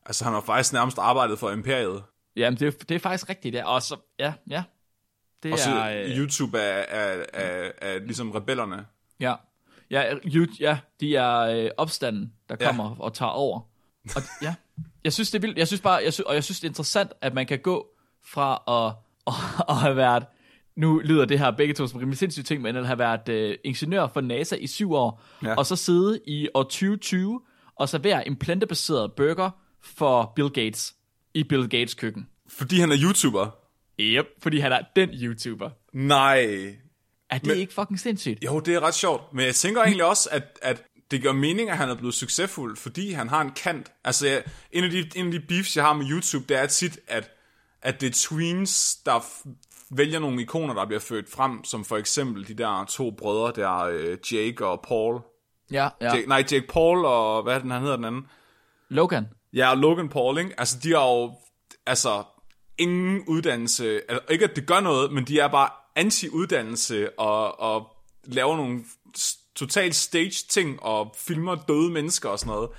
altså 0.05 0.23
han 0.23 0.33
har 0.33 0.41
faktisk 0.41 0.73
nærmest 0.73 0.97
arbejdet 0.97 1.39
for 1.39 1.51
imperiet. 1.51 2.03
Jamen, 2.45 2.59
det, 2.59 2.67
er- 2.67 2.85
det 2.89 2.95
er 2.95 2.99
faktisk 2.99 3.29
rigtigt, 3.29 3.55
ja. 3.55 3.65
Og 3.65 3.81
så, 3.81 3.95
ja, 4.19 4.33
ja. 4.49 4.63
Det 5.43 5.53
Og 5.53 5.59
så 5.59 5.69
er, 5.69 6.03
øh, 6.03 6.17
YouTube 6.17 6.57
er, 6.57 6.61
er, 6.89 7.25
er, 7.33 7.71
er 7.81 7.99
ligesom 7.99 8.31
rebellerne. 8.31 8.85
ja. 9.19 9.35
Ja, 9.91 10.13
you, 10.25 10.47
ja, 10.59 10.79
de 10.99 11.15
er 11.15 11.37
øh, 11.39 11.69
opstanden, 11.77 12.33
der 12.49 12.55
Ja. 12.59 12.65
kommer 12.67 12.95
og 12.99 13.13
tager 13.13 13.29
over. 13.29 13.59
Og, 14.15 14.21
ja, 14.41 14.55
jeg 15.03 15.13
synes, 15.13 15.31
det 15.31 15.37
er 15.37 15.41
vildt. 15.41 15.57
Jeg 15.57 15.67
synes 15.67 15.81
bare, 15.81 16.01
jeg 16.03 16.13
synes, 16.13 16.25
og 16.27 16.35
jeg 16.35 16.43
synes, 16.43 16.59
det 16.59 16.67
er 16.67 16.69
interessant, 16.69 17.11
at 17.21 17.33
man 17.33 17.45
kan 17.47 17.59
gå 17.59 17.87
fra 18.25 18.63
at, 18.67 18.93
at, 19.27 19.33
at 19.69 19.75
have 19.75 19.95
været, 19.95 20.25
nu 20.75 20.99
lyder 20.99 21.25
det 21.25 21.39
her 21.39 21.51
begge 21.51 21.73
to 21.73 21.87
som 21.87 21.99
rimelig 21.99 22.17
sindssyge 22.17 22.43
ting, 22.43 22.61
men 22.61 22.75
at 22.75 22.85
have 22.87 22.99
været 22.99 23.29
øh, 23.29 23.57
ingeniør 23.63 24.07
for 24.07 24.21
NASA 24.21 24.55
i 24.55 24.67
syv 24.67 24.93
år, 24.93 25.21
Ja. 25.43 25.49
ja. 25.49 25.55
og 25.55 25.65
så 25.65 25.75
sidde 25.75 26.19
i 26.27 26.47
år 26.53 26.63
2020 26.63 27.41
og 27.75 27.89
servere 27.89 28.27
en 28.27 28.35
plantebaseret 28.35 29.13
burger 29.13 29.49
for 29.83 30.33
Bill 30.35 30.49
Gates 30.49 30.95
i 31.33 31.43
Bill 31.43 31.69
Gates 31.69 31.93
køkken. 31.93 32.27
Fordi 32.49 32.79
han 32.79 32.91
er 32.91 32.97
YouTuber. 33.03 33.49
Yep, 33.99 34.25
fordi 34.41 34.59
han 34.59 34.71
er 34.71 34.81
den 34.95 35.09
YouTuber. 35.09 35.69
Nej. 35.93 36.39
Er 37.29 37.37
det 37.37 37.47
Men- 37.47 37.57
ikke 37.57 37.73
fucking 37.73 37.99
sindssygt? 37.99 38.43
Jo, 38.45 38.59
det 38.59 38.75
er 38.75 38.79
ret 38.79 38.93
sjovt. 38.93 39.33
Men 39.33 39.45
jeg 39.45 39.55
tænker 39.55 39.81
egentlig 39.81 40.05
også, 40.05 40.29
at, 40.31 40.59
at 40.61 40.83
det 41.11 41.21
gør 41.23 41.31
mening, 41.31 41.69
at 41.69 41.77
han 41.77 41.89
er 41.89 41.95
blevet 41.95 42.13
succesfuld, 42.13 42.77
fordi 42.77 43.11
han 43.11 43.29
har 43.29 43.41
en 43.41 43.51
kant. 43.51 43.91
Altså, 44.03 44.27
jeg, 44.27 44.43
en, 44.71 44.83
af 44.83 44.89
de, 44.89 45.09
en 45.15 45.25
af 45.25 45.31
de 45.31 45.39
beefs, 45.39 45.75
jeg 45.77 45.85
har 45.85 45.93
med 45.93 46.05
YouTube, 46.09 46.45
det 46.49 46.57
er 46.57 46.65
tit, 46.65 46.99
at, 47.07 47.31
at 47.81 48.01
det 48.01 48.07
er 48.07 48.13
tweens, 48.29 48.95
der 49.05 49.19
f- 49.19 49.49
vælger 49.91 50.19
nogle 50.19 50.41
ikoner, 50.41 50.73
der 50.73 50.85
bliver 50.85 50.99
født 50.99 51.29
frem, 51.31 51.63
som 51.63 51.85
for 51.85 51.97
eksempel 51.97 52.47
de 52.47 52.53
der 52.53 52.85
to 52.89 53.11
brødre, 53.11 53.61
der 53.61 53.77
øh, 53.79 54.17
Jake 54.31 54.65
og 54.65 54.81
Paul. 54.87 55.21
Ja, 55.71 55.89
ja. 56.01 56.15
Jake, 56.15 56.27
nej, 56.29 56.37
Jake 56.51 56.67
Paul 56.69 57.05
og, 57.05 57.43
hvad 57.43 57.55
er 57.55 57.59
den, 57.59 57.71
han 57.71 57.81
hedder 57.81 57.95
den 57.95 58.05
anden? 58.05 58.27
Logan. 58.89 59.25
Ja, 59.53 59.71
og 59.71 59.77
Logan 59.77 60.09
Paul, 60.09 60.37
ikke? 60.37 60.53
Altså, 60.57 60.77
de 60.83 60.89
har 60.89 61.07
jo, 61.07 61.33
altså, 61.85 62.23
ingen 62.77 63.23
uddannelse. 63.27 64.01
Altså, 64.09 64.33
ikke, 64.33 64.45
at 64.45 64.55
det 64.55 64.67
gør 64.67 64.79
noget, 64.79 65.11
men 65.11 65.25
de 65.25 65.39
er 65.39 65.47
bare 65.47 65.69
anti-uddannelse 65.95 67.19
og, 67.19 67.59
og 67.59 67.87
laver 68.23 68.57
nogle 68.57 68.83
totalt 69.55 69.95
stage-ting 69.95 70.83
og 70.83 71.15
filmer 71.17 71.55
døde 71.55 71.91
mennesker 71.91 72.29
og 72.29 72.39
sådan 72.39 72.53
noget. 72.53 72.69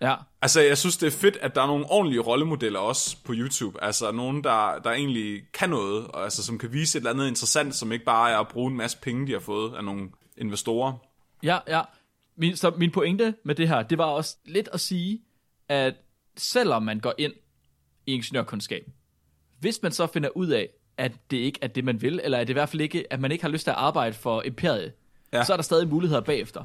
Ja. 0.00 0.14
Altså, 0.42 0.60
jeg 0.60 0.78
synes, 0.78 0.96
det 0.96 1.06
er 1.06 1.10
fedt, 1.10 1.36
at 1.36 1.54
der 1.54 1.62
er 1.62 1.66
nogle 1.66 1.90
ordentlige 1.90 2.20
rollemodeller 2.20 2.80
også 2.80 3.16
på 3.24 3.32
YouTube. 3.36 3.84
Altså, 3.84 4.12
nogen, 4.12 4.44
der, 4.44 4.78
der 4.78 4.90
egentlig 4.90 5.42
kan 5.52 5.70
noget, 5.70 6.06
og 6.06 6.24
altså, 6.24 6.44
som 6.44 6.58
kan 6.58 6.72
vise 6.72 6.98
et 6.98 7.00
eller 7.00 7.10
andet 7.10 7.28
interessant, 7.28 7.74
som 7.74 7.92
ikke 7.92 8.04
bare 8.04 8.30
er 8.30 8.38
at 8.38 8.48
bruge 8.48 8.70
en 8.70 8.76
masse 8.76 8.98
penge, 8.98 9.26
de 9.26 9.32
har 9.32 9.40
fået 9.40 9.74
af 9.74 9.84
nogle 9.84 10.10
investorer. 10.36 10.92
Ja, 11.42 11.58
ja. 11.68 11.82
Min, 12.36 12.56
så 12.56 12.70
min 12.70 12.90
pointe 12.90 13.34
med 13.44 13.54
det 13.54 13.68
her, 13.68 13.82
det 13.82 13.98
var 13.98 14.04
også 14.04 14.36
lidt 14.44 14.68
at 14.72 14.80
sige, 14.80 15.20
at 15.68 15.94
selvom 16.36 16.82
man 16.82 17.00
går 17.00 17.14
ind 17.18 17.32
i 18.06 18.12
ingeniørkundskab, 18.14 18.86
hvis 19.60 19.82
man 19.82 19.92
så 19.92 20.06
finder 20.06 20.28
ud 20.28 20.48
af, 20.48 20.68
at 20.96 21.12
det 21.30 21.36
ikke 21.36 21.58
er 21.62 21.66
det, 21.66 21.84
man 21.84 22.02
vil, 22.02 22.20
eller 22.24 22.38
at 22.38 22.46
det 22.46 22.52
i 22.52 22.58
hvert 22.58 22.68
fald 22.68 22.82
ikke, 22.82 23.12
at 23.12 23.20
man 23.20 23.32
ikke 23.32 23.44
har 23.44 23.50
lyst 23.50 23.64
til 23.64 23.70
at 23.70 23.76
arbejde 23.76 24.14
for 24.14 24.42
imperiet, 24.42 24.92
Ja. 25.32 25.44
så 25.44 25.52
er 25.52 25.56
der 25.56 25.62
stadig 25.62 25.88
muligheder 25.88 26.20
bagefter. 26.20 26.64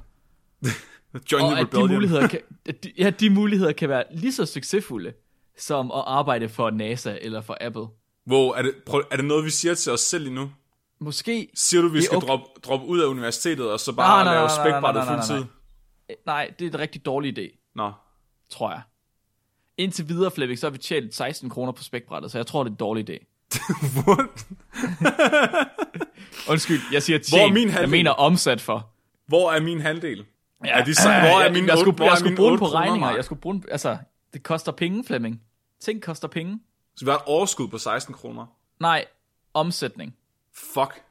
Join 1.31 1.43
Og 1.43 1.51
the 1.51 1.59
at 1.59 1.71
de 1.71 1.87
muligheder, 1.87 2.27
kan, 2.27 2.39
at 2.69 2.83
de, 2.83 2.91
ja, 2.97 3.09
de 3.09 3.29
muligheder 3.29 3.71
kan 3.71 3.89
være 3.89 4.03
lige 4.11 4.33
så 4.33 4.45
succesfulde, 4.45 5.13
som 5.57 5.91
at 5.91 6.03
arbejde 6.07 6.49
for 6.49 6.69
NASA 6.69 7.17
eller 7.21 7.41
for 7.41 7.57
Apple. 7.61 7.85
Hvor, 8.25 8.55
er 8.55 8.61
det, 8.61 8.75
prøv, 8.85 9.03
er 9.11 9.15
det 9.15 9.25
noget, 9.25 9.45
vi 9.45 9.49
siger 9.49 9.73
til 9.73 9.91
os 9.91 9.99
selv 9.99 10.23
lige 10.23 10.35
nu? 10.35 10.51
Måske, 10.99 11.47
Siger 11.55 11.81
du, 11.81 11.87
vi 11.87 12.01
skal 12.01 12.17
okay. 12.17 12.27
droppe, 12.27 12.45
droppe 12.63 12.85
ud 12.87 12.99
af 12.99 13.05
universitetet, 13.05 13.71
og 13.71 13.79
så 13.79 13.93
bare 13.93 14.23
Nej, 14.25 14.33
nej, 14.33 14.33
lave 14.33 14.49
spækbrættet 14.49 15.03
nej, 15.03 15.15
nej, 15.15 15.27
nej, 15.27 15.37
fuldtid? 15.37 15.45
nej, 16.25 16.53
det 16.59 16.65
er 16.65 16.69
en 16.69 16.79
rigtig 16.79 17.05
dårlig 17.05 17.39
idé, 17.39 17.71
Nå. 17.75 17.91
tror 18.49 18.71
jeg. 18.71 18.81
Indtil 19.81 20.09
videre, 20.09 20.31
Flemming, 20.31 20.59
så 20.59 20.65
har 20.67 20.71
vi 20.71 20.77
tjent 20.77 21.15
16 21.15 21.49
kroner 21.49 21.71
på 21.71 21.83
spækbrættet, 21.83 22.31
så 22.31 22.37
jeg 22.37 22.47
tror, 22.47 22.63
det 22.63 22.69
er 22.69 22.73
en 22.73 22.77
dårlig 22.77 23.09
idé. 23.09 23.25
What? 24.07 24.47
Undskyld, 26.51 26.79
jeg 26.91 27.03
siger 27.03 27.19
Hvor 27.29 27.37
er 27.37 27.41
tjent, 27.41 27.53
min 27.53 27.63
jeg 27.67 27.73
halvdel? 27.73 27.89
mener 27.91 28.11
omsat 28.11 28.61
for. 28.61 28.87
Hvor 29.27 29.51
er 29.51 29.61
min 29.61 29.81
halvdel? 29.81 30.25
Ja, 30.65 30.79
Er 30.79 30.83
de 30.83 30.93
så- 30.95 31.01
hvor 31.09 31.11
er 31.39 31.43
jeg, 31.43 31.51
mine 31.53 31.65
jeg, 31.67 31.73
otte- 31.73 31.79
skulle, 31.81 31.95
hvor 31.95 32.05
jeg 32.05 32.17
skulle 32.17 32.35
bruge 32.35 32.57
på 32.57 32.65
regninger. 32.65 33.15
Jeg 33.15 33.25
skulle 33.25 33.41
bruge 33.41 33.63
altså, 33.71 33.97
det 34.33 34.43
koster 34.43 34.71
penge, 34.71 35.03
Flemming. 35.03 35.41
Ting 35.81 36.01
koster 36.01 36.27
penge. 36.27 36.59
Så 36.95 37.05
vi 37.05 37.11
har 37.11 37.17
et 37.17 37.23
overskud 37.25 37.67
på 37.67 37.77
16 37.77 38.13
kroner. 38.13 38.45
Nej, 38.79 39.05
omsætning. 39.53 40.15
Fuck. 40.55 41.01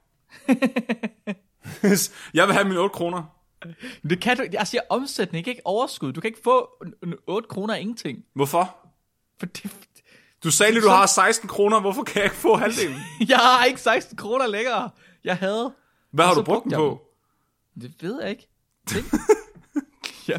jeg 2.35 2.47
vil 2.47 2.55
have 2.55 2.65
mine 2.69 2.81
8 2.81 2.93
kroner. 2.93 3.23
Det 4.11 4.21
kan 4.21 4.37
du, 4.37 4.45
jeg 4.53 4.67
siger 4.67 4.81
omsætning, 4.91 5.49
ikke 5.49 5.61
overskud. 5.65 6.13
Du 6.13 6.21
kan 6.21 6.29
ikke 6.29 6.41
få 6.45 6.69
en- 6.87 6.95
en 7.09 7.15
8 7.27 7.49
kroner 7.49 7.75
af 7.75 7.81
ingenting. 7.81 8.25
Hvorfor? 8.35 8.77
For 9.41 9.47
det, 9.47 9.73
Du 10.45 10.51
sagde 10.51 10.73
lige, 10.73 10.83
du 10.83 10.89
har 10.89 11.07
16 11.07 11.49
kroner. 11.49 11.81
Hvorfor 11.81 12.03
kan 12.03 12.17
jeg 12.17 12.25
ikke 12.25 12.37
få 12.37 12.57
halvdelen? 12.57 12.99
jeg 13.29 13.39
har 13.39 13.65
ikke 13.65 13.81
16 13.81 14.17
kroner 14.17 14.47
længere. 14.47 14.91
Jeg 15.25 15.37
havde. 15.37 15.73
Hvad 16.13 16.25
har 16.25 16.35
du 16.35 16.41
så 16.41 16.45
brugt 16.45 16.65
den 16.65 16.73
på? 16.73 17.03
Det 17.81 17.95
ved 18.01 18.21
jeg 18.23 18.31
ikke. 18.31 18.49
Ting. 18.87 19.07
ja. 20.29 20.39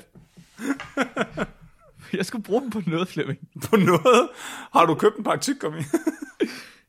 Jeg 2.13 2.25
skulle 2.25 2.43
bruge 2.43 2.61
den 2.61 2.69
på 2.69 2.81
noget, 2.87 3.07
Flemming. 3.07 3.39
På 3.63 3.75
noget? 3.75 4.29
Har 4.73 4.85
du 4.85 4.95
købt 4.95 5.17
en 5.17 5.23
pakke 5.23 5.41
tyggegummi? 5.43 5.79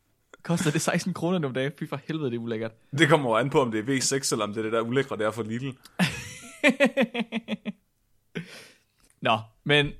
Koster 0.42 0.70
det 0.70 0.80
16 0.80 1.14
kroner 1.14 1.38
nogle 1.38 1.54
dage? 1.60 1.72
Fy 1.78 1.84
for 1.88 2.00
helvede, 2.04 2.30
det 2.30 2.36
er 2.36 2.40
ulækkert. 2.40 2.72
det 2.98 3.08
kommer 3.08 3.30
jo 3.30 3.36
an 3.36 3.50
på, 3.50 3.60
om 3.60 3.70
det 3.70 3.80
er 3.80 3.96
V6, 3.96 4.32
eller 4.32 4.44
om 4.44 4.52
det 4.52 4.58
er 4.58 4.62
det 4.62 4.72
der 4.72 4.80
ulækre, 4.80 5.16
der 5.16 5.26
er 5.26 5.30
for 5.30 5.42
Lidl. 5.42 5.70
Nå, 9.20 9.38
men 9.64 9.90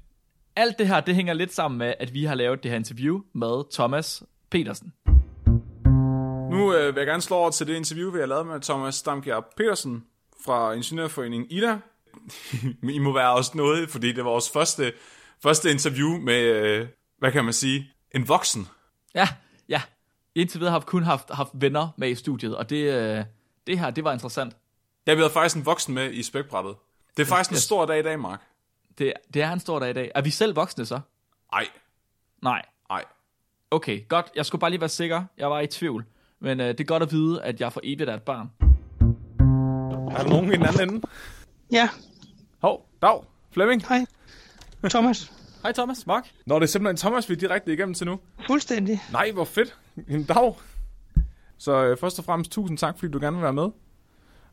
alt 0.57 0.79
det 0.79 0.89
her, 0.89 1.01
det 1.01 1.15
hænger 1.15 1.35
lidt 1.35 1.55
sammen 1.55 1.79
med, 1.79 1.95
at 2.01 2.15
vi 2.15 2.25
har 2.25 2.35
lavet 2.35 2.63
det 2.63 2.71
her 2.71 2.79
interview 2.79 3.21
med 3.33 3.73
Thomas 3.73 4.23
Petersen. 4.51 4.93
Nu 6.51 6.75
øh, 6.75 6.95
vil 6.95 7.01
jeg 7.01 7.07
gerne 7.07 7.23
slå 7.23 7.37
over 7.37 7.51
til 7.51 7.67
det 7.67 7.77
interview, 7.77 8.11
vi 8.11 8.19
har 8.19 8.27
lavet 8.27 8.47
med 8.47 8.61
Thomas 8.61 9.03
Damkjær 9.03 9.41
Petersen 9.57 10.05
fra 10.45 10.73
Ingeniørforeningen 10.73 11.51
Ida. 11.51 11.79
I 12.97 12.99
må 12.99 13.13
være 13.13 13.33
også 13.33 13.53
noget, 13.55 13.91
fordi 13.91 14.13
det 14.13 14.25
var 14.25 14.31
vores 14.31 14.51
første, 14.51 14.93
første 15.43 15.71
interview 15.71 16.19
med, 16.19 16.41
øh, 16.43 16.87
hvad 17.19 17.33
kan 17.33 17.45
man 17.45 17.53
sige, 17.53 17.91
en 18.15 18.29
voksen. 18.29 18.69
Ja. 19.15 19.29
Indtil 20.35 20.61
videre 20.61 20.73
har 20.73 20.79
vi 20.79 20.85
kun 20.87 21.03
haft, 21.03 21.31
haft 21.31 21.51
venner 21.55 21.89
med 21.97 22.09
i 22.11 22.15
studiet, 22.15 22.57
og 22.57 22.71
det, 22.71 22.77
øh, 22.93 23.25
det 23.67 23.79
her, 23.79 23.91
det 23.91 24.05
var 24.05 24.13
interessant. 24.13 24.57
Jeg 25.07 25.17
havde 25.17 25.31
faktisk 25.31 25.57
en 25.57 25.67
voksen 25.67 25.95
med 25.95 26.13
i 26.13 26.23
spækbrættet. 26.23 26.75
Det 27.17 27.23
er 27.23 27.27
faktisk 27.27 27.51
en 27.51 27.55
Yes. 27.55 27.63
stor 27.63 27.87
dag 27.87 27.99
i 27.99 28.03
dag, 28.03 28.21
Mark. 28.21 28.41
Det, 28.99 29.13
det 29.35 29.43
er 29.43 29.53
en 29.53 29.61
stor 29.61 29.79
dag 29.79 29.91
i 29.91 29.93
dag. 29.93 30.11
Er 30.15 30.21
vi 30.21 30.31
selv 30.31 30.57
voksne 30.57 30.87
så? 30.87 31.01
Ej, 31.53 31.67
Nej. 32.43 32.63
ej. 32.91 33.05
Okay, 33.71 34.09
godt. 34.09 34.27
Jeg 34.37 34.47
skulle 34.47 34.61
bare 34.61 34.71
lige 34.71 34.81
være 34.81 34.89
sikker. 34.89 35.25
Jeg 35.39 35.51
var 35.51 35.61
i 35.61 35.67
tvivl. 35.67 36.05
Men 36.41 36.61
øh, 36.61 36.69
det 36.69 36.81
er 36.81 36.85
godt 36.85 37.03
at 37.03 37.13
vide, 37.13 37.43
at 37.43 37.61
jeg 37.61 37.73
for 37.73 37.81
evigt 37.85 38.11
er 38.11 38.15
et 38.15 38.23
barn. 38.23 38.51
Er 40.17 40.23
der 40.23 40.29
nogen 40.29 40.53
i 40.53 40.57
den 40.57 40.63
anden 40.67 40.89
ende? 40.95 41.07
Ja, 41.73 41.89
Hov, 42.63 42.89
Dag, 43.03 43.23
Flemming. 43.51 43.87
hej. 43.89 44.07
Thomas. 44.91 45.33
Hej 45.63 45.73
Thomas, 45.73 46.07
Mark. 46.07 46.31
Nå, 46.47 46.55
det 46.55 46.63
er 46.63 46.67
simpelthen 46.67 46.97
Thomas, 46.97 47.29
vi 47.29 47.35
er 47.35 47.39
direkte 47.39 47.73
igennem 47.73 47.95
til 47.95 48.07
nu. 48.07 48.19
Fuldstændig. 48.47 49.01
Nej, 49.13 49.31
hvor 49.31 49.45
fedt. 49.45 49.77
En 50.09 50.25
dag. 50.25 50.55
Så 51.59 51.85
øh, 51.85 51.97
først 51.97 52.19
og 52.19 52.25
fremmest 52.25 52.51
tusind 52.53 52.79
tak, 52.79 52.99
fordi 52.99 53.13
du 53.13 53.19
gerne 53.21 53.37
vil 53.37 53.43
være 53.43 53.53
med. 53.53 53.69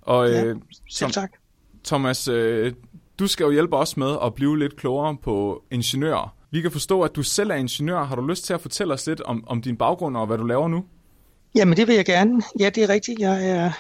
Og 0.02 0.30
Ja, 0.30 0.44
øh, 0.44 0.56
Selv 0.90 1.12
tak. 1.12 1.32
Thomas, 1.84 2.28
øh, 2.28 2.74
du 3.20 3.28
skal 3.28 3.44
jo 3.44 3.52
hjælpe 3.52 3.78
os 3.78 3.98
med 3.98 4.18
at 4.24 4.34
blive 4.34 4.60
lidt 4.60 4.76
klogere 4.76 5.18
på 5.24 5.64
ingeniører. 5.72 6.36
Vi 6.52 6.62
kan 6.62 6.72
forstå, 6.72 7.02
at 7.02 7.16
du 7.16 7.24
selv 7.24 7.50
er 7.52 7.56
ingeniør. 7.56 8.04
Har 8.04 8.16
du 8.16 8.28
lyst 8.28 8.46
til 8.46 8.54
at 8.54 8.62
fortælle 8.62 8.94
os 8.94 9.08
lidt 9.08 9.22
om, 9.22 9.44
om 9.48 9.62
din 9.62 9.78
baggrund 9.78 10.18
og 10.18 10.28
hvad 10.28 10.38
du 10.38 10.44
laver 10.46 10.68
nu? 10.68 10.86
Jamen, 11.56 11.78
det 11.78 11.88
vil 11.88 11.96
jeg 11.96 12.06
gerne. 12.06 12.42
Ja, 12.60 12.70
det 12.70 12.84
er 12.84 12.90
rigtigt. 12.90 13.20
Jeg 13.20 13.50
er, 13.50 13.72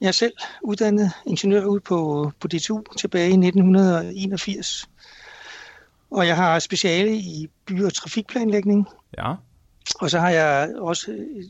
jeg 0.00 0.08
er 0.08 0.12
selv 0.12 0.32
uddannet 0.62 1.12
ingeniør 1.26 1.64
ude 1.64 1.80
på, 1.80 2.30
på 2.40 2.48
DTU 2.48 2.82
tilbage 2.98 3.28
i 3.28 3.32
1981. 3.32 4.88
Og 6.14 6.26
jeg 6.26 6.36
har 6.36 6.58
speciale 6.58 7.16
i 7.16 7.48
by- 7.66 7.82
og 7.82 7.94
trafikplanlægning. 7.94 8.88
Ja. 9.18 9.34
Og 10.00 10.10
så 10.10 10.18
har 10.18 10.30
jeg 10.30 10.70
også 10.76 11.10
øh, 11.10 11.44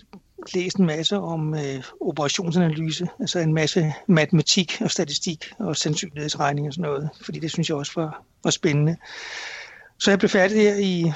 læst 0.54 0.76
en 0.76 0.86
masse 0.86 1.18
om 1.18 1.54
øh, 1.54 1.84
operationsanalyse, 2.00 3.08
altså 3.20 3.38
en 3.38 3.54
masse 3.54 3.92
matematik 4.06 4.80
og 4.80 4.90
statistik 4.90 5.44
og 5.58 5.76
sandsynlighedsregning 5.76 6.66
og 6.66 6.72
sådan 6.72 6.90
noget, 6.90 7.10
fordi 7.24 7.38
det 7.38 7.50
synes 7.50 7.68
jeg 7.68 7.76
også 7.76 7.92
var, 7.96 8.22
var 8.44 8.50
spændende. 8.50 8.96
Så 9.98 10.10
jeg 10.10 10.18
blev 10.18 10.28
færdig 10.28 10.56
der 10.56 10.74
i, 10.74 11.12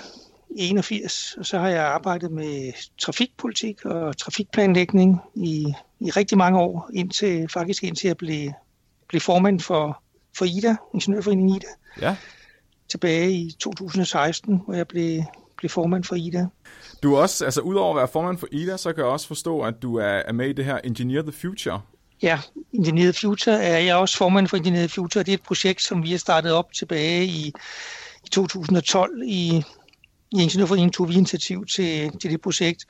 i 0.51 0.69
81, 0.69 1.35
og 1.39 1.47
så 1.47 1.59
har 1.59 1.69
jeg 1.69 1.85
arbejdet 1.85 2.31
med 2.31 2.73
trafikpolitik 2.99 3.85
og 3.85 4.17
trafikplanlægning 4.17 5.21
i, 5.35 5.75
i 6.01 6.11
rigtig 6.11 6.39
mange 6.39 6.59
år, 6.59 6.91
indtil, 6.95 7.49
faktisk 7.49 7.85
indtil 7.85 8.07
jeg 8.07 8.17
blev, 8.17 8.53
blev 9.09 9.21
formand 9.21 9.61
for, 9.61 10.03
for 10.39 10.45
IDA, 10.45 10.77
Ingeniørforeningen 10.95 11.57
IDA, 11.57 11.69
Ja. 12.01 12.17
Tilbage 12.91 13.33
i 13.33 13.57
2016, 13.61 14.63
hvor 14.65 14.75
jeg 14.75 14.89
blev, 14.89 15.23
blev 15.57 15.71
formand 15.71 16.05
for 16.05 16.15
IDA. 16.15 16.47
Du 17.03 17.15
er 17.15 17.19
også, 17.19 17.45
altså 17.45 17.61
udover 17.61 17.91
at 17.91 17.97
være 17.97 18.09
formand 18.09 18.39
for 18.39 18.47
IDA, 18.53 18.77
så 18.77 18.93
kan 18.93 19.05
jeg 19.05 19.13
også 19.13 19.27
forstå, 19.27 19.61
at 19.61 19.75
du 19.83 19.97
er, 19.97 20.05
er 20.05 20.33
med 20.33 20.49
i 20.49 20.53
det 20.53 20.65
her 20.65 20.79
Engineer 20.85 21.23
the 21.23 21.33
Future. 21.33 21.81
Ja, 22.23 22.41
Engineered 22.73 23.13
Future 23.13 23.63
er 23.63 23.79
jeg 23.79 23.97
også 23.97 24.17
formand 24.17 24.49
for 24.49 24.57
Engineered 24.57 24.89
Future. 24.89 25.25
Det 25.25 25.33
er 25.33 25.37
et 25.37 25.43
projekt, 25.43 25.83
som 25.83 26.03
vi 26.03 26.11
har 26.11 26.19
startet 26.19 26.53
op 26.53 26.73
tilbage 26.73 27.25
i, 27.25 27.53
i 28.25 28.29
2012 28.33 29.23
i, 29.27 29.63
i 30.33 30.43
Ingeniørforeningen 30.43 30.93
tog 30.93 31.09
vi 31.09 31.15
initiativ 31.15 31.67
til, 31.67 32.19
til 32.19 32.31
det 32.31 32.41
projekt. 32.41 32.85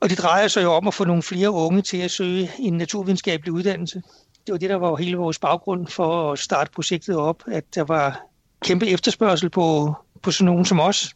Og 0.00 0.10
det 0.10 0.18
drejer 0.18 0.48
sig 0.48 0.62
jo 0.62 0.72
om 0.72 0.88
at 0.88 0.94
få 0.94 1.04
nogle 1.04 1.22
flere 1.22 1.50
unge 1.50 1.82
til 1.82 1.96
at 1.96 2.10
søge 2.10 2.50
en 2.58 2.72
naturvidenskabelig 2.72 3.52
uddannelse. 3.52 4.02
Det 4.46 4.52
var 4.52 4.58
det, 4.58 4.70
der 4.70 4.76
var 4.76 4.96
hele 4.96 5.16
vores 5.16 5.38
baggrund 5.38 5.86
for 5.86 6.32
at 6.32 6.38
starte 6.38 6.70
projektet 6.70 7.16
op, 7.16 7.42
at 7.46 7.74
der 7.74 7.84
var 7.84 8.20
kæmpe 8.64 8.88
efterspørgsel 8.88 9.50
på, 9.50 9.94
på 10.22 10.30
sådan 10.30 10.46
nogen 10.46 10.64
som 10.64 10.80
os. 10.80 11.14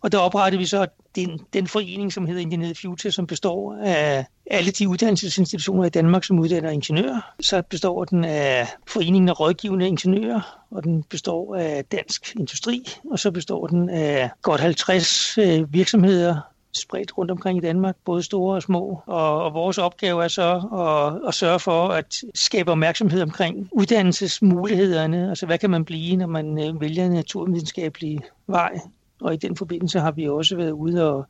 Og 0.00 0.12
der 0.12 0.18
oprettede 0.18 0.58
vi 0.58 0.66
så 0.66 0.86
den, 1.14 1.40
den 1.52 1.66
forening, 1.66 2.12
som 2.12 2.26
hedder 2.26 2.42
Engineered 2.42 2.74
Future, 2.74 3.12
som 3.12 3.26
består 3.26 3.76
af 3.84 4.26
alle 4.50 4.70
de 4.70 4.88
uddannelsesinstitutioner 4.88 5.84
i 5.84 5.88
Danmark, 5.88 6.24
som 6.24 6.38
uddanner 6.38 6.70
ingeniører. 6.70 7.20
Så 7.40 7.62
består 7.62 8.04
den 8.04 8.24
af 8.24 8.68
Foreningen 8.86 9.28
af 9.28 9.40
Rådgivende 9.40 9.86
Ingeniører, 9.86 10.64
og 10.70 10.84
den 10.84 11.02
består 11.02 11.56
af 11.56 11.84
Dansk 11.84 12.36
Industri, 12.36 12.82
og 13.10 13.18
så 13.18 13.30
består 13.30 13.66
den 13.66 13.88
af 13.88 14.30
godt 14.42 14.60
50 14.60 15.38
øh, 15.38 15.72
virksomheder, 15.72 16.40
spredt 16.76 17.18
rundt 17.18 17.30
omkring 17.30 17.58
i 17.58 17.60
Danmark, 17.60 17.96
både 18.04 18.22
store 18.22 18.54
og 18.54 18.62
små. 18.62 19.02
Og, 19.06 19.42
og 19.42 19.54
vores 19.54 19.78
opgave 19.78 20.24
er 20.24 20.28
så 20.28 20.50
at, 20.72 21.28
at 21.28 21.34
sørge 21.34 21.60
for 21.60 21.88
at 21.88 22.14
skabe 22.34 22.70
opmærksomhed 22.70 23.22
omkring 23.22 23.68
uddannelsesmulighederne. 23.72 25.28
Altså 25.28 25.46
hvad 25.46 25.58
kan 25.58 25.70
man 25.70 25.84
blive, 25.84 26.16
når 26.16 26.26
man 26.26 26.58
øh, 26.58 26.80
vælger 26.80 27.04
en 27.04 27.12
naturvidenskabelig 27.12 28.20
vej? 28.46 28.78
Og 29.20 29.34
i 29.34 29.36
den 29.36 29.56
forbindelse 29.56 30.00
har 30.00 30.10
vi 30.10 30.28
også 30.28 30.56
været 30.56 30.70
ude 30.70 31.10
og 31.12 31.26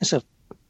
altså, 0.00 0.20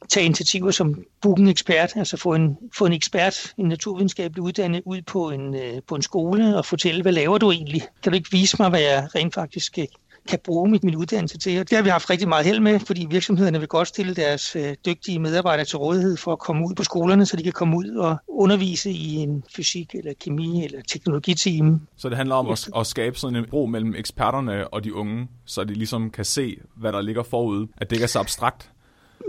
tage 0.09 0.27
initiativer 0.27 0.71
som 0.71 1.05
booke 1.23 1.43
en 1.43 1.49
ekspert, 1.49 1.93
altså 1.97 2.17
få 2.17 2.35
en, 2.35 2.59
få 2.79 2.87
en 2.87 2.93
ekspert, 2.93 3.55
en 3.59 3.69
naturvidenskabelig 3.69 4.43
uddannet 4.43 4.83
ud 4.85 5.03
på 5.03 5.31
en, 5.31 5.55
øh, 5.55 5.83
på 5.89 5.95
en 5.95 6.03
skole 6.03 6.57
og 6.57 6.65
fortælle, 6.65 7.03
hvad 7.03 7.13
laver 7.13 7.39
du 7.39 7.51
egentlig? 7.51 7.83
Kan 8.03 8.13
du 8.13 8.17
ikke 8.17 8.31
vise 8.33 8.57
mig, 8.61 8.71
hvad 8.71 8.81
jeg 8.81 9.09
rent 9.15 9.35
faktisk 9.35 9.79
øh, 9.79 9.85
kan 10.29 10.39
bruge 10.45 10.71
mit, 10.71 10.85
min 10.85 10.97
uddannelse 10.97 11.39
til. 11.39 11.61
Og 11.61 11.71
det 11.71 11.77
har 11.77 11.83
vi 11.83 11.89
haft 11.89 12.11
rigtig 12.11 12.29
meget 12.29 12.47
held 12.47 12.61
med, 12.61 12.81
fordi 12.81 13.07
virksomhederne 13.11 13.59
vil 13.59 13.69
godt 13.69 13.89
stille 13.89 14.15
deres 14.15 14.57
øh, 14.57 14.75
dygtige 14.87 15.19
medarbejdere 15.19 15.65
til 15.65 15.79
rådighed 15.79 16.17
for 16.17 16.33
at 16.33 16.39
komme 16.39 16.67
ud 16.67 16.75
på 16.75 16.85
skolerne, 16.85 17.27
så 17.27 17.37
de 17.37 17.43
kan 17.43 17.53
komme 17.53 17.77
ud 17.77 17.89
og 17.89 18.17
undervise 18.29 18.91
i 18.91 19.15
en 19.15 19.45
fysik 19.57 19.95
eller 19.95 20.13
kemi 20.21 20.65
eller 20.65 20.81
teknologiteam. 20.89 21.81
Så 21.97 22.09
det 22.09 22.17
handler 22.17 22.35
om 22.35 22.49
at, 22.49 22.69
at 22.77 22.87
skabe 22.87 23.19
sådan 23.19 23.37
en 23.37 23.45
bro 23.51 23.67
mellem 23.67 23.95
eksperterne 23.95 24.69
og 24.69 24.85
de 24.85 24.95
unge, 24.95 25.29
så 25.45 25.65
de 25.65 25.75
ligesom 25.75 26.11
kan 26.11 26.25
se, 26.25 26.57
hvad 26.77 26.93
der 26.93 27.01
ligger 27.01 27.23
forud, 27.23 27.67
at 27.77 27.91
det 27.91 27.97
ikke 27.97 28.05
er 28.05 28.09
så 28.09 28.19
abstrakt. 28.19 28.71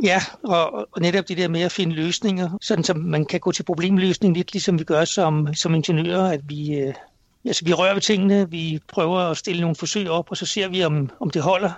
Ja, 0.03 0.21
og, 0.43 0.73
og 0.73 1.01
netop 1.01 1.27
det 1.27 1.37
der 1.37 1.47
med 1.47 1.61
at 1.61 1.71
finde 1.71 1.95
løsninger, 1.95 2.57
sådan 2.61 2.83
som 2.83 2.97
man 2.97 3.25
kan 3.25 3.39
gå 3.39 3.51
til 3.51 3.63
problemløsning 3.63 4.35
lidt 4.35 4.53
ligesom 4.53 4.79
vi 4.79 4.83
gør 4.83 5.05
som, 5.05 5.53
som 5.53 5.75
ingeniører, 5.75 6.31
at 6.31 6.41
vi, 6.49 6.79
øh, 6.79 6.93
altså, 7.45 7.65
vi 7.65 7.73
rører 7.73 7.93
ved 7.93 8.01
tingene, 8.01 8.49
vi 8.49 8.79
prøver 8.87 9.19
at 9.19 9.37
stille 9.37 9.61
nogle 9.61 9.75
forsøg 9.75 10.09
op, 10.09 10.31
og 10.31 10.37
så 10.37 10.45
ser 10.45 10.67
vi, 10.67 10.83
om, 10.83 11.09
om 11.19 11.29
det 11.29 11.41
holder. 11.41 11.71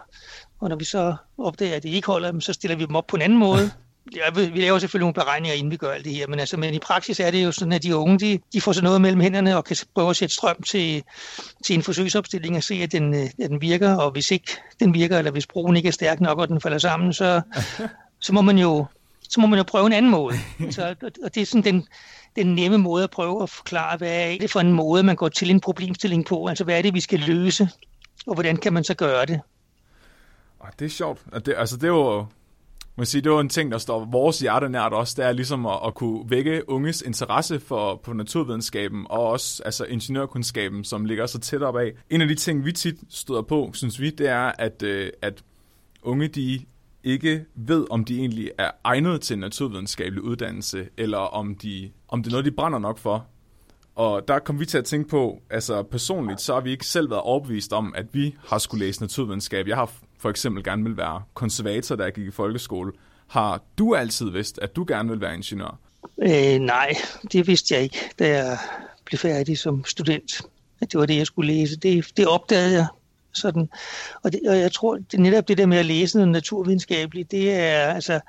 Og 0.60 0.70
når 0.70 0.76
vi 0.76 0.86
så 0.86 1.16
opdager, 1.38 1.76
at 1.76 1.84
det 1.84 1.90
ikke 1.90 2.08
holder, 2.08 2.40
så 2.40 2.54
stiller 2.54 2.78
vi 2.78 2.86
dem 2.86 2.96
op 2.96 3.08
på 3.08 3.16
en 3.16 3.22
anden 3.22 3.40
måde. 3.40 3.72
Ja, 4.16 4.42
vi 4.42 4.62
laver 4.62 4.80
selvfølgelig 4.80 5.04
nogle 5.04 5.14
beregninger, 5.14 5.56
inden 5.56 5.72
vi 5.72 5.78
gør 5.78 5.92
alt 5.92 6.06
det 6.06 6.14
her, 6.14 6.28
men, 6.28 6.40
altså, 6.40 6.58
men 6.58 6.74
i 6.74 6.80
praksis 6.80 7.20
er 7.20 7.32
det 7.32 7.44
jo 7.44 7.52
sådan, 7.52 7.72
at 7.72 7.84
de 7.84 7.96
unge 7.96 8.20
de, 8.20 8.40
de 8.54 8.62
får 8.62 8.72
så 8.72 8.84
noget 8.84 9.02
mellem 9.02 9.22
hænderne 9.22 9.58
og 9.58 9.66
kan 9.66 9.78
prøve 9.96 10.10
at 10.10 10.16
sætte 10.16 10.36
strøm 10.36 10.62
til, 10.62 11.04
til 11.66 11.76
en 11.76 11.84
forsøgsopstilling 11.84 12.58
og 12.58 12.64
se, 12.64 12.76
at 12.76 12.92
den, 12.92 13.14
at 13.14 13.32
den 13.38 13.62
virker, 13.62 13.96
og 13.96 14.12
hvis 14.12 14.32
ikke 14.32 14.52
den 14.80 14.94
virker, 14.94 15.18
eller 15.18 15.32
hvis 15.32 15.48
broen 15.48 15.78
ikke 15.78 15.88
er 15.88 15.94
stærk 15.94 16.22
nok, 16.22 16.40
og 16.40 16.48
den 16.48 16.62
falder 16.62 16.78
sammen, 16.78 17.14
så, 17.14 17.42
så 18.26 18.34
må 18.34 18.42
man 18.42 18.58
jo 18.58 18.86
så 19.30 19.40
må 19.40 19.48
man 19.48 19.60
jo 19.60 19.64
prøve 19.64 19.86
en 19.86 19.94
anden 19.94 20.12
måde. 20.12 20.36
Så, 20.70 20.96
og 21.24 21.36
det 21.36 21.42
er 21.42 21.46
sådan 21.46 21.64
den, 21.64 21.88
den 22.36 22.56
nemme 22.56 22.78
måde 22.78 23.04
at 23.04 23.10
prøve 23.10 23.44
at 23.44 23.50
forklare, 23.50 23.98
hvad 23.98 24.32
er 24.32 24.38
det 24.38 24.52
for 24.52 24.60
en 24.60 24.74
måde, 24.74 25.04
man 25.04 25.16
går 25.16 25.30
til 25.30 25.50
en 25.50 25.60
problemstilling 25.60 26.26
på. 26.26 26.48
Altså, 26.48 26.64
hvad 26.64 26.78
er 26.78 26.82
det, 26.82 26.94
vi 26.94 27.00
skal 27.00 27.20
løse, 27.20 27.70
og 28.28 28.34
hvordan 28.34 28.58
kan 28.58 28.74
man 28.74 28.84
så 28.84 28.94
gøre 28.94 29.26
det? 29.26 29.42
Det 30.80 30.86
er 30.86 30.90
sjovt. 30.90 31.22
Det, 31.46 31.56
altså, 31.58 31.76
det 31.76 31.84
er 31.84 31.88
jo, 31.88 32.26
man 32.96 33.06
siger, 33.06 33.22
det 33.22 33.32
var 33.32 33.40
en 33.40 33.50
ting, 33.50 33.72
der 33.72 33.78
står 33.78 34.06
vores 34.06 34.40
hjerte 34.40 34.70
nært 34.70 34.94
også, 34.94 35.14
det 35.18 35.26
er 35.26 35.32
ligesom 35.32 35.66
at, 35.66 35.80
at 35.86 35.96
kunne 35.96 36.30
vække 36.30 36.70
unges 36.70 37.02
interesse 37.02 37.60
for, 37.60 37.96
på 37.96 38.14
naturvidenskaben, 38.14 39.06
og 39.10 39.28
også 39.28 39.64
altså 39.64 39.86
ingeniørkundskaben, 39.86 40.84
som 40.84 41.06
ligger 41.06 41.26
så 41.26 41.40
tæt 41.40 41.62
op 41.62 41.78
af. 41.78 41.92
En 42.10 42.22
af 42.22 42.28
de 42.28 42.36
ting, 42.36 42.66
vi 42.66 42.72
tit 42.72 42.96
støder 43.10 43.42
på, 43.42 43.72
synes 43.74 44.00
vi, 44.00 44.10
det 44.10 44.30
er, 44.30 44.52
at, 44.60 44.84
øh, 44.84 45.10
at 45.22 45.44
unge, 46.02 46.28
de 46.28 46.66
ikke 47.04 47.46
ved, 47.56 47.88
om 47.90 48.06
de 48.06 48.20
egentlig 48.20 48.52
er 48.58 48.72
egnet 48.84 49.22
til 49.22 49.34
en 49.34 49.40
naturvidenskabelig 49.40 50.24
uddannelse, 50.24 50.90
eller 50.98 51.18
om, 51.18 51.56
de, 51.56 51.92
om 52.08 52.24
det 52.24 52.30
er 52.30 52.32
noget, 52.32 52.46
de 52.46 52.52
brænder 52.52 52.80
nok 52.80 52.98
for. 52.98 53.26
Og 53.96 54.28
der 54.28 54.40
kom 54.40 54.60
vi 54.60 54.66
til 54.66 54.78
at 54.78 54.86
tænke 54.86 55.10
på, 55.10 55.42
altså 55.50 55.84
personligt, 55.84 56.42
så 56.42 56.54
har 56.54 56.62
vi 56.62 56.72
ikke 56.72 56.86
selv 56.86 57.10
været 57.10 57.22
overbevist 57.22 57.74
om, 57.74 57.94
at 57.96 58.06
vi 58.14 58.36
har 58.48 58.58
skulle 58.58 58.86
læse 58.86 59.02
naturvidenskab. 59.02 59.68
Jeg 59.68 59.76
har 59.76 59.92
for 60.20 60.30
eksempel 60.30 60.64
gerne 60.64 60.84
vil 60.84 60.98
være 60.98 61.22
konservator, 61.34 61.96
da 61.96 62.04
jeg 62.04 62.14
gik 62.14 62.28
i 62.28 62.32
folkeskole. 62.32 62.92
Har 63.28 63.64
du 63.78 63.96
altid 63.96 64.30
vidst, 64.30 64.60
at 64.62 64.76
du 64.76 64.86
gerne 64.88 65.10
vil 65.10 65.22
være 65.22 65.36
ingeniør? 65.36 65.80
Øh, 66.22 66.60
nej, 66.60 66.96
det 67.32 67.48
vidste 67.48 67.76
jeg 67.76 67.84
ikke, 67.84 67.98
da 68.20 68.28
jeg 68.28 68.58
blev 69.06 69.18
færdig 69.18 69.58
som 69.58 69.86
student. 69.86 70.42
At 70.82 70.92
det 70.92 71.00
var 71.00 71.06
det, 71.06 71.18
jeg 71.18 71.28
skulle 71.28 71.54
læse. 71.54 71.78
Det, 71.78 72.18
det 72.18 72.28
opdagede 72.28 72.74
jeg 72.74 72.88
sådan. 73.34 73.70
Og, 74.24 74.32
det, 74.32 74.40
og 74.48 74.60
jeg 74.60 74.72
tror, 74.72 74.98
det 75.12 75.20
netop 75.20 75.48
det 75.48 75.58
der 75.58 75.66
med 75.66 75.78
at 75.78 75.86
læse 75.86 76.18
noget 76.18 76.32
naturvidenskabeligt, 76.32 77.32
det 77.32 77.54
er 77.54 77.94
altså 77.94 78.20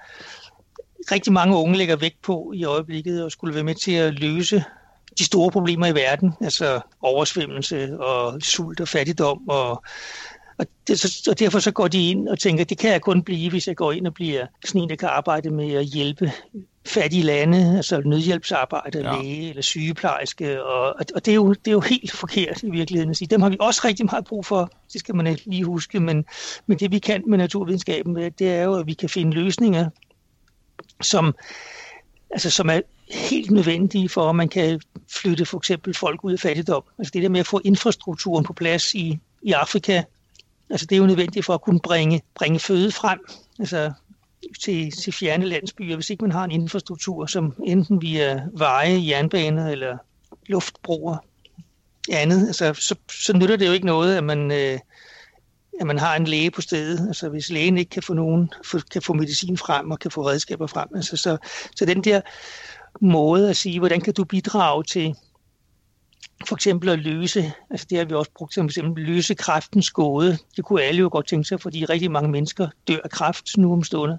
rigtig 1.12 1.32
mange 1.32 1.57
unge 1.57 1.78
lægger 1.78 1.96
vægt 1.96 2.22
på 2.22 2.53
i 2.55 2.64
øjeblikket 2.64 3.24
og 3.24 3.32
skulle 3.32 3.55
være 3.55 3.64
med 3.64 3.74
til 3.74 3.92
at 3.92 4.14
løse 4.14 4.64
de 5.18 5.24
store 5.24 5.51
problemer 5.51 5.86
i 5.86 5.94
verden, 5.94 6.34
altså 6.40 6.80
oversvømmelse 7.03 7.99
og 8.01 8.42
sult 8.42 8.80
og 8.80 8.88
fattigdom 8.88 9.49
og 9.49 9.82
og, 10.59 10.66
det, 10.88 11.04
og 11.28 11.38
derfor 11.38 11.59
så 11.59 11.70
går 11.70 11.88
de 11.88 12.11
ind 12.11 12.28
og 12.28 12.38
tænker, 12.38 12.64
det 12.64 12.78
kan 12.78 12.90
jeg 12.92 13.00
kun 13.00 13.22
blive, 13.22 13.50
hvis 13.50 13.68
jeg 13.68 13.76
går 13.76 13.92
ind 13.92 14.06
og 14.06 14.14
bliver 14.14 14.46
sådan 14.64 14.80
en, 14.80 14.88
der 14.88 14.96
kan 14.96 15.09
arbejde 15.09 15.50
med 15.50 15.72
at 15.72 15.84
hjælpe 15.84 16.32
fattige 16.86 17.22
lande, 17.22 17.76
altså 17.76 18.00
nødhjælpsarbejde, 18.00 18.98
ja. 18.98 19.22
læge 19.22 19.48
eller 19.48 19.62
sygeplejerske, 19.62 20.64
og, 20.64 20.94
og 21.14 21.26
det, 21.26 21.28
er 21.28 21.34
jo, 21.34 21.52
det 21.52 21.68
er 21.68 21.72
jo 21.72 21.80
helt 21.80 22.12
forkert 22.12 22.62
i 22.62 22.70
virkeligheden 22.70 23.11
at 23.11 23.16
sige. 23.16 23.28
Dem 23.28 23.42
har 23.42 23.48
vi 23.48 23.56
også 23.61 23.80
rigtig 23.84 24.06
meget 24.06 24.24
brug 24.24 24.46
for, 24.46 24.70
det 24.92 25.00
skal 25.00 25.14
man 25.14 25.38
lige 25.44 25.64
huske, 25.64 26.00
men, 26.00 26.24
men 26.66 26.78
det 26.78 26.90
vi 26.90 26.98
kan 26.98 27.22
med 27.26 27.38
naturvidenskaben, 27.38 28.16
det 28.16 28.48
er 28.48 28.62
jo, 28.62 28.74
at 28.74 28.86
vi 28.86 28.94
kan 28.94 29.09
finde 29.09 29.32
løsninger, 29.32 29.90
som, 31.02 31.34
altså, 32.30 32.50
som 32.50 32.68
er 32.70 32.80
helt 33.11 33.50
nødvendige 33.50 34.09
for, 34.09 34.28
at 34.28 34.36
man 34.36 34.48
kan 34.48 34.80
flytte 35.11 35.46
for 35.46 35.59
eksempel 35.59 35.94
folk 35.94 36.24
ud 36.24 36.32
af 36.32 36.38
fattigdom. 36.38 36.82
Altså 36.98 37.11
det 37.14 37.22
der 37.22 37.28
med 37.28 37.40
at 37.40 37.46
få 37.46 37.61
infrastrukturen 37.64 38.44
på 38.44 38.52
plads 38.52 38.94
i, 38.94 39.18
i 39.42 39.52
Afrika, 39.52 40.02
altså 40.70 40.86
det 40.86 40.96
er 40.96 41.00
jo 41.00 41.06
nødvendigt 41.06 41.46
for 41.46 41.54
at 41.54 41.62
kunne 41.62 41.80
bringe, 41.80 42.22
bringe 42.34 42.60
føde 42.60 42.92
frem. 42.92 43.18
Altså 43.58 43.92
til, 44.64 44.90
til 44.90 45.12
fjerne 45.12 45.44
landsbyer, 45.44 45.94
hvis 45.94 46.10
ikke 46.10 46.24
man 46.24 46.32
har 46.32 46.44
en 46.44 46.50
infrastruktur, 46.50 47.26
som 47.26 47.54
enten 47.66 48.02
via 48.02 48.42
veje, 48.52 49.02
jernbaner 49.08 49.68
eller 49.68 49.98
luftbroer 50.46 51.16
andet, 52.12 52.46
altså, 52.46 52.74
så, 52.74 52.94
så 53.10 53.36
nytter 53.36 53.56
det 53.56 53.66
jo 53.66 53.72
ikke 53.72 53.86
noget, 53.86 54.16
at 54.16 54.24
man, 54.24 54.50
øh, 54.50 54.78
at 55.80 55.86
man 55.86 55.98
har 55.98 56.16
en 56.16 56.24
læge 56.24 56.50
på 56.50 56.60
stedet. 56.60 57.08
Altså 57.08 57.28
hvis 57.28 57.50
lægen 57.50 57.78
ikke 57.78 57.90
kan 57.90 58.02
få 58.02 58.14
nogen, 58.14 58.52
kan 58.92 59.02
få 59.02 59.12
medicin 59.12 59.56
frem 59.56 59.90
og 59.90 59.98
kan 59.98 60.10
få 60.10 60.28
redskaber 60.28 60.66
frem. 60.66 60.88
Altså, 60.94 61.16
så, 61.16 61.36
så 61.76 61.84
den 61.84 62.04
der 62.04 62.20
måde 63.00 63.50
at 63.50 63.56
sige, 63.56 63.78
hvordan 63.78 64.00
kan 64.00 64.14
du 64.14 64.24
bidrage 64.24 64.84
til 64.84 65.14
for 66.46 66.54
eksempel 66.54 66.88
at 66.88 66.98
løse, 66.98 67.52
altså 67.70 67.86
det 67.90 67.98
har 67.98 68.04
vi 68.04 68.14
også 68.14 68.30
brugt 68.36 68.52
til 68.52 68.60
at 68.60 68.84
løse 68.96 69.34
kræftens 69.34 69.90
gåde. 69.90 70.38
Det 70.56 70.64
kunne 70.64 70.82
alle 70.82 70.98
jo 70.98 71.08
godt 71.12 71.26
tænke 71.26 71.48
sig, 71.48 71.60
fordi 71.60 71.84
rigtig 71.84 72.10
mange 72.10 72.30
mennesker 72.30 72.68
dør 72.88 72.98
af 73.04 73.10
kræft 73.10 73.56
nu 73.56 73.72
om 73.72 73.84
stunder. 73.84 74.16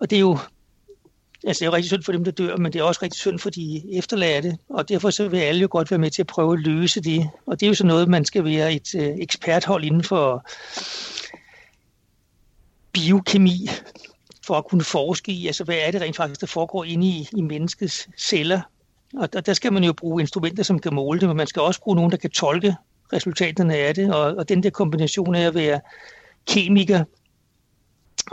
Og 0.00 0.10
det 0.10 0.16
er 0.16 0.20
jo 0.20 0.38
altså 1.46 1.60
det 1.60 1.66
er 1.66 1.70
jo 1.70 1.76
rigtig 1.76 1.88
synd 1.90 2.02
for 2.02 2.12
dem, 2.12 2.24
der 2.24 2.30
dør, 2.30 2.56
men 2.56 2.72
det 2.72 2.78
er 2.78 2.82
også 2.82 3.00
rigtig 3.02 3.20
synd 3.20 3.38
for 3.38 3.50
de 3.50 3.82
efterladte, 3.92 4.58
og 4.68 4.88
derfor 4.88 5.10
så 5.10 5.28
vil 5.28 5.38
alle 5.38 5.60
jo 5.60 5.68
godt 5.70 5.90
være 5.90 5.98
med 5.98 6.10
til 6.10 6.22
at 6.22 6.26
prøve 6.26 6.52
at 6.52 6.60
løse 6.60 7.00
det. 7.00 7.30
Og 7.46 7.60
det 7.60 7.66
er 7.66 7.68
jo 7.68 7.74
så 7.74 7.86
noget, 7.86 8.08
man 8.08 8.24
skal 8.24 8.44
være 8.44 8.72
et 8.72 8.94
øh, 8.94 9.16
eksperthold 9.18 9.84
inden 9.84 10.04
for 10.04 10.46
biokemi, 12.92 13.68
for 14.46 14.54
at 14.54 14.66
kunne 14.66 14.84
forske 14.84 15.32
i, 15.32 15.46
altså 15.46 15.64
hvad 15.64 15.76
er 15.80 15.90
det 15.90 16.00
rent 16.00 16.16
faktisk, 16.16 16.40
der 16.40 16.46
foregår 16.46 16.84
inde 16.84 17.06
i, 17.06 17.28
i 17.36 17.42
menneskets 17.42 18.08
celler, 18.18 18.60
og 19.16 19.32
der, 19.32 19.40
der 19.40 19.52
skal 19.52 19.72
man 19.72 19.84
jo 19.84 19.92
bruge 19.92 20.20
instrumenter, 20.20 20.62
som 20.62 20.78
kan 20.78 20.94
måle 20.94 21.20
det, 21.20 21.28
men 21.28 21.36
man 21.36 21.46
skal 21.46 21.62
også 21.62 21.80
bruge 21.80 21.96
nogen, 21.96 22.10
der 22.10 22.16
kan 22.16 22.30
tolke 22.30 22.76
resultaterne 23.12 23.76
af 23.76 23.94
det. 23.94 24.14
Og, 24.14 24.36
og 24.36 24.48
den 24.48 24.62
der 24.62 24.70
kombination 24.70 25.34
af 25.34 25.46
at 25.46 25.54
være 25.54 25.80
kemiker, 26.46 27.04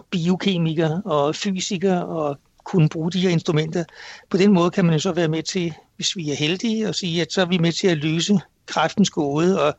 biokemiker 0.09 1.01
og 1.01 1.35
fysiker 1.35 1.99
og 1.99 2.37
kunne 2.63 2.89
bruge 2.89 3.11
de 3.11 3.21
her 3.21 3.29
instrumenter. 3.29 3.83
På 4.29 4.37
den 4.37 4.53
måde 4.53 4.71
kan 4.71 4.85
man 4.85 4.93
jo 4.93 4.99
så 4.99 5.11
være 5.11 5.27
med 5.27 5.43
til, 5.43 5.73
hvis 5.95 6.15
vi 6.15 6.31
er 6.31 6.35
heldige, 6.35 6.87
at 6.87 6.95
sige, 6.95 7.21
at 7.21 7.33
så 7.33 7.41
er 7.41 7.45
vi 7.45 7.57
med 7.57 7.71
til 7.71 7.87
at 7.87 7.97
løse 7.97 8.39
kræftens 8.65 9.09
gåde. 9.09 9.61
Og, 9.61 9.75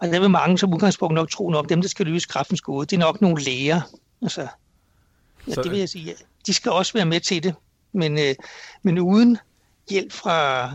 og 0.00 0.08
der 0.08 0.20
vil 0.20 0.30
mange 0.30 0.58
som 0.58 0.74
udgangspunkt 0.74 1.14
nok 1.14 1.30
tro 1.30 1.50
nok, 1.50 1.68
dem, 1.68 1.80
der 1.80 1.88
skal 1.88 2.06
løse 2.06 2.28
kræftens 2.28 2.60
gåde, 2.60 2.86
det 2.86 2.96
er 2.96 3.00
nok 3.00 3.20
nogle 3.20 3.42
læger. 3.42 3.80
Altså, 4.22 4.40
ja, 5.48 5.54
så... 5.54 5.62
det 5.62 5.70
vil 5.70 5.78
jeg 5.78 5.88
sige, 5.88 6.04
ja, 6.04 6.12
de 6.46 6.54
skal 6.54 6.72
også 6.72 6.92
være 6.92 7.06
med 7.06 7.20
til 7.20 7.42
det. 7.42 7.54
Men, 7.92 8.18
øh, 8.18 8.34
men 8.82 8.98
uden 8.98 9.38
hjælp 9.90 10.12
fra, 10.12 10.68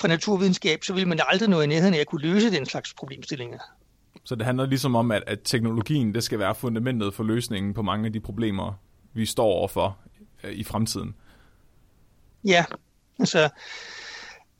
fra 0.00 0.08
naturvidenskab, 0.08 0.84
så 0.84 0.94
vil 0.94 1.08
man 1.08 1.20
aldrig 1.28 1.48
nå 1.48 1.60
i 1.60 1.66
nærheden 1.66 1.94
af 1.94 1.98
at 1.98 2.06
kunne 2.06 2.22
løse 2.22 2.50
den 2.50 2.66
slags 2.66 2.94
problemstillinger. 2.94 3.58
Så 4.24 4.34
det 4.34 4.46
handler 4.46 4.66
ligesom 4.66 4.96
om, 4.96 5.10
at, 5.10 5.22
at 5.26 5.38
teknologien 5.44 6.14
det 6.14 6.24
skal 6.24 6.38
være 6.38 6.54
fundamentet 6.54 7.14
for 7.14 7.24
løsningen 7.24 7.74
på 7.74 7.82
mange 7.82 8.06
af 8.06 8.12
de 8.12 8.20
problemer, 8.20 8.72
vi 9.12 9.26
står 9.26 9.46
overfor 9.46 9.98
øh, 10.44 10.52
i 10.52 10.64
fremtiden. 10.64 11.14
Ja, 12.44 12.64
altså, 13.18 13.48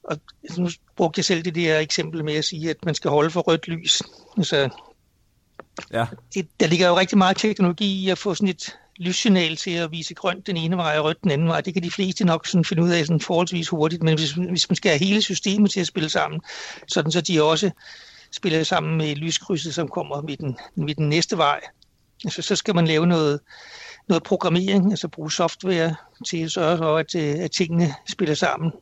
og 0.05 0.21
nu 0.59 0.69
brugte 0.97 1.19
jeg 1.19 1.25
selv 1.25 1.45
det 1.45 1.55
der 1.55 1.79
eksempel 1.79 2.25
med 2.25 2.35
at 2.35 2.45
sige, 2.45 2.71
at 2.71 2.85
man 2.85 2.95
skal 2.95 3.11
holde 3.11 3.31
for 3.31 3.41
rødt 3.41 3.69
lys. 3.69 4.03
Altså, 4.37 4.69
ja. 5.93 6.07
det, 6.35 6.49
der 6.61 6.67
ligger 6.67 6.89
jo 6.89 6.99
rigtig 6.99 7.19
meget 7.19 7.37
teknologi 7.37 8.05
i 8.05 8.09
at 8.09 8.19
få 8.19 8.35
sådan 8.35 8.49
et 8.49 8.79
lyssignal 8.99 9.57
til 9.57 9.71
at 9.71 9.93
vise 9.93 10.15
grønt 10.15 10.47
den 10.47 10.57
ene 10.57 10.77
vej 10.77 10.99
og 10.99 11.05
rødt 11.05 11.23
den 11.23 11.31
anden 11.31 11.49
vej. 11.49 11.61
Det 11.61 11.75
kan 11.75 11.83
de 11.83 11.91
fleste 11.91 12.25
nok 12.25 12.47
sådan 12.47 12.65
finde 12.65 12.83
ud 12.83 12.91
af 12.91 13.07
sådan 13.07 13.21
forholdsvis 13.21 13.69
hurtigt, 13.69 14.03
men 14.03 14.19
hvis, 14.19 14.33
hvis 14.33 14.71
man 14.71 14.77
skal 14.77 14.91
have 14.91 15.05
hele 15.05 15.23
systemet 15.23 15.71
til 15.71 15.81
at 15.81 15.87
spille 15.87 16.09
sammen, 16.09 16.41
sådan 16.89 17.13
så 17.13 17.21
de 17.21 17.43
også 17.43 17.71
spiller 18.33 18.63
sammen 18.63 18.99
med 18.99 19.17
lyskrydset, 19.17 19.75
som 19.75 19.89
kommer 19.89 20.21
ved 20.21 20.37
den, 20.37 20.57
ved 20.77 20.95
den 20.95 21.09
næste 21.09 21.39
vej, 21.39 21.61
altså, 22.25 22.43
så 22.43 22.57
skal 22.57 22.75
man 22.75 22.87
lave 22.87 23.07
noget, 23.07 23.41
noget 24.09 24.23
programmering, 24.23 24.91
altså 24.91 25.09
bruge 25.09 25.33
software 25.33 25.95
til 26.27 26.45
at 26.45 26.51
sørge 26.51 26.79
for, 26.79 26.97
at, 26.97 27.15
øh, 27.15 27.35
at 27.39 27.51
tingene 27.51 27.95
spiller 28.09 28.35
sammen. 28.35 28.73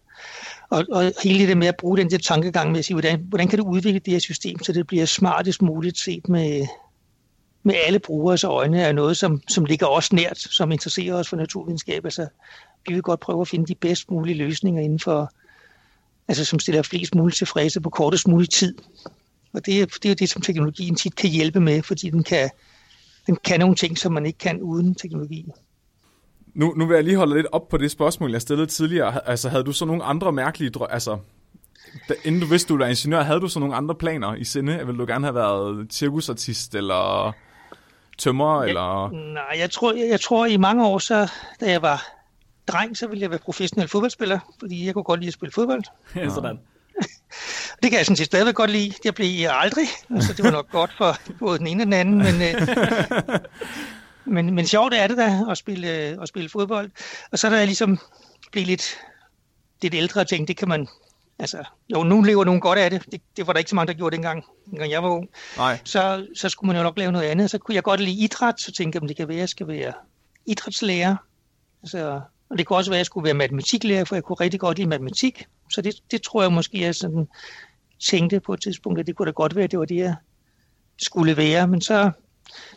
Og, 0.71 0.85
og 0.93 1.13
hele 1.23 1.47
det 1.47 1.57
med 1.57 1.67
at 1.67 1.77
bruge 1.77 1.99
den 1.99 2.11
der 2.11 2.19
tankegang 2.19 2.71
med 2.71 2.79
at 2.79 2.85
sige, 2.85 2.95
hvordan, 2.95 3.21
hvordan 3.29 3.49
kan 3.49 3.59
du 3.59 3.65
udvikle 3.69 3.99
det 3.99 4.13
her 4.13 4.21
system, 4.21 4.63
så 4.63 4.73
det 4.73 4.87
bliver 4.87 5.07
smartest 5.07 5.63
muligt 5.63 5.99
set 5.99 6.29
med, 6.29 6.67
med 7.65 7.75
alle 7.87 7.99
brugeres 7.99 8.45
øjne 8.45 8.81
er 8.81 8.93
noget, 8.93 9.17
som, 9.17 9.43
som 9.49 9.65
ligger 9.65 9.87
os 9.87 10.13
nært, 10.13 10.39
som 10.39 10.73
interesserer 10.73 11.15
os 11.15 11.29
for 11.29 11.37
naturvidenskab. 11.37 12.05
Altså, 12.05 12.27
vi 12.89 12.95
vil 12.95 13.03
godt 13.03 13.21
prøve 13.21 13.41
at 13.41 13.49
finde 13.49 13.67
de 13.67 13.75
bedst 13.75 14.11
mulige 14.11 14.39
løsninger 14.39 14.83
inden 14.83 15.01
for, 15.01 15.31
altså 16.29 16.45
som 16.45 16.59
stiller 16.59 16.83
flest 16.83 17.15
muligt 17.15 17.37
tilfredse 17.37 17.81
på 17.81 17.91
kortest 17.91 18.29
mulig 18.29 18.51
tid. 18.51 18.75
Og 19.53 19.67
det, 19.67 19.95
det 19.95 20.05
er 20.05 20.09
jo 20.09 20.15
det, 20.15 20.29
som 20.29 20.43
teknologien 20.43 20.95
tit 20.95 21.17
kan 21.17 21.31
hjælpe 21.31 21.61
med, 21.61 21.83
fordi 21.83 22.11
den 22.11 22.23
kan, 22.23 22.51
den 23.27 23.37
kan 23.45 23.61
nogle 23.61 23.75
ting, 23.75 23.99
som 23.99 24.13
man 24.13 24.27
ikke 24.27 24.39
kan 24.39 24.63
uden 24.63 24.95
teknologi. 24.95 25.47
Nu, 26.55 26.75
nu 26.77 26.87
vil 26.87 26.95
jeg 26.95 27.05
lige 27.05 27.17
holde 27.17 27.35
lidt 27.35 27.47
op 27.53 27.69
på 27.69 27.77
det 27.77 27.91
spørgsmål, 27.91 28.33
jeg 28.33 28.43
stillede 28.43 28.67
tidligere. 28.67 29.29
Altså, 29.29 29.49
havde 29.49 29.65
du 29.65 29.73
så 29.73 29.85
nogle 29.85 30.05
andre 30.05 30.33
mærkelige 30.33 30.71
drø- 30.77 30.93
altså, 30.93 31.19
da, 32.09 32.15
inden 32.25 32.41
du 32.41 32.47
vidste, 32.47 32.69
du 32.69 32.79
var 32.79 32.87
ingeniør, 32.87 33.23
havde 33.23 33.41
du 33.41 33.49
så 33.49 33.61
nogle 33.61 33.75
andre 33.75 33.95
planer 33.95 34.35
i 34.35 34.45
sinde? 34.45 34.87
Vil 34.87 34.99
du 34.99 35.07
gerne 35.07 35.27
have 35.27 35.35
været 35.35 35.87
cirkusartist, 35.93 36.75
eller 36.75 37.33
tømrer, 38.19 38.63
jeg, 38.63 38.69
eller... 38.69 39.11
Nej, 39.33 39.59
jeg 39.59 39.71
tror, 39.71 39.93
jeg, 39.93 40.09
jeg 40.09 40.21
tror 40.21 40.47
i 40.47 40.57
mange 40.57 40.87
år, 40.87 40.99
så, 40.99 41.29
da 41.61 41.71
jeg 41.71 41.83
var 41.83 42.07
dreng, 42.69 42.97
så 42.97 43.07
ville 43.07 43.23
jeg 43.23 43.31
være 43.31 43.39
professionel 43.39 43.89
fodboldspiller, 43.89 44.39
fordi 44.59 44.87
jeg 44.87 44.95
kunne 44.95 45.05
godt 45.05 45.21
lide 45.21 45.29
at 45.29 45.35
spille 45.35 45.53
fodbold. 45.53 45.83
Ja, 46.17 46.29
sådan. 46.29 46.59
Det 47.83 47.91
kan 47.91 47.99
jeg 47.99 48.07
sådan 48.07 48.17
set 48.17 48.27
stadigvæk 48.27 48.55
godt 48.55 48.71
lide. 48.71 48.93
Det 49.03 49.15
blev 49.15 49.41
jeg 49.41 49.57
aldrig, 49.57 49.87
så 49.89 50.15
altså, 50.15 50.33
det 50.33 50.45
var 50.45 50.51
nok 50.51 50.71
godt 50.71 50.91
for 50.99 51.17
både 51.39 51.59
den 51.59 51.67
ene 51.67 51.83
og 51.83 51.85
den 51.85 51.93
anden. 51.93 52.19
Men, 52.19 52.43
øh, 52.43 52.69
men, 54.35 54.55
men 54.55 54.67
sjovt 54.67 54.95
er 54.95 55.07
det 55.07 55.17
da 55.17 55.41
at 55.51 55.59
spille, 55.59 55.89
at 55.89 56.29
spille 56.29 56.49
fodbold. 56.49 56.91
Og 57.33 57.39
så 57.39 57.47
er 57.47 57.51
der 57.51 57.65
ligesom 57.65 57.99
blevet 58.53 58.69
lidt, 58.69 58.97
lidt 59.83 59.95
ældre 59.95 60.21
og 60.21 60.29
tænkt, 60.29 60.49
det 60.49 60.57
kan 60.57 60.69
man... 60.69 60.89
Altså, 61.39 61.65
jo, 61.93 62.03
nu 62.03 62.23
lever 62.23 62.45
nogen 62.45 62.61
godt 62.61 62.79
af 62.79 62.91
det. 62.91 63.05
det. 63.13 63.21
Det 63.37 63.47
var 63.47 63.53
der 63.53 63.59
ikke 63.59 63.71
så 63.71 63.77
mange, 63.77 63.93
der 63.93 63.99
gjorde 63.99 64.17
dengang, 64.17 64.45
dengang 64.71 64.91
jeg 64.91 65.03
var 65.03 65.09
ung. 65.09 65.29
Nej. 65.57 65.79
Så, 65.85 66.27
så 66.35 66.49
skulle 66.49 66.69
man 66.69 66.77
jo 66.77 66.83
nok 66.83 66.99
lave 66.99 67.13
noget 67.13 67.27
andet. 67.27 67.51
Så 67.51 67.59
kunne 67.59 67.75
jeg 67.75 67.83
godt 67.83 68.01
lide 68.01 68.25
idræt, 68.25 68.61
så 68.61 68.73
tænkte 68.73 68.97
jeg, 68.97 69.03
om 69.03 69.09
det 69.09 69.17
kan 69.17 69.29
være, 69.29 69.37
at 69.37 69.41
jeg 69.41 69.49
skal 69.49 69.69
være 69.69 69.93
idrætslærer. 70.47 71.17
Altså, 71.83 72.21
og 72.51 72.59
det 72.59 72.67
kunne 72.67 72.77
også 72.77 72.91
være, 72.91 72.97
at 72.97 72.99
jeg 72.99 73.07
skulle 73.07 73.25
være 73.25 73.35
matematiklærer, 73.35 74.05
for 74.05 74.15
jeg 74.15 74.23
kunne 74.23 74.37
rigtig 74.41 74.61
godt 74.61 74.79
lide 74.79 74.89
matematik. 74.89 75.47
Så 75.71 75.83
det, 75.83 75.95
det 76.11 76.23
tror 76.23 76.43
jeg 76.43 76.53
måske, 76.53 76.81
jeg 76.81 76.95
sådan 76.95 77.29
tænkte 78.11 78.41
på 78.41 78.55
et 78.55 78.61
tidspunkt, 78.63 79.01
at 79.01 79.07
det 79.07 79.17
kunne 79.17 79.27
da 79.27 79.33
godt 79.33 79.57
være, 79.57 79.65
at 79.65 79.71
det 79.71 79.79
var 79.79 79.85
det, 79.85 79.97
jeg 79.97 80.15
skulle 80.99 81.37
være. 81.37 81.69
Men 81.69 81.81
så, 81.81 82.11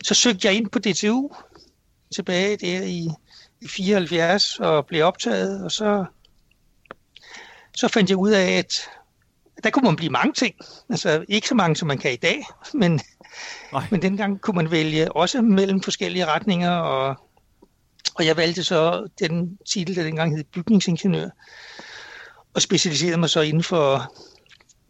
så 0.04 0.14
søgte 0.14 0.48
jeg 0.48 0.56
ind 0.56 0.70
på 0.70 0.80
DTU 0.80 1.30
tilbage 2.16 2.58
der 2.58 2.84
i, 2.84 3.10
i 3.62 3.68
74 3.68 4.60
og 4.60 4.86
blev 4.86 5.06
optaget, 5.06 5.64
og 5.64 5.72
så, 5.72 6.06
så 7.78 7.88
fandt 7.88 8.10
jeg 8.10 8.18
ud 8.18 8.32
af, 8.32 8.52
at 8.52 8.74
der 9.64 9.70
kunne 9.70 9.86
man 9.86 9.96
blive 9.96 10.12
mange 10.12 10.34
ting. 10.34 10.56
Altså 10.90 11.26
ikke 11.28 11.48
så 11.48 11.56
mange, 11.56 11.76
som 11.76 11.88
man 11.88 11.98
kan 11.98 12.14
i 12.14 12.16
dag, 12.16 12.46
men, 12.74 13.00
men 13.92 14.02
dengang 14.02 14.42
kunne 14.42 14.56
man 14.56 14.72
vælge 14.72 15.12
også 15.12 15.42
mellem 15.42 15.82
forskellige 15.82 16.26
retninger, 16.26 16.72
og, 16.72 17.16
og 18.16 18.26
jeg 18.26 18.38
valgte 18.38 18.64
så 18.64 19.08
den 19.20 19.58
titel, 19.72 19.96
der 19.96 20.04
dengang 20.04 20.36
hed 20.36 20.44
bygningsingeniør, 20.44 21.30
og 22.54 22.62
specialiserede 22.62 23.18
mig 23.18 23.30
så 23.30 23.42
inden 23.42 23.64
for, 23.64 24.14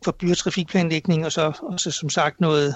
for 0.05 0.11
by- 0.11 0.31
og 0.31 0.37
trafikplanlægning, 0.37 1.25
og 1.25 1.31
så 1.31 1.91
som 1.91 2.09
sagt 2.09 2.41
noget, 2.41 2.75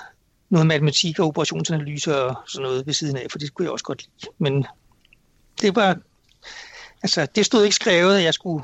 noget 0.49 0.68
matematik 0.68 1.20
og 1.20 1.28
operationsanalyse 1.28 2.24
og 2.24 2.36
sådan 2.47 2.64
noget 2.64 2.86
ved 2.86 2.93
siden 2.93 3.18
af, 3.18 3.28
for 3.32 3.39
det 3.39 3.53
kunne 3.53 3.64
jeg 3.64 3.72
også 3.72 3.86
godt 3.86 4.01
lide. 4.01 4.34
Men 4.38 4.66
det 5.62 5.76
var, 5.76 5.97
altså 7.03 7.28
det 7.36 7.45
stod 7.45 7.64
ikke 7.64 7.76
skrevet, 7.76 8.18
at 8.18 8.24
jeg 8.24 8.34
skulle 8.34 8.64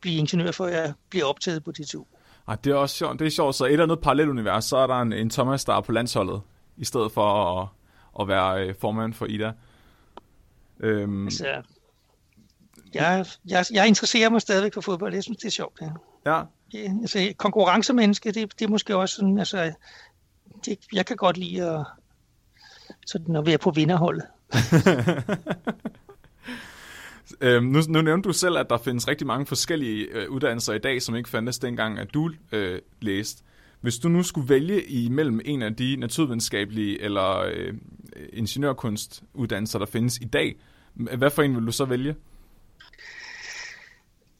blive 0.00 0.18
ingeniør, 0.18 0.50
før 0.50 0.66
jeg 0.66 0.92
bliver 1.10 1.24
optaget 1.24 1.64
på 1.64 1.72
DTU. 1.72 2.04
Ej, 2.48 2.56
det 2.64 2.70
er 2.70 2.74
også 2.74 2.96
sjovt. 2.96 3.18
Det 3.18 3.26
er 3.26 3.30
sjovt. 3.30 3.54
Så 3.54 3.64
et 3.64 3.72
eller 3.72 3.84
andet 3.84 4.00
parallelunivers, 4.00 4.64
så 4.64 4.76
er 4.76 4.86
der 4.86 5.00
en, 5.00 5.12
en 5.12 5.30
Thomas, 5.30 5.64
der 5.64 5.74
er 5.74 5.80
på 5.80 5.92
landsholdet, 5.92 6.40
i 6.76 6.84
stedet 6.84 7.12
for 7.12 7.60
at, 7.60 7.68
at 8.20 8.28
være 8.28 8.66
øh, 8.66 8.74
formand 8.80 9.14
for 9.14 9.26
Ida. 9.26 9.52
Øhm. 10.80 11.24
Altså, 11.24 11.62
jeg, 12.94 13.26
jeg, 13.48 13.64
jeg 13.72 13.88
interesserer 13.88 14.30
mig 14.30 14.40
stadigvæk 14.40 14.74
for 14.74 14.80
fodbold. 14.80 15.14
Jeg 15.14 15.22
synes, 15.22 15.38
det 15.38 15.46
er 15.46 15.50
sjovt. 15.50 15.80
Ja. 15.80 15.90
ja. 16.26 16.42
ja 16.72 16.92
altså, 17.00 17.32
konkurrencemenneske, 17.36 18.32
det, 18.32 18.58
det 18.58 18.64
er 18.64 18.68
måske 18.68 18.96
også 18.96 19.14
sådan, 19.14 19.38
altså, 19.38 19.72
det, 20.64 20.78
jeg 20.92 21.06
kan 21.06 21.16
godt 21.16 21.36
lide 21.36 21.70
at, 21.70 21.86
sådan 23.06 23.36
at 23.36 23.46
være 23.46 23.58
på 23.58 23.70
vinderholdet. 23.70 24.26
øhm, 27.40 27.64
nu, 27.64 27.80
nu 27.88 28.02
nævnte 28.02 28.28
du 28.28 28.32
selv, 28.32 28.58
at 28.58 28.66
der 28.70 28.78
findes 28.78 29.08
rigtig 29.08 29.26
mange 29.26 29.46
forskellige 29.46 30.04
øh, 30.04 30.30
uddannelser 30.30 30.72
i 30.72 30.78
dag, 30.78 31.02
som 31.02 31.16
ikke 31.16 31.28
fandtes 31.28 31.58
dengang, 31.58 31.98
at 31.98 32.14
du 32.14 32.30
øh, 32.52 32.80
læste. 33.00 33.42
Hvis 33.80 33.98
du 33.98 34.08
nu 34.08 34.22
skulle 34.22 34.48
vælge 34.48 34.84
imellem 34.84 35.40
en 35.44 35.62
af 35.62 35.76
de 35.76 35.96
naturvidenskabelige 35.96 37.02
eller 37.02 37.38
øh, 37.38 37.74
ingeniørkunstuddannelser, 38.32 39.78
der 39.78 39.86
findes 39.86 40.18
i 40.18 40.24
dag, 40.24 40.56
hvad 40.94 41.30
for 41.30 41.42
en 41.42 41.56
vil 41.56 41.66
du 41.66 41.72
så 41.72 41.84
vælge? 41.84 42.14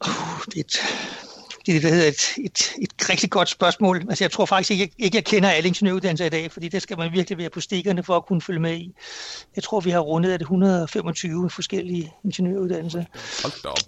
Oh, 0.00 0.40
det 0.54 0.66
det, 1.72 1.82
der 1.82 1.88
hedder 1.88 2.08
et, 2.08 2.34
et, 2.44 2.72
et 2.82 3.10
rigtig 3.10 3.30
godt 3.30 3.48
spørgsmål. 3.48 3.96
Altså, 4.08 4.24
jeg 4.24 4.30
tror 4.30 4.46
faktisk 4.46 4.70
ikke, 4.70 4.94
ikke, 4.98 5.16
jeg 5.16 5.24
kender 5.24 5.50
alle 5.50 5.68
ingeniøruddannelser 5.68 6.24
i 6.24 6.28
dag, 6.28 6.52
fordi 6.52 6.68
det 6.68 6.82
skal 6.82 6.98
man 6.98 7.12
virkelig 7.12 7.38
være 7.38 7.50
på 7.50 7.60
stikkerne 7.60 8.02
for 8.02 8.16
at 8.16 8.26
kunne 8.26 8.40
følge 8.40 8.60
med 8.60 8.76
i. 8.76 8.92
Jeg 9.56 9.64
tror, 9.64 9.80
vi 9.80 9.90
har 9.90 10.00
rundet 10.00 10.30
af 10.30 10.38
125 10.40 11.50
forskellige 11.50 12.12
ingeniøruddannelser. 12.24 13.04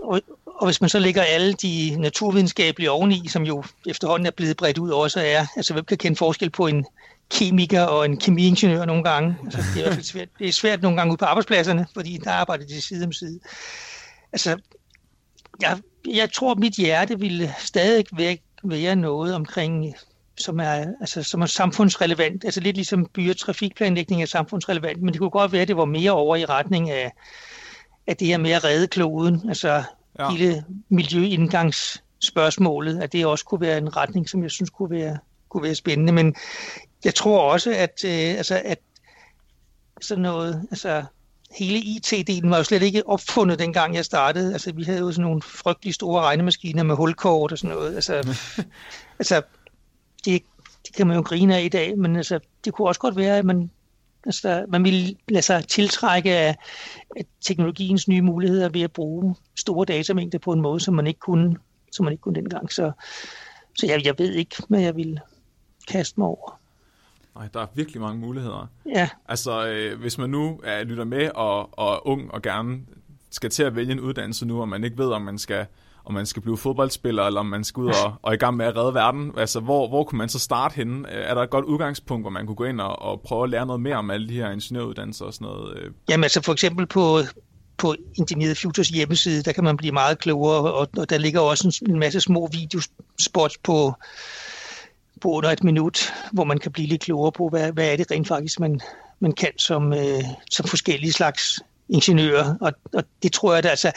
Og, 0.00 0.20
og 0.46 0.66
hvis 0.66 0.80
man 0.80 0.90
så 0.90 0.98
lægger 0.98 1.22
alle 1.22 1.52
de 1.52 1.96
naturvidenskabelige 1.98 2.90
oveni, 2.90 3.28
som 3.28 3.42
jo 3.42 3.64
efterhånden 3.86 4.26
er 4.26 4.30
blevet 4.30 4.56
bredt 4.56 4.78
ud 4.78 4.90
også 4.90 5.20
er, 5.20 5.46
altså 5.56 5.72
hvem 5.72 5.84
kan 5.84 5.98
kende 5.98 6.16
forskel 6.16 6.50
på 6.50 6.66
en 6.66 6.86
kemiker 7.30 7.82
og 7.82 8.04
en 8.04 8.16
kemiingeniør 8.16 8.84
nogle 8.84 9.04
gange. 9.04 9.36
Altså, 9.44 9.58
det 9.58 9.76
er 9.76 9.78
i 9.78 9.82
hvert 9.82 9.94
fald 9.94 10.04
svært, 10.04 10.28
det 10.38 10.48
er 10.48 10.52
svært 10.52 10.82
nogle 10.82 10.96
gange 10.96 11.10
ude 11.10 11.18
på 11.18 11.24
arbejdspladserne, 11.24 11.86
fordi 11.94 12.18
der 12.24 12.30
arbejder 12.30 12.66
de 12.66 12.82
side 12.82 13.04
om 13.04 13.12
side. 13.12 13.40
Altså, 14.32 14.56
jeg, 15.62 15.78
jeg 16.07 16.32
tror, 16.32 16.53
at 16.53 16.59
mit 16.59 16.74
hjerte 16.74 17.20
ville 17.20 17.55
stadig 17.59 18.05
være 18.64 18.96
noget 18.96 19.34
omkring, 19.34 19.94
som 20.36 20.61
er, 20.61 20.86
altså, 21.01 21.22
som 21.22 21.42
er 21.42 21.46
samfundsrelevant. 21.46 22.44
Altså 22.44 22.61
lidt 22.61 22.76
ligesom 22.76 23.07
by- 23.07 23.30
og 23.30 23.36
trafikplanlægning 23.36 24.22
er 24.22 24.26
samfundsrelevant, 24.26 25.03
men 25.03 25.12
det 25.12 25.20
kunne 25.20 25.30
godt 25.30 25.53
være, 25.53 25.62
at 25.62 25.68
det 25.68 25.76
var 25.76 25.84
mere 25.84 26.11
over 26.11 26.36
i 26.36 26.44
retning 26.44 26.90
af, 26.90 27.12
af 28.07 28.16
det 28.16 28.26
her 28.26 28.38
med 28.38 28.51
at 28.51 28.64
redde 28.64 28.86
kloden. 28.86 29.49
Altså 29.49 29.82
ja. 30.18 30.30
hele 30.30 30.64
miljøindgangsspørgsmålet, 30.88 33.03
at 33.03 33.12
det 33.12 33.26
også 33.26 33.44
kunne 33.44 33.61
være 33.61 33.78
en 33.78 33.96
retning, 33.96 34.28
som 34.28 34.42
jeg 34.42 34.51
synes 34.51 34.70
kunne 34.70 34.90
være, 34.90 35.18
kunne 35.49 35.62
være 35.62 35.74
spændende. 35.74 36.12
Men 36.12 36.34
jeg 37.05 37.14
tror 37.14 37.53
også, 37.53 37.70
at, 37.70 38.05
øh, 38.05 38.36
altså, 38.36 38.62
at 38.64 38.78
sådan 40.01 40.22
noget, 40.22 40.66
altså 40.70 41.05
hele 41.51 41.78
IT-delen 41.78 42.51
var 42.51 42.57
jo 42.57 42.64
slet 42.64 42.82
ikke 42.82 43.09
opfundet, 43.09 43.59
dengang 43.59 43.94
jeg 43.94 44.05
startede. 44.05 44.53
Altså, 44.53 44.72
vi 44.72 44.82
havde 44.82 44.99
jo 44.99 45.12
sådan 45.12 45.22
nogle 45.22 45.42
frygtelig 45.42 45.94
store 45.94 46.22
regnemaskiner 46.22 46.82
med 46.82 46.94
hulkort 46.94 47.53
og 47.53 47.59
sådan 47.59 47.76
noget. 47.76 47.94
Altså, 47.94 48.36
altså 49.20 49.42
det, 50.24 50.42
det 50.86 50.96
kan 50.96 51.07
man 51.07 51.16
jo 51.16 51.22
grine 51.22 51.57
af 51.57 51.62
i 51.62 51.68
dag, 51.68 51.99
men 51.99 52.16
altså, 52.16 52.40
det 52.64 52.72
kunne 52.72 52.88
også 52.88 53.01
godt 53.01 53.16
være, 53.16 53.38
at 53.38 53.44
man, 53.44 53.70
altså, 54.26 54.64
man 54.68 54.84
ville 54.84 55.16
lade 55.28 55.42
sig 55.42 55.68
tiltrække 55.68 56.36
af, 56.36 56.57
af 57.16 57.24
teknologiens 57.40 58.09
nye 58.09 58.22
muligheder 58.22 58.68
ved 58.68 58.80
at 58.80 58.92
bruge 58.92 59.36
store 59.57 59.84
datamængder 59.84 60.38
på 60.38 60.53
en 60.53 60.61
måde, 60.61 60.80
som 60.80 60.94
man 60.94 61.07
ikke 61.07 61.20
kunne, 61.20 61.57
som 61.92 62.05
man 62.05 62.12
ikke 62.12 62.22
kunne 62.22 62.34
dengang. 62.34 62.72
Så, 62.72 62.92
så 63.76 63.86
jeg, 63.86 64.07
jeg 64.07 64.14
ved 64.18 64.32
ikke, 64.32 64.57
hvad 64.68 64.80
jeg 64.80 64.96
ville 64.96 65.20
kaste 65.88 66.20
mig 66.20 66.28
over. 66.28 66.57
Nej, 67.34 67.48
der 67.54 67.60
er 67.60 67.66
virkelig 67.74 68.00
mange 68.00 68.20
muligheder. 68.20 68.66
Ja. 68.94 69.08
Altså, 69.28 69.68
øh, 69.68 70.00
hvis 70.00 70.18
man 70.18 70.30
nu 70.30 70.60
er, 70.64 70.84
lytter 70.84 71.04
med 71.04 71.30
og, 71.34 71.78
og 71.78 71.94
er 71.94 72.06
ung 72.06 72.34
og 72.34 72.42
gerne 72.42 72.80
skal 73.30 73.50
til 73.50 73.62
at 73.62 73.76
vælge 73.76 73.92
en 73.92 74.00
uddannelse 74.00 74.46
nu, 74.46 74.60
og 74.60 74.68
man 74.68 74.84
ikke 74.84 74.98
ved, 74.98 75.10
om 75.10 75.22
man 75.22 75.38
skal 75.38 75.66
om 76.08 76.14
man 76.14 76.26
skal 76.26 76.42
blive 76.42 76.58
fodboldspiller, 76.58 77.22
eller 77.22 77.40
om 77.40 77.46
man 77.46 77.64
skal 77.64 77.80
ud 77.80 77.88
og, 77.88 78.14
og 78.22 78.34
i 78.34 78.36
gang 78.36 78.56
med 78.56 78.66
at 78.66 78.76
redde 78.76 78.94
verden. 78.94 79.32
Altså, 79.36 79.60
hvor, 79.60 79.88
hvor 79.88 80.04
kunne 80.04 80.18
man 80.18 80.28
så 80.28 80.38
starte 80.38 80.74
henne? 80.74 81.08
Er 81.08 81.34
der 81.34 81.42
et 81.42 81.50
godt 81.50 81.64
udgangspunkt, 81.64 82.22
hvor 82.22 82.30
man 82.30 82.46
kunne 82.46 82.56
gå 82.56 82.64
ind 82.64 82.80
og, 82.80 83.02
og 83.02 83.20
prøve 83.20 83.44
at 83.44 83.50
lære 83.50 83.66
noget 83.66 83.80
mere 83.80 83.96
om 83.96 84.10
alle 84.10 84.28
de 84.28 84.34
her 84.34 84.50
ingeniøruddannelser 84.50 85.24
og 85.24 85.34
sådan 85.34 85.44
noget? 85.44 85.92
Jamen 86.08 86.24
altså 86.24 86.42
for 86.42 86.52
eksempel 86.52 86.86
på, 86.86 87.20
på 87.78 87.94
Engineered 88.18 88.54
Futures 88.54 88.88
hjemmeside, 88.88 89.42
der 89.42 89.52
kan 89.52 89.64
man 89.64 89.76
blive 89.76 89.92
meget 89.92 90.18
klogere, 90.18 90.72
og, 90.72 90.88
og 90.98 91.10
der 91.10 91.18
ligger 91.18 91.40
også 91.40 91.82
en, 91.82 91.92
en 91.92 91.98
masse 91.98 92.20
små 92.20 92.48
videospots 92.52 93.58
på, 93.58 93.94
på 95.18 95.28
under 95.28 95.50
et 95.50 95.64
minut, 95.64 96.14
hvor 96.32 96.44
man 96.44 96.58
kan 96.58 96.72
blive 96.72 96.88
lidt 96.88 97.02
klogere 97.02 97.32
på, 97.32 97.48
hvad, 97.48 97.72
hvad 97.72 97.92
er 97.92 97.96
det 97.96 98.10
rent 98.10 98.28
faktisk, 98.28 98.60
man, 98.60 98.80
man 99.20 99.32
kan 99.32 99.52
som, 99.56 99.92
øh, 99.92 100.24
som 100.50 100.66
forskellige 100.66 101.12
slags 101.12 101.60
ingeniører. 101.88 102.54
Og, 102.60 102.72
og 102.94 103.04
det 103.22 103.32
tror 103.32 103.52
jeg, 103.52 103.58
at 103.58 103.66
altså, 103.66 103.92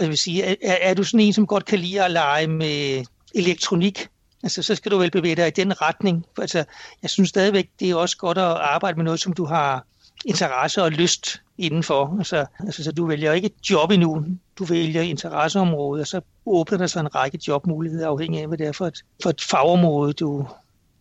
jeg 0.00 0.08
vil 0.08 0.18
sige, 0.18 0.44
er, 0.44 0.56
er 0.80 0.94
du 0.94 1.04
sådan 1.04 1.20
en, 1.20 1.32
som 1.32 1.46
godt 1.46 1.64
kan 1.64 1.78
lide 1.78 2.04
at 2.04 2.10
lege 2.10 2.46
med 2.46 3.04
elektronik, 3.34 4.08
altså, 4.42 4.62
så 4.62 4.74
skal 4.74 4.92
du 4.92 4.98
vel 4.98 5.10
bevæge 5.10 5.36
dig 5.36 5.46
i 5.46 5.50
den 5.50 5.82
retning. 5.82 6.24
For, 6.34 6.42
altså, 6.42 6.64
jeg 7.02 7.10
synes 7.10 7.28
stadigvæk, 7.28 7.70
det 7.80 7.90
er 7.90 7.94
også 7.94 8.16
godt 8.16 8.38
at 8.38 8.44
arbejde 8.44 8.96
med 8.96 9.04
noget, 9.04 9.20
som 9.20 9.32
du 9.32 9.44
har 9.44 9.86
interesse 10.24 10.82
og 10.82 10.90
lyst 10.90 11.42
indenfor. 11.58 12.16
Altså, 12.18 12.46
altså, 12.60 12.84
så 12.84 12.92
du 12.92 13.06
vælger 13.06 13.32
ikke 13.32 13.46
et 13.46 13.70
job 13.70 13.90
endnu, 13.90 14.24
du 14.58 14.64
vælger 14.64 15.02
interesseområde, 15.02 16.00
og 16.00 16.06
så 16.06 16.20
åbner 16.46 16.78
der 16.78 16.86
sig 16.86 17.00
en 17.00 17.14
række 17.14 17.38
jobmuligheder 17.48 18.08
afhængig 18.08 18.40
af, 18.40 18.48
hvad 18.48 18.58
det 18.58 18.66
er 18.66 18.72
for 18.72 18.86
et, 18.86 19.04
for 19.22 19.30
et 19.30 19.40
fagområde, 19.40 20.12
du, 20.12 20.46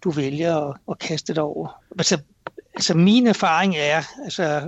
du 0.03 0.11
vælger 0.11 0.57
at, 0.57 0.77
at 0.91 0.99
kaste 0.99 1.33
dig 1.33 1.43
over. 1.43 1.81
Altså, 1.97 2.17
altså 2.75 2.93
min 2.93 3.27
erfaring 3.27 3.75
er, 3.77 4.03
altså 4.23 4.61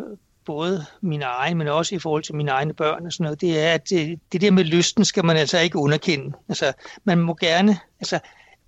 både 0.45 0.85
min 1.01 1.21
egen, 1.21 1.57
men 1.57 1.67
også 1.67 1.95
i 1.95 1.99
forhold 1.99 2.23
til 2.23 2.35
mine 2.35 2.51
egne 2.51 2.73
børn 2.73 3.05
og 3.05 3.13
sådan 3.13 3.23
noget, 3.23 3.41
det 3.41 3.59
er, 3.59 3.73
at 3.73 3.89
det, 3.89 4.19
det 4.31 4.41
der 4.41 4.51
med 4.51 4.63
lysten 4.63 5.05
skal 5.05 5.25
man 5.25 5.37
altså 5.37 5.59
ikke 5.59 5.77
underkende. 5.77 6.33
Altså, 6.49 6.73
man 7.03 7.19
må 7.19 7.33
gerne, 7.33 7.79
altså, 7.99 8.19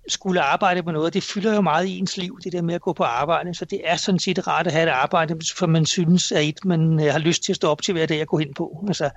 skulle 0.08 0.40
arbejde 0.40 0.82
på 0.82 0.90
noget, 0.90 1.14
det 1.14 1.22
fylder 1.22 1.54
jo 1.54 1.60
meget 1.60 1.86
i 1.86 1.98
ens 1.98 2.16
liv, 2.16 2.38
det 2.44 2.52
der 2.52 2.62
med 2.62 2.74
at 2.74 2.80
gå 2.80 2.92
på 2.92 3.04
arbejde, 3.04 3.54
så 3.54 3.64
det 3.64 3.80
er 3.84 3.96
sådan 3.96 4.18
set 4.18 4.46
rart 4.46 4.66
at 4.66 4.72
have 4.72 4.82
et 4.82 4.92
arbejde, 4.92 5.36
for 5.56 5.66
man 5.66 5.86
synes, 5.86 6.32
at 6.32 6.44
et, 6.44 6.64
man 6.64 7.00
øh, 7.00 7.12
har 7.12 7.18
lyst 7.18 7.42
til 7.42 7.52
at 7.52 7.56
stå 7.56 7.68
op 7.68 7.82
til 7.82 7.92
hver 7.92 8.06
dag 8.06 8.20
at 8.20 8.26
gå 8.26 8.38
hen 8.38 8.54
på. 8.54 8.84
Altså, 8.88 9.10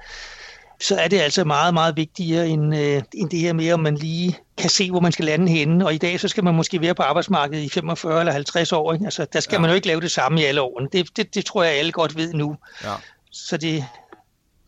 så 0.81 0.95
er 0.95 1.07
det 1.07 1.19
altså 1.19 1.43
meget, 1.43 1.73
meget 1.73 1.97
vigtigere 1.97 2.47
end, 2.47 2.75
øh, 2.75 3.01
end 3.13 3.29
det 3.29 3.39
her 3.39 3.53
med, 3.53 3.71
om 3.71 3.79
man 3.79 3.95
lige 3.95 4.37
kan 4.57 4.69
se, 4.69 4.91
hvor 4.91 4.99
man 4.99 5.11
skal 5.11 5.25
lande 5.25 5.51
henne. 5.51 5.85
Og 5.85 5.93
i 5.93 5.97
dag, 5.97 6.19
så 6.19 6.27
skal 6.27 6.43
man 6.43 6.55
måske 6.55 6.81
være 6.81 6.95
på 6.95 7.03
arbejdsmarkedet 7.03 7.63
i 7.63 7.69
45 7.69 8.19
eller 8.19 8.33
50 8.33 8.71
år. 8.71 8.93
Ikke? 8.93 9.05
Altså, 9.05 9.25
der 9.33 9.39
skal 9.39 9.55
ja. 9.55 9.59
man 9.59 9.69
jo 9.69 9.75
ikke 9.75 9.87
lave 9.87 10.01
det 10.01 10.11
samme 10.11 10.41
i 10.41 10.43
alle 10.43 10.61
årene. 10.61 10.89
Det, 10.91 11.17
det, 11.17 11.35
det 11.35 11.45
tror 11.45 11.63
jeg, 11.63 11.73
alle 11.73 11.91
godt 11.91 12.15
ved 12.15 12.33
nu. 12.33 12.55
Ja. 12.83 12.93
Så, 13.31 13.57
det, 13.57 13.85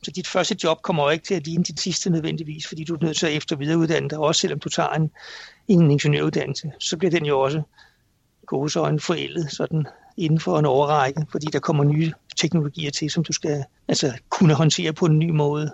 så 0.03 0.12
dit 0.12 0.28
første 0.28 0.57
job 0.64 0.82
kommer 0.82 1.03
jo 1.03 1.09
ikke 1.09 1.26
til 1.26 1.34
at 1.34 1.47
ligne 1.47 1.64
dit 1.64 1.80
sidste 1.80 2.09
nødvendigvis, 2.09 2.68
fordi 2.68 2.84
du 2.84 2.95
er 2.95 3.05
nødt 3.05 3.18
til 3.18 3.28
at 3.28 3.34
efter 3.34 3.55
videreuddanne 3.55 4.09
dig, 4.09 4.18
også 4.18 4.41
selvom 4.41 4.59
du 4.59 4.70
tager 4.70 4.89
en, 4.89 5.12
en 5.68 5.91
ingeniøruddannelse. 5.91 6.72
Så 6.80 6.97
bliver 6.97 7.12
den 7.12 7.26
jo 7.26 7.39
også 7.39 7.62
gåsøjne 8.45 8.99
forældet 8.99 9.51
sådan 9.51 9.86
inden 10.18 10.39
for 10.39 10.59
en 10.59 10.66
overrække, 10.66 11.26
fordi 11.32 11.45
der 11.45 11.59
kommer 11.59 11.84
nye 11.84 12.14
teknologier 12.38 12.91
til, 12.91 13.09
som 13.09 13.24
du 13.24 13.34
skal 13.34 13.64
altså, 13.88 14.14
kunne 14.30 14.53
håndtere 14.53 14.93
på 14.93 15.05
en 15.05 15.20
ny 15.20 15.30
måde. 15.30 15.72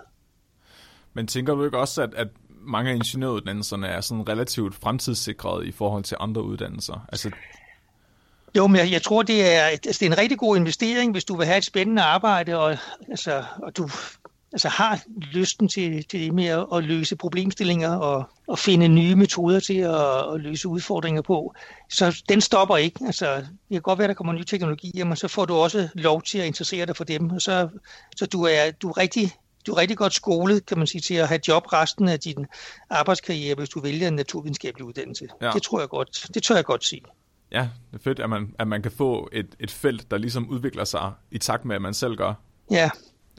Men 1.18 1.26
tænker 1.26 1.54
du 1.54 1.64
ikke 1.64 1.78
også, 1.78 2.02
at, 2.02 2.14
at 2.14 2.28
mange 2.60 2.90
af 2.90 2.94
ingeniøruddannelserne 2.94 3.86
er 3.86 4.00
sådan 4.00 4.28
relativt 4.28 4.74
fremtidssikrede 4.74 5.66
i 5.68 5.72
forhold 5.72 6.04
til 6.04 6.16
andre 6.20 6.42
uddannelser? 6.42 7.06
Altså... 7.08 7.30
Jo, 8.56 8.66
men 8.66 8.76
jeg, 8.76 8.90
jeg 8.92 9.02
tror, 9.02 9.22
det 9.22 9.54
er, 9.54 9.62
altså, 9.62 9.98
det 10.00 10.02
er 10.02 10.10
en 10.10 10.18
rigtig 10.18 10.38
god 10.38 10.56
investering, 10.56 11.12
hvis 11.12 11.24
du 11.24 11.36
vil 11.36 11.46
have 11.46 11.58
et 11.58 11.64
spændende 11.64 12.02
arbejde, 12.02 12.58
og, 12.58 12.76
altså, 13.10 13.44
og 13.62 13.76
du 13.76 13.88
altså, 14.52 14.68
har 14.68 15.00
lysten 15.32 15.68
til, 15.68 16.04
til 16.04 16.20
det 16.20 16.34
med 16.34 16.46
at, 16.46 16.66
at 16.74 16.84
løse 16.84 17.16
problemstillinger 17.16 17.96
og, 17.96 18.24
og 18.48 18.58
finde 18.58 18.88
nye 18.88 19.14
metoder 19.14 19.60
til 19.60 19.78
at, 19.78 20.34
at 20.34 20.40
løse 20.40 20.68
udfordringer 20.68 21.22
på. 21.22 21.54
Så 21.90 22.22
den 22.28 22.40
stopper 22.40 22.76
ikke. 22.76 23.00
Altså, 23.06 23.36
det 23.36 23.46
kan 23.70 23.82
godt 23.82 23.98
være, 23.98 24.08
der 24.08 24.14
kommer 24.14 24.32
nye 24.32 24.44
teknologier, 24.44 25.04
men 25.04 25.16
så 25.16 25.28
får 25.28 25.44
du 25.44 25.54
også 25.54 25.88
lov 25.94 26.22
til 26.22 26.38
at 26.38 26.46
interessere 26.46 26.86
dig 26.86 26.96
for 26.96 27.04
dem. 27.04 27.30
Og 27.30 27.40
så, 27.40 27.68
så 28.16 28.26
du, 28.26 28.42
er, 28.42 28.70
du 28.70 28.88
er 28.88 28.98
rigtig 28.98 29.32
du 29.68 29.72
er 29.72 29.78
rigtig 29.78 29.96
godt 29.96 30.12
skolet, 30.12 30.66
kan 30.66 30.78
man 30.78 30.86
sige, 30.86 31.00
til 31.00 31.14
at 31.14 31.28
have 31.28 31.40
job 31.48 31.72
resten 31.72 32.08
af 32.08 32.20
din 32.20 32.46
arbejdskarriere, 32.90 33.54
hvis 33.54 33.68
du 33.68 33.80
vælger 33.80 34.08
en 34.08 34.14
naturvidenskabelig 34.14 34.86
uddannelse. 34.86 35.26
Ja. 35.42 35.50
Det 35.50 35.62
tror 35.62 35.80
jeg 35.80 35.88
godt, 35.88 36.26
det 36.34 36.42
tør 36.42 36.54
jeg 36.54 36.64
godt 36.64 36.84
sige. 36.84 37.02
Ja, 37.52 37.68
det 37.90 37.98
er 37.98 38.02
fedt, 38.02 38.20
at 38.20 38.30
man, 38.30 38.54
at 38.58 38.68
man 38.68 38.82
kan 38.82 38.92
få 38.92 39.28
et, 39.32 39.46
et 39.60 39.70
felt, 39.70 40.10
der 40.10 40.18
ligesom 40.18 40.48
udvikler 40.48 40.84
sig 40.84 41.12
i 41.30 41.38
takt 41.38 41.64
med, 41.64 41.76
at 41.76 41.82
man 41.82 41.94
selv 41.94 42.16
gør. 42.16 42.34
Ja. 42.70 42.90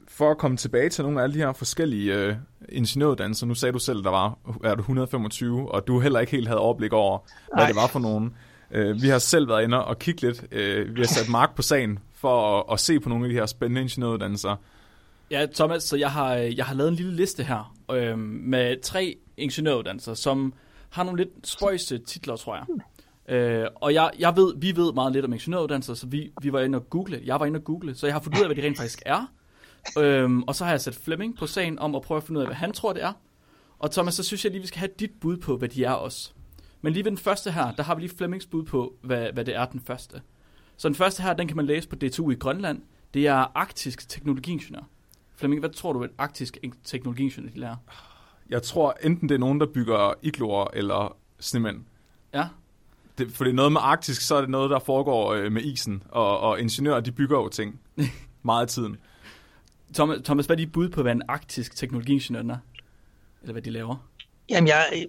For 0.07 0.31
at 0.31 0.37
komme 0.37 0.57
tilbage 0.57 0.89
til 0.89 1.03
nogle 1.03 1.19
af 1.19 1.23
alle 1.23 1.33
de 1.33 1.39
her 1.39 1.53
forskellige 1.53 2.15
øh, 2.15 2.35
ingeniøruddannelser, 2.69 3.45
nu 3.45 3.55
sagde 3.55 3.73
du 3.73 3.79
selv, 3.79 4.03
der 4.03 4.09
var 4.09 4.37
er 4.63 4.75
du 4.75 4.81
125, 4.81 5.71
og 5.71 5.87
du 5.87 5.99
heller 5.99 6.19
ikke 6.19 6.31
helt 6.31 6.47
havde 6.47 6.59
overblik 6.59 6.93
over, 6.93 7.19
hvad 7.53 7.63
Ej. 7.63 7.67
det 7.67 7.75
var 7.75 7.87
for 7.87 7.99
nogen. 7.99 8.33
Øh, 8.71 9.01
vi 9.01 9.07
har 9.07 9.19
selv 9.19 9.47
været 9.49 9.63
inde 9.63 9.85
og 9.85 9.99
kigge 9.99 10.21
lidt. 10.21 10.43
Øh, 10.51 10.95
vi 10.95 11.01
har 11.01 11.07
sat 11.07 11.29
mark 11.29 11.55
på 11.55 11.61
sagen 11.61 11.99
for 12.13 12.59
at, 12.59 12.73
at 12.73 12.79
se 12.79 12.99
på 12.99 13.09
nogle 13.09 13.25
af 13.25 13.29
de 13.29 13.35
her 13.35 13.45
spændende 13.45 13.81
ingeniøruddannelser. 13.81 14.55
Ja, 15.31 15.45
Thomas, 15.55 15.83
så 15.83 15.97
jeg 15.97 16.11
har, 16.11 16.33
jeg 16.35 16.65
har 16.65 16.75
lavet 16.75 16.89
en 16.89 16.95
lille 16.95 17.15
liste 17.15 17.43
her 17.43 17.75
øh, 17.91 18.19
med 18.19 18.81
tre 18.81 19.17
ingeniøruddannelser, 19.37 20.13
som 20.13 20.53
har 20.89 21.03
nogle 21.03 21.23
lidt 21.23 21.47
spøjse 21.47 21.97
titler, 21.97 22.35
tror 22.35 22.55
jeg. 22.55 22.65
Øh, 23.35 23.67
og 23.75 23.93
jeg, 23.93 24.11
jeg 24.19 24.35
ved, 24.35 24.53
vi 24.57 24.75
ved 24.75 24.93
meget 24.93 25.13
lidt 25.13 25.25
om 25.25 25.33
ingeniøruddannelser, 25.33 25.93
så 25.93 26.07
vi, 26.07 26.31
vi 26.41 26.53
var 26.53 26.59
inde 26.59 26.77
og 26.77 26.89
google. 26.89 27.21
Jeg 27.25 27.39
var 27.39 27.45
inde 27.45 27.57
og 27.57 27.63
google, 27.63 27.95
så 27.95 28.07
jeg 28.07 28.15
har 28.15 28.21
fundet 28.21 28.39
ud 28.39 28.43
af, 28.43 28.47
hvad 28.47 28.55
de 28.55 28.67
rent 28.67 28.77
faktisk 28.77 29.01
er. 29.05 29.33
Øh, 29.97 30.37
og 30.37 30.55
så 30.55 30.63
har 30.63 30.71
jeg 30.71 30.81
sat 30.81 30.95
Flemming 30.95 31.37
på 31.37 31.47
sagen 31.47 31.79
om 31.79 31.95
at 31.95 32.01
prøve 32.01 32.17
at 32.17 32.23
finde 32.23 32.37
ud 32.37 32.41
af, 32.41 32.47
hvad 32.47 32.55
han 32.55 32.71
tror, 32.71 32.93
det 32.93 33.03
er. 33.03 33.13
Og 33.79 33.91
Thomas, 33.91 34.13
så 34.13 34.23
synes 34.23 34.43
jeg 34.43 34.51
lige, 34.51 34.61
vi 34.61 34.67
skal 34.67 34.79
have 34.79 34.91
dit 34.99 35.11
bud 35.21 35.37
på, 35.37 35.57
hvad 35.57 35.69
de 35.69 35.83
er 35.83 35.91
også. 35.91 36.31
Men 36.81 36.93
lige 36.93 37.05
ved 37.05 37.11
den 37.11 37.17
første 37.17 37.51
her, 37.51 37.71
der 37.71 37.83
har 37.83 37.95
vi 37.95 38.01
lige 38.01 38.17
Flemmings 38.17 38.45
bud 38.45 38.63
på, 38.63 38.93
hvad, 39.01 39.33
hvad 39.33 39.45
det 39.45 39.55
er 39.55 39.65
den 39.65 39.81
første. 39.81 40.21
Så 40.77 40.87
den 40.87 40.95
første 40.95 41.23
her, 41.23 41.33
den 41.33 41.47
kan 41.47 41.57
man 41.57 41.65
læse 41.65 41.89
på 41.89 41.95
DTU 41.95 42.31
i 42.31 42.35
Grønland. 42.35 42.81
Det 43.13 43.27
er 43.27 43.57
arktisk 43.57 44.09
teknologiingeniør. 44.09 44.89
Flemming, 45.39 45.59
hvad 45.59 45.69
tror 45.69 45.93
du, 45.93 46.03
at 46.03 46.09
arktisk 46.17 46.57
teknologiingeniør 46.83 47.51
de 47.51 47.59
lærer? 47.59 47.75
Jeg 48.49 48.63
tror 48.63 48.97
enten 49.03 49.29
det 49.29 49.35
er 49.35 49.39
nogen, 49.39 49.59
der 49.59 49.65
bygger 49.73 50.13
igloer 50.21 50.67
eller 50.73 51.17
snemænd. 51.39 51.77
Ja. 52.33 52.47
Det, 53.17 53.31
for 53.31 53.43
det 53.43 53.51
er 53.51 53.55
noget 53.55 53.71
med 53.71 53.81
arktisk, 53.83 54.21
så 54.21 54.35
er 54.35 54.41
det 54.41 54.49
noget, 54.49 54.69
der 54.69 54.79
foregår 54.79 55.33
øh, 55.33 55.51
med 55.51 55.61
isen, 55.61 56.03
og, 56.09 56.39
og 56.39 56.59
ingeniører, 56.59 56.99
de 56.99 57.11
bygger 57.11 57.37
jo 57.37 57.49
ting 57.49 57.79
meget 58.43 58.61
af 58.61 58.67
tiden. 58.67 58.97
Thomas, 59.93 60.19
Thomas, 60.23 60.45
hvad 60.45 60.55
er 60.55 60.57
dit 60.57 60.71
bud 60.71 60.89
på, 60.89 61.01
hvad 61.01 61.11
en 61.11 61.21
arktisk 61.27 61.75
teknologiingeniør 61.75 62.53
er? 62.53 62.57
Eller 63.41 63.51
hvad 63.51 63.61
de 63.61 63.69
laver? 63.69 63.95
Jamen, 64.49 64.67
jeg, 64.67 65.05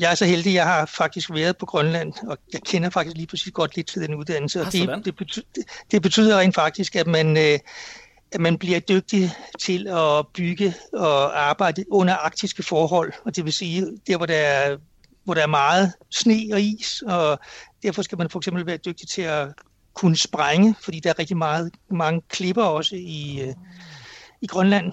jeg 0.00 0.10
er 0.10 0.14
så 0.14 0.24
heldig, 0.24 0.54
jeg 0.54 0.64
har 0.64 0.86
faktisk 0.86 1.30
været 1.30 1.56
på 1.56 1.66
Grønland, 1.66 2.12
og 2.26 2.38
jeg 2.52 2.60
kender 2.62 2.90
faktisk 2.90 3.16
lige 3.16 3.26
præcis 3.26 3.52
godt 3.52 3.76
lidt 3.76 3.86
til 3.86 4.02
den 4.02 4.14
uddannelse. 4.14 4.60
Og 4.60 4.72
det, 4.72 5.04
det, 5.04 5.16
betyder, 5.16 5.46
det 5.90 6.02
betyder 6.02 6.38
rent 6.38 6.54
faktisk, 6.54 6.96
at 6.96 7.06
man, 7.06 7.36
øh, 7.36 7.58
at 8.32 8.40
man 8.40 8.58
bliver 8.58 8.80
dygtig 8.80 9.30
til 9.60 9.88
at 9.88 10.26
bygge 10.34 10.74
og 10.92 11.48
arbejde 11.48 11.84
under 11.90 12.14
arktiske 12.14 12.62
forhold. 12.62 13.12
Og 13.24 13.36
det 13.36 13.44
vil 13.44 13.52
sige, 13.52 13.86
der 14.06 14.16
hvor 14.16 14.26
der 14.26 14.36
er, 14.36 14.76
hvor 15.24 15.34
der 15.34 15.42
er 15.42 15.46
meget 15.46 15.92
sne 16.10 16.48
og 16.52 16.60
is, 16.60 17.02
og 17.06 17.38
derfor 17.82 18.02
skal 18.02 18.18
man 18.18 18.30
for 18.30 18.38
eksempel 18.38 18.66
være 18.66 18.76
dygtig 18.76 19.08
til 19.08 19.22
at 19.22 19.48
kunne 19.94 20.16
sprænge, 20.16 20.74
fordi 20.80 21.00
der 21.00 21.10
er 21.10 21.18
rigtig 21.18 21.36
meget, 21.36 21.70
mange 21.90 22.22
klipper 22.28 22.62
også 22.62 22.96
i, 22.96 23.40
øh, 23.42 23.54
i 24.40 24.46
Grønland. 24.46 24.92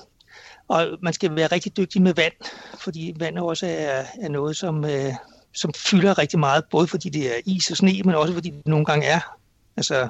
Og 0.67 0.87
man 1.01 1.13
skal 1.13 1.35
være 1.35 1.47
rigtig 1.47 1.77
dygtig 1.77 2.01
med 2.01 2.13
vand, 2.13 2.33
fordi 2.79 3.13
vand 3.19 3.37
også 3.37 3.67
er, 3.67 4.05
er 4.21 4.29
noget, 4.29 4.57
som, 4.57 4.85
øh, 4.85 5.13
som 5.53 5.73
fylder 5.73 6.17
rigtig 6.17 6.39
meget, 6.39 6.63
både 6.71 6.87
fordi 6.87 7.09
det 7.09 7.35
er 7.35 7.41
is 7.45 7.71
og 7.71 7.77
sne, 7.77 8.01
men 8.05 8.15
også 8.15 8.33
fordi 8.33 8.49
det 8.49 8.67
nogle 8.67 8.85
gange 8.85 9.05
er. 9.05 9.19
Altså, 9.77 10.09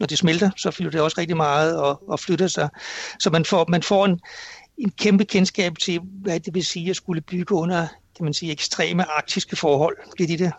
når 0.00 0.06
det 0.06 0.18
smelter, 0.18 0.50
så 0.56 0.70
fylder 0.70 0.90
det 0.90 1.00
også 1.00 1.14
rigtig 1.18 1.36
meget 1.36 1.76
og, 1.76 2.08
og 2.08 2.20
flytter 2.20 2.46
sig. 2.46 2.68
Så 3.20 3.30
man 3.30 3.44
får, 3.44 3.66
man 3.68 3.82
får 3.82 4.06
en, 4.06 4.20
en 4.78 4.90
kæmpe 4.90 5.24
kendskab 5.24 5.78
til, 5.78 6.00
hvad 6.02 6.40
det 6.40 6.54
vil 6.54 6.64
sige 6.64 6.90
at 6.90 6.96
skulle 6.96 7.20
bygge 7.20 7.54
under 7.54 7.86
kan 8.16 8.24
man 8.24 8.34
sige, 8.34 8.52
ekstreme 8.52 9.10
arktiske 9.10 9.56
forhold. 9.56 9.96
Det 10.18 10.24
er 10.24 10.28
det 10.28 10.38
der. 10.38 10.50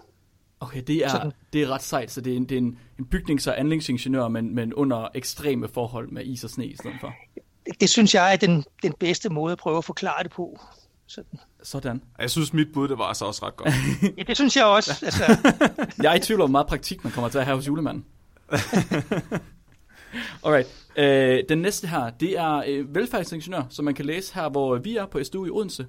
Okay, 0.60 0.82
det 0.88 1.06
er, 1.06 1.32
det 1.54 1.62
er 1.62 1.68
ret 1.68 1.84
sejt, 1.84 2.12
så 2.12 2.22
det 2.22 2.34
er 2.34 2.38
en, 2.38 2.44
det 2.44 2.56
er 2.56 2.58
en, 2.58 2.80
en 3.00 3.08
bygnings- 3.16 3.50
og 3.50 3.60
anlægsingeniør, 3.60 4.28
men, 4.28 4.56
men 4.56 4.74
under 4.74 5.08
ekstreme 5.16 5.68
forhold 5.68 6.10
med 6.12 6.26
is 6.26 6.44
og 6.44 6.50
sne 6.50 6.66
i 6.66 6.76
stedet 6.76 6.96
for 7.02 7.14
det 7.80 7.90
synes 7.90 8.16
jeg 8.16 8.34
er 8.34 8.36
den, 8.36 8.66
den 8.84 8.94
bedste 9.00 9.30
måde 9.30 9.52
at 9.52 9.58
prøve 9.58 9.78
at 9.78 9.86
forklare 9.86 10.24
det 10.24 10.32
på. 10.32 10.60
Sådan. 11.08 11.40
Sådan. 11.64 12.02
Jeg 12.20 12.32
synes, 12.32 12.54
mit 12.54 12.68
bud 12.74 12.88
det 12.88 12.98
var 12.98 13.04
altså 13.04 13.26
også 13.26 13.46
ret 13.46 13.56
godt. 13.56 13.74
ja, 14.18 14.24
det 14.24 14.38
synes 14.38 14.56
jeg 14.56 14.66
også. 14.66 14.92
Altså. 15.06 15.38
jeg 16.04 16.12
er 16.12 16.16
i 16.16 16.20
tvivl 16.20 16.42
om, 16.42 16.52
meget 16.52 16.68
praktik 16.68 17.04
man 17.04 17.14
kommer 17.14 17.30
til 17.30 17.38
at 17.38 17.46
have 17.46 17.56
hos 17.56 17.68
julemanden. 17.68 18.06
Alright. 20.46 20.68
Øh, 20.98 21.44
den 21.50 21.58
næste 21.58 21.88
her, 21.88 22.10
det 22.10 22.40
er 22.40 22.64
øh, 22.68 22.96
velfærdsingeniør, 22.96 23.64
som 23.70 23.86
man 23.86 23.94
kan 23.94 24.06
læse 24.06 24.36
her, 24.36 24.50
hvor 24.50 24.78
vi 24.78 24.98
er 24.98 25.06
på 25.06 25.24
SDU 25.24 25.46
i 25.46 25.50
Odense. 25.50 25.88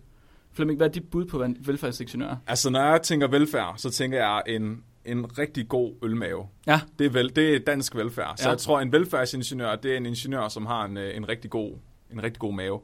Flemming, 0.53 0.77
hvad 0.77 0.87
er 0.87 0.93
dit 0.93 1.11
bud 1.11 1.25
på 1.25 1.47
velfærdsingeniør? 1.61 2.37
Altså, 2.47 2.71
når 2.71 2.81
jeg 2.85 3.03
tænker 3.03 3.27
velfærd, 3.27 3.75
så 3.77 3.91
tænker 3.91 4.19
jeg 4.19 4.43
en 4.47 4.83
en 5.05 5.39
rigtig 5.39 5.69
god 5.69 5.95
ølmave. 6.03 6.49
Ja. 6.67 6.81
Det 6.99 7.07
er, 7.07 7.11
vel, 7.11 7.37
det 7.37 7.55
er 7.55 7.59
dansk 7.59 7.95
velfærd. 7.95 8.37
Så 8.37 8.45
ja. 8.45 8.51
jeg 8.51 8.59
tror, 8.59 8.81
en 8.81 8.93
velfærdsingeniør, 8.93 9.77
det 9.77 9.93
er 9.93 9.97
en 9.97 10.07
ingeniør, 10.07 10.49
som 10.49 10.67
har 10.67 10.85
en, 10.85 10.97
øh, 10.97 11.17
en, 11.17 11.29
rigtig, 11.29 11.51
god, 11.51 11.77
en 12.13 12.23
rigtig 12.23 12.41
god 12.41 12.55
mave. 12.55 12.81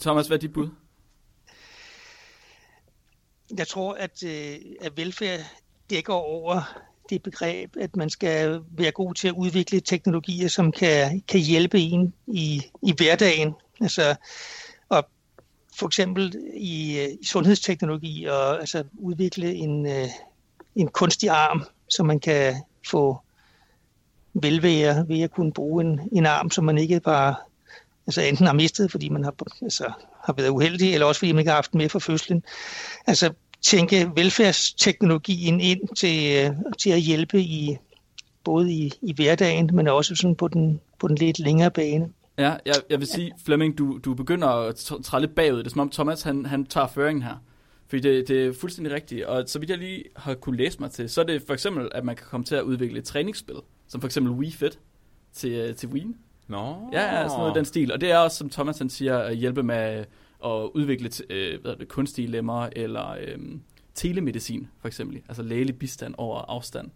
Thomas, 0.00 0.26
hvad 0.26 0.36
er 0.36 0.40
dit 0.40 0.52
bud? 0.52 0.68
Jeg 3.58 3.68
tror, 3.68 3.94
at, 3.94 4.24
øh, 4.26 4.54
at 4.80 4.96
velfærd 4.96 5.40
dækker 5.90 6.12
over 6.12 6.80
det 7.10 7.22
begreb, 7.22 7.76
at 7.80 7.96
man 7.96 8.10
skal 8.10 8.60
være 8.70 8.90
god 8.90 9.14
til 9.14 9.28
at 9.28 9.34
udvikle 9.34 9.80
teknologier, 9.80 10.48
som 10.48 10.72
kan, 10.72 11.22
kan 11.28 11.40
hjælpe 11.40 11.78
en 11.78 12.14
i, 12.26 12.62
i 12.82 12.94
hverdagen. 12.96 13.54
Altså, 13.80 14.14
og 14.88 15.08
for 15.74 15.86
eksempel 15.86 16.34
i, 16.54 16.98
øh, 16.98 17.08
i 17.20 17.26
sundhedsteknologi 17.26 18.24
og 18.24 18.60
altså 18.60 18.84
udvikle 18.98 19.54
en, 19.54 19.86
øh, 19.86 20.08
en 20.76 20.88
kunstig 20.88 21.30
arm, 21.30 21.64
så 21.88 22.02
man 22.02 22.20
kan 22.20 22.54
få 22.90 23.18
velvære 24.34 25.08
ved 25.08 25.20
at 25.20 25.30
kunne 25.30 25.52
bruge 25.52 25.84
en, 25.84 26.00
en 26.12 26.26
arm, 26.26 26.50
som 26.50 26.64
man 26.64 26.78
ikke 26.78 27.00
bare 27.00 27.34
altså 28.06 28.20
enten 28.20 28.46
har 28.46 28.52
mistet, 28.52 28.90
fordi 28.90 29.08
man 29.08 29.24
har, 29.24 29.34
altså, 29.62 29.92
har 30.24 30.32
været 30.32 30.48
uheldig, 30.48 30.94
eller 30.94 31.06
også 31.06 31.18
fordi 31.18 31.32
man 31.32 31.38
ikke 31.38 31.50
har 31.50 31.56
haft 31.56 31.72
den 31.72 31.78
med 31.78 31.88
fra 31.88 31.98
fødslen. 31.98 32.42
Altså 33.06 33.32
tænke 33.64 34.10
velfærdsteknologien 34.16 35.60
ind 35.60 35.96
til, 35.96 36.50
til 36.78 36.90
at 36.90 37.00
hjælpe 37.00 37.40
i 37.40 37.76
både 38.44 38.72
i, 38.72 38.92
i 39.02 39.12
hverdagen, 39.12 39.70
men 39.72 39.88
også 39.88 40.14
sådan 40.14 40.36
på 40.36 40.48
den, 40.48 40.80
på 40.98 41.08
den 41.08 41.16
lidt 41.16 41.38
længere 41.38 41.70
bane. 41.70 42.08
Ja, 42.38 42.56
jeg, 42.66 42.74
jeg 42.90 42.98
vil 42.98 43.06
sige, 43.06 43.32
Flemming, 43.44 43.78
du, 43.78 43.98
du 44.04 44.14
begynder 44.14 44.48
at 44.48 44.76
træde 45.04 45.20
lidt 45.20 45.34
bagud. 45.34 45.58
Det 45.58 45.66
er 45.66 45.70
som 45.70 45.80
om 45.80 45.90
Thomas, 45.90 46.22
han, 46.22 46.46
han 46.46 46.66
tager 46.66 46.86
føringen 46.86 47.22
her. 47.22 47.34
Fordi 47.88 48.00
det, 48.02 48.28
det 48.28 48.46
er 48.46 48.52
fuldstændig 48.60 48.94
rigtigt. 48.94 49.24
Og 49.24 49.44
så 49.46 49.58
vidt 49.58 49.70
jeg 49.70 49.78
lige 49.78 50.04
har 50.16 50.34
kunne 50.34 50.56
læse 50.56 50.80
mig 50.80 50.90
til, 50.90 51.10
så 51.10 51.20
er 51.20 51.24
det 51.24 51.42
for 51.46 51.54
eksempel, 51.54 51.88
at 51.92 52.04
man 52.04 52.16
kan 52.16 52.26
komme 52.30 52.44
til 52.44 52.54
at 52.54 52.62
udvikle 52.62 52.98
et 52.98 53.04
træningsspil, 53.04 53.56
som 53.88 54.00
for 54.00 54.08
eksempel 54.08 54.32
Wii 54.32 54.52
Fit 54.52 54.78
til, 55.32 55.52
øh, 55.52 55.74
til 55.74 55.88
Wii. 55.88 56.06
Nå. 56.48 56.88
Ja, 56.92 57.28
sådan 57.28 57.38
noget 57.38 57.54
i 57.54 57.58
den 57.58 57.64
stil. 57.64 57.92
Og 57.92 58.00
det 58.00 58.10
er 58.10 58.18
også, 58.18 58.36
som 58.36 58.50
Thomas 58.50 58.78
han 58.78 58.90
siger, 58.90 59.18
at 59.18 59.36
hjælpe 59.36 59.62
med 59.62 60.04
at 60.44 60.70
udvikle 60.74 61.10
øh, 61.30 61.60
hvad 61.60 61.76
det, 61.76 61.88
kunstige 61.88 62.28
lemmer, 62.28 62.68
eller 62.76 63.10
øh, 63.10 63.38
telemedicin, 63.94 64.68
for 64.80 64.88
eksempel. 64.88 65.22
Altså 65.28 65.42
lægelig 65.42 65.78
bistand 65.78 66.14
over 66.18 66.40
afstand. 66.40 66.90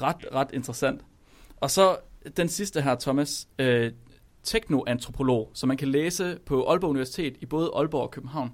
Ret, 0.00 0.16
ret 0.34 0.48
interessant. 0.52 1.00
Og 1.56 1.70
så 1.70 1.96
den 2.36 2.48
sidste 2.48 2.82
her, 2.82 2.94
Thomas, 2.94 3.48
øh, 3.58 3.92
teknoantropolog, 4.42 5.50
som 5.54 5.68
man 5.68 5.76
kan 5.76 5.88
læse 5.88 6.38
på 6.46 6.64
Aalborg 6.68 6.90
Universitet 6.90 7.36
i 7.40 7.46
både 7.46 7.70
Aalborg 7.74 8.02
og 8.02 8.10
København. 8.10 8.52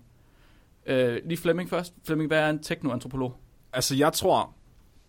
Øh, 0.87 1.21
lige 1.25 1.39
Flemming 1.39 1.71
først. 1.71 1.95
Flemming, 2.05 2.29
hvad 2.29 2.39
er 2.39 2.51
en 2.51 2.63
teknoantropolog? 2.63 3.37
Altså, 3.73 3.97
jeg 3.97 4.13
tror... 4.13 4.55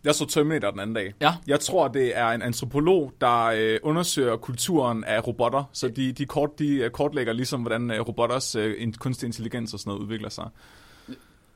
Jeg 0.04 0.16
så 0.16 0.26
Terminator 0.26 0.72
den 0.72 0.80
anden 0.80 0.96
dag. 0.96 1.14
Ja. 1.22 1.34
Jeg 1.48 1.60
tror, 1.60 1.88
det 1.88 2.18
er 2.18 2.28
en 2.28 2.42
antropolog, 2.42 3.14
der 3.22 3.44
øh, 3.46 3.80
undersøger 3.84 4.38
kulturen 4.38 5.04
af 5.04 5.28
robotter. 5.28 5.64
Så 5.74 5.88
de, 5.88 6.12
de, 6.12 6.26
kort, 6.26 6.60
de 6.60 6.76
øh, 6.76 6.92
kortlægger 6.92 7.34
ligesom, 7.34 7.62
hvordan 7.62 7.92
øh, 7.92 8.08
robotters 8.08 8.56
øh, 8.56 8.94
kunstig 8.94 9.28
intelligens 9.28 9.74
og 9.74 9.80
sådan 9.80 9.92
noget 9.92 10.04
udvikler 10.04 10.30
sig. 10.30 10.46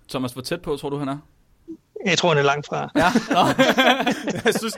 Thomas, 0.09 0.33
hvor 0.33 0.41
tæt 0.41 0.61
på 0.61 0.75
tror 0.75 0.89
du, 0.89 0.97
han 0.97 1.07
er? 1.07 1.17
Jeg 2.05 2.17
tror, 2.17 2.29
han 2.29 2.37
er 2.37 2.43
langt 2.43 2.67
fra. 2.67 2.89
Ja. 2.95 3.07
jeg 4.45 4.53
synes, 4.59 4.77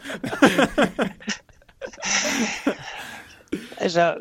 Altså, 3.78 4.16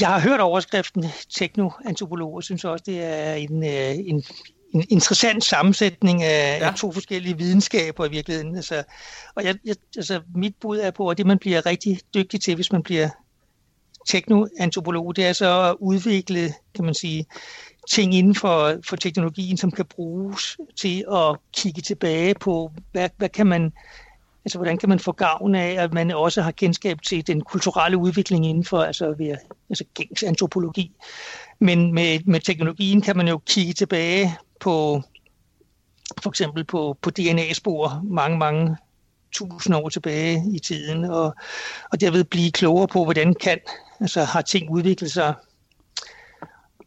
jeg 0.00 0.08
har 0.08 0.20
hørt 0.20 0.40
overskriften 0.40 1.04
teknoantropolog, 1.30 2.34
og 2.34 2.42
synes 2.42 2.64
også, 2.64 2.84
det 2.86 3.04
er 3.04 3.34
en, 3.34 3.64
øh, 3.64 3.94
en, 4.10 4.24
en 4.74 4.84
interessant 4.88 5.44
sammensætning 5.44 6.22
af, 6.22 6.58
ja. 6.60 6.66
af 6.66 6.74
to 6.74 6.92
forskellige 6.92 7.38
videnskaber 7.38 8.06
i 8.06 8.10
virkeligheden. 8.10 8.56
Altså, 8.56 8.82
og 9.34 9.44
jeg, 9.44 9.54
jeg, 9.64 9.76
altså, 9.96 10.20
mit 10.34 10.54
bud 10.60 10.78
er 10.78 10.90
på, 10.90 11.08
at 11.08 11.18
det 11.18 11.26
man 11.26 11.38
bliver 11.38 11.66
rigtig 11.66 12.00
dygtig 12.14 12.40
til, 12.40 12.54
hvis 12.54 12.72
man 12.72 12.82
bliver 12.82 13.08
teknoantropolog, 14.08 15.16
det 15.16 15.26
er 15.26 15.32
så 15.32 15.62
at 15.62 15.76
udvikle, 15.80 16.54
kan 16.74 16.84
man 16.84 16.94
sige, 16.94 17.26
ting 17.90 18.14
inden 18.14 18.34
for, 18.34 18.76
for 18.88 18.96
teknologien, 18.96 19.56
som 19.56 19.70
kan 19.70 19.84
bruges 19.84 20.56
til 20.80 21.04
at 21.12 21.36
kigge 21.52 21.82
tilbage 21.82 22.34
på, 22.34 22.72
hvad, 22.92 23.08
hvad 23.16 23.28
kan 23.28 23.46
man 23.46 23.72
Altså, 24.44 24.58
hvordan 24.58 24.78
kan 24.78 24.88
man 24.88 24.98
få 24.98 25.12
gavn 25.12 25.54
af, 25.54 25.82
at 25.82 25.92
man 25.92 26.10
også 26.10 26.42
har 26.42 26.50
kendskab 26.50 27.02
til 27.02 27.26
den 27.26 27.40
kulturelle 27.40 27.96
udvikling 27.96 28.46
inden 28.46 28.64
for 28.64 28.82
altså, 28.82 29.14
ved, 29.18 29.36
altså 29.70 29.84
gængs 29.94 30.22
antropologi. 30.22 30.92
Men 31.58 31.94
med, 31.94 32.20
med 32.26 32.40
teknologien 32.40 33.00
kan 33.00 33.16
man 33.16 33.28
jo 33.28 33.38
kigge 33.38 33.72
tilbage 33.72 34.36
på 34.60 35.02
for 36.22 36.30
eksempel 36.30 36.64
på, 36.64 36.96
på 37.02 37.10
DNA-spor 37.10 38.00
mange, 38.04 38.38
mange 38.38 38.76
tusind 39.32 39.76
år 39.76 39.88
tilbage 39.88 40.42
i 40.54 40.58
tiden, 40.58 41.04
og, 41.04 41.34
og 41.92 42.00
derved 42.00 42.24
blive 42.24 42.50
klogere 42.50 42.88
på, 42.88 43.04
hvordan 43.04 43.34
kan, 43.34 43.58
altså 44.00 44.24
har 44.24 44.42
ting 44.42 44.70
udviklet 44.70 45.12
sig. 45.12 45.34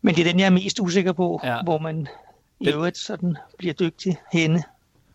Men 0.01 0.15
det 0.15 0.21
er 0.21 0.31
den, 0.31 0.39
jeg 0.39 0.45
er 0.45 0.49
mest 0.49 0.79
usikker 0.79 1.13
på, 1.13 1.39
ja. 1.43 1.61
hvor 1.63 1.77
man 1.77 2.07
i 2.59 2.69
øvrigt 2.69 2.97
sådan 2.97 3.37
bliver 3.57 3.73
dygtig 3.73 4.17
henne. 4.33 4.63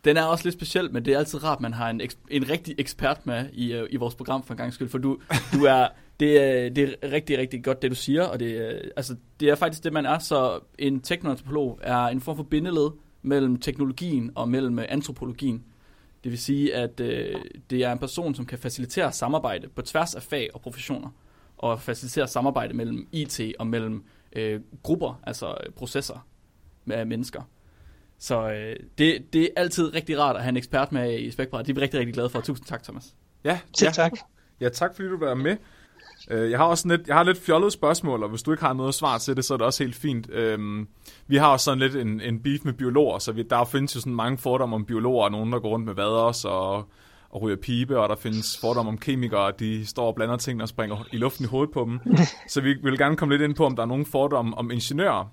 Den 0.05 0.17
er 0.17 0.23
også 0.23 0.45
lidt 0.45 0.55
speciel, 0.55 0.93
men 0.93 1.05
det 1.05 1.15
er 1.15 1.19
altid 1.19 1.45
rart, 1.45 1.61
man 1.61 1.75
har 1.75 1.91
en, 1.91 2.01
en 2.31 2.51
rigtig 2.51 2.75
ekspert 2.79 3.27
med 3.27 3.49
i, 3.53 3.81
uh, 3.81 3.87
i 3.91 3.97
vores 3.97 4.15
program 4.15 4.43
for 4.45 4.55
en 4.55 4.59
gang 4.59 4.73
skyld, 4.73 4.89
for 4.89 4.99
du, 4.99 5.19
du 5.53 5.65
er, 5.65 5.89
det, 6.21 6.43
er, 6.43 6.69
det 6.69 6.97
er 7.03 7.13
rigtig, 7.13 7.39
rigtig 7.39 7.65
godt, 7.65 7.83
det 7.83 7.91
du 7.91 7.95
siger, 7.95 8.23
og 8.23 8.41
det, 8.41 8.83
altså, 8.97 9.17
det 9.41 9.49
er 9.49 9.55
faktisk 9.55 9.85
det, 9.85 9.93
man 9.93 10.07
er. 10.07 10.19
Så 10.19 10.61
en 10.79 11.01
teknoantropolog 11.01 11.79
er 11.83 11.99
en 11.99 12.21
form 12.21 12.37
for 12.37 12.43
bindeled 12.43 12.91
mellem 13.23 13.61
teknologien 13.61 14.31
og 14.35 14.49
mellem 14.49 14.79
antropologien. 14.79 15.65
Det 16.25 16.33
vil 16.33 16.39
sige, 16.39 16.75
at 16.75 17.01
uh, 17.01 17.41
det 17.71 17.85
er 17.85 17.93
en 17.93 17.99
person, 17.99 18.35
som 18.35 18.47
kan 18.47 18.59
facilitere 18.59 19.13
samarbejde 19.13 19.69
på 19.69 19.83
tværs 19.83 20.15
af 20.15 20.23
fag 20.23 20.51
og 20.55 20.61
professioner, 20.61 21.09
og 21.57 21.81
facilitere 21.81 22.29
samarbejde 22.29 22.75
mellem 22.75 23.09
IT 23.13 23.41
og 23.59 23.67
mellem 23.67 24.05
uh, 24.39 24.61
grupper, 24.83 25.21
altså 25.23 25.57
processer 25.77 26.27
med 26.85 27.05
mennesker. 27.05 27.43
Så 28.19 28.51
øh, 28.51 28.77
det, 28.99 29.33
det 29.33 29.43
er 29.43 29.49
altid 29.57 29.95
rigtig 29.95 30.19
rart 30.19 30.37
at 30.37 30.43
have 30.43 30.49
en 30.49 30.57
ekspert 30.57 30.93
med 30.93 31.19
i 31.19 31.31
Spækbræt. 31.31 31.67
Det 31.67 31.73
er 31.73 31.75
vi 31.75 31.81
rigtig, 31.81 32.01
rigtig 32.01 32.15
glade 32.15 32.29
for. 32.29 32.41
Tusind 32.41 32.67
tak, 32.67 32.83
Thomas. 32.83 33.15
Ja, 33.45 33.61
ja. 33.83 33.91
tak. 33.91 34.13
Ja, 34.61 34.69
tak 34.69 34.95
fordi 34.95 35.09
du 35.09 35.19
var 35.19 35.35
med. 35.35 35.57
Øh, 36.31 36.51
jeg 36.51 36.59
har 36.59 36.65
også 36.65 36.89
lidt, 36.89 37.07
jeg 37.07 37.17
har 37.17 37.23
lidt 37.23 37.39
fjollet 37.39 37.73
spørgsmål, 37.73 38.23
og 38.23 38.29
hvis 38.29 38.43
du 38.43 38.51
ikke 38.51 38.65
har 38.65 38.73
noget 38.73 38.95
svar 38.95 39.19
til 39.19 39.37
det, 39.37 39.45
så 39.45 39.55
er 39.55 39.59
det 39.59 39.67
også 39.67 39.85
helt 39.85 39.97
fint. 39.97 40.31
Øhm, 40.31 40.89
vi 41.27 41.37
har 41.37 41.49
også 41.49 41.65
sådan 41.65 41.79
lidt 41.79 41.97
en, 41.97 42.21
en 42.21 42.43
beef 42.43 42.65
med 42.65 42.73
biologer, 42.73 43.19
så 43.19 43.33
vi, 43.33 43.43
der 43.43 43.65
findes 43.65 43.95
jo 43.95 44.01
sådan 44.01 44.15
mange 44.15 44.39
fordomme 44.39 44.77
om 44.77 44.85
biologer, 44.85 45.25
og 45.25 45.31
nogen, 45.31 45.53
der 45.53 45.59
går 45.59 45.69
rundt 45.69 45.87
med 45.87 45.95
vaders 45.95 46.45
og, 46.45 46.77
og 47.31 47.43
ryger 47.43 47.57
pibe, 47.57 48.01
og 48.01 48.09
der 48.09 48.17
findes 48.17 48.59
fordomme 48.61 48.89
om 48.89 48.99
kemikere, 48.99 49.53
de 49.59 49.87
står 49.87 50.07
og 50.07 50.15
blander 50.15 50.37
ting 50.37 50.63
og 50.63 50.69
springer 50.69 51.07
i 51.13 51.17
luften 51.17 51.45
i 51.45 51.49
hovedet 51.49 51.75
på 51.75 51.85
dem. 51.85 52.01
Så 52.49 52.61
vi 52.61 52.75
vil 52.83 52.99
gerne 52.99 53.17
komme 53.17 53.35
lidt 53.35 53.43
ind 53.43 53.55
på, 53.55 53.67
om 53.67 53.77
der 53.77 53.83
er 53.83 53.87
nogen 53.87 54.07
fordomme 54.07 54.59
om 54.59 54.71
ingeniører. 54.71 55.33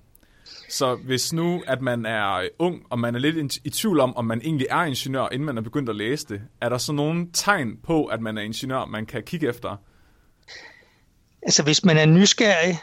Så 0.70 0.96
hvis 0.96 1.34
nu, 1.34 1.64
at 1.68 1.82
man 1.82 2.06
er 2.06 2.48
ung, 2.60 2.82
og 2.90 3.00
man 3.00 3.16
er 3.16 3.20
lidt 3.20 3.58
i 3.64 3.70
tvivl 3.70 4.00
om, 4.00 4.18
om 4.18 4.26
man 4.26 4.42
egentlig 4.44 4.68
er 4.70 4.84
ingeniør, 4.84 5.28
inden 5.32 5.46
man 5.46 5.58
er 5.58 5.62
begyndt 5.62 5.90
at 5.90 5.96
læse 5.96 6.28
det, 6.30 6.42
er 6.62 6.70
der 6.70 6.78
så 6.78 6.94
nogle 6.94 7.28
tegn 7.34 7.78
på, 7.84 8.06
at 8.06 8.22
man 8.22 8.38
er 8.38 8.42
ingeniør, 8.42 8.86
man 8.86 9.06
kan 9.06 9.24
kigge 9.24 9.50
efter? 9.50 9.78
Altså 11.42 11.64
hvis 11.64 11.86
man 11.86 11.98
er 11.98 12.06
nysgerrig, 12.06 12.80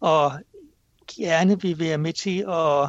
og 0.00 0.32
gerne 1.16 1.60
vil 1.60 1.78
være 1.78 1.98
med 1.98 2.12
til 2.12 2.44
at 2.48 2.88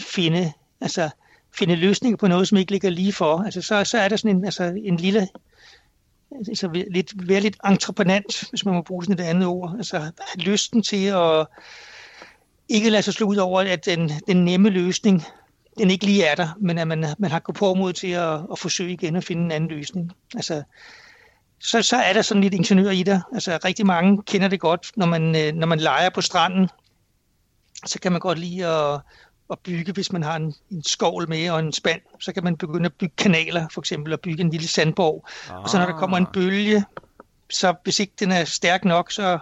finde, 0.00 0.52
altså, 0.80 1.10
finde 1.58 1.76
løsninger 1.76 2.16
på 2.16 2.26
noget, 2.28 2.48
som 2.48 2.58
ikke 2.58 2.72
ligger 2.72 2.90
lige 2.90 3.12
for, 3.12 3.38
altså, 3.44 3.62
så, 3.62 3.84
så 3.84 3.98
er 3.98 4.08
der 4.08 4.16
sådan 4.16 4.36
en, 4.36 4.44
altså, 4.44 4.64
en 4.84 4.96
lille 4.96 5.28
altså, 6.48 6.84
lidt, 6.90 7.28
være 7.28 7.40
lidt 7.40 7.56
entreprenant, 7.66 8.48
hvis 8.50 8.64
man 8.64 8.74
må 8.74 8.82
bruge 8.82 9.04
sådan 9.04 9.24
et 9.24 9.28
andet 9.28 9.46
ord. 9.46 9.74
Altså 9.78 10.12
lysten 10.36 10.82
til 10.82 11.06
at 11.06 11.46
ikke 12.68 12.90
lade 12.90 13.02
sig 13.02 13.14
slå 13.14 13.26
ud 13.26 13.36
over, 13.36 13.60
at 13.60 13.86
den, 13.86 14.10
den 14.26 14.44
nemme 14.44 14.70
løsning, 14.70 15.22
den 15.78 15.90
ikke 15.90 16.04
lige 16.04 16.24
er 16.24 16.34
der, 16.34 16.48
men 16.60 16.78
at 16.78 16.88
man, 16.88 17.06
man 17.18 17.30
har 17.30 17.38
gået 17.38 17.56
på 17.56 17.74
mod 17.74 17.92
til 17.92 18.10
at, 18.10 18.40
at 18.52 18.58
forsøge 18.58 18.92
igen 18.92 19.16
at 19.16 19.24
finde 19.24 19.44
en 19.44 19.50
anden 19.50 19.70
løsning. 19.70 20.12
Altså, 20.34 20.62
så, 21.62 21.82
så 21.82 21.96
er 21.96 22.12
der 22.12 22.22
sådan 22.22 22.42
lidt 22.42 22.54
ingeniør 22.54 22.90
i 22.90 23.02
det. 23.02 23.22
Altså, 23.34 23.58
rigtig 23.64 23.86
mange 23.86 24.22
kender 24.22 24.48
det 24.48 24.60
godt, 24.60 24.92
når 24.96 25.06
man, 25.06 25.36
øh, 25.36 25.52
når 25.54 25.66
man 25.66 25.80
leger 25.80 26.10
på 26.10 26.20
stranden, 26.20 26.68
så 27.86 27.98
kan 28.00 28.12
man 28.12 28.20
godt 28.20 28.38
lide 28.38 28.66
at, 28.66 29.00
at 29.50 29.58
bygge, 29.58 29.92
hvis 29.92 30.12
man 30.12 30.22
har 30.22 30.36
en, 30.36 30.54
en 30.70 30.84
skovl 30.84 31.28
med 31.28 31.50
og 31.50 31.58
en 31.58 31.72
spand, 31.72 32.00
så 32.20 32.32
kan 32.32 32.44
man 32.44 32.56
begynde 32.56 32.86
at 32.86 32.94
bygge 32.94 33.14
kanaler, 33.16 33.68
for 33.72 33.80
eksempel, 33.80 34.12
og 34.12 34.20
bygge 34.20 34.40
en 34.40 34.50
lille 34.50 34.68
sandborg. 34.68 35.26
Ah. 35.50 35.62
Og 35.62 35.68
så 35.68 35.78
når 35.78 35.86
der 35.86 35.98
kommer 35.98 36.16
en 36.16 36.26
ah. 36.26 36.32
bølge, 36.32 36.84
så 37.50 37.74
hvis 37.84 38.00
ikke 38.00 38.12
den 38.20 38.32
er 38.32 38.44
stærk 38.44 38.84
nok, 38.84 39.12
så 39.12 39.38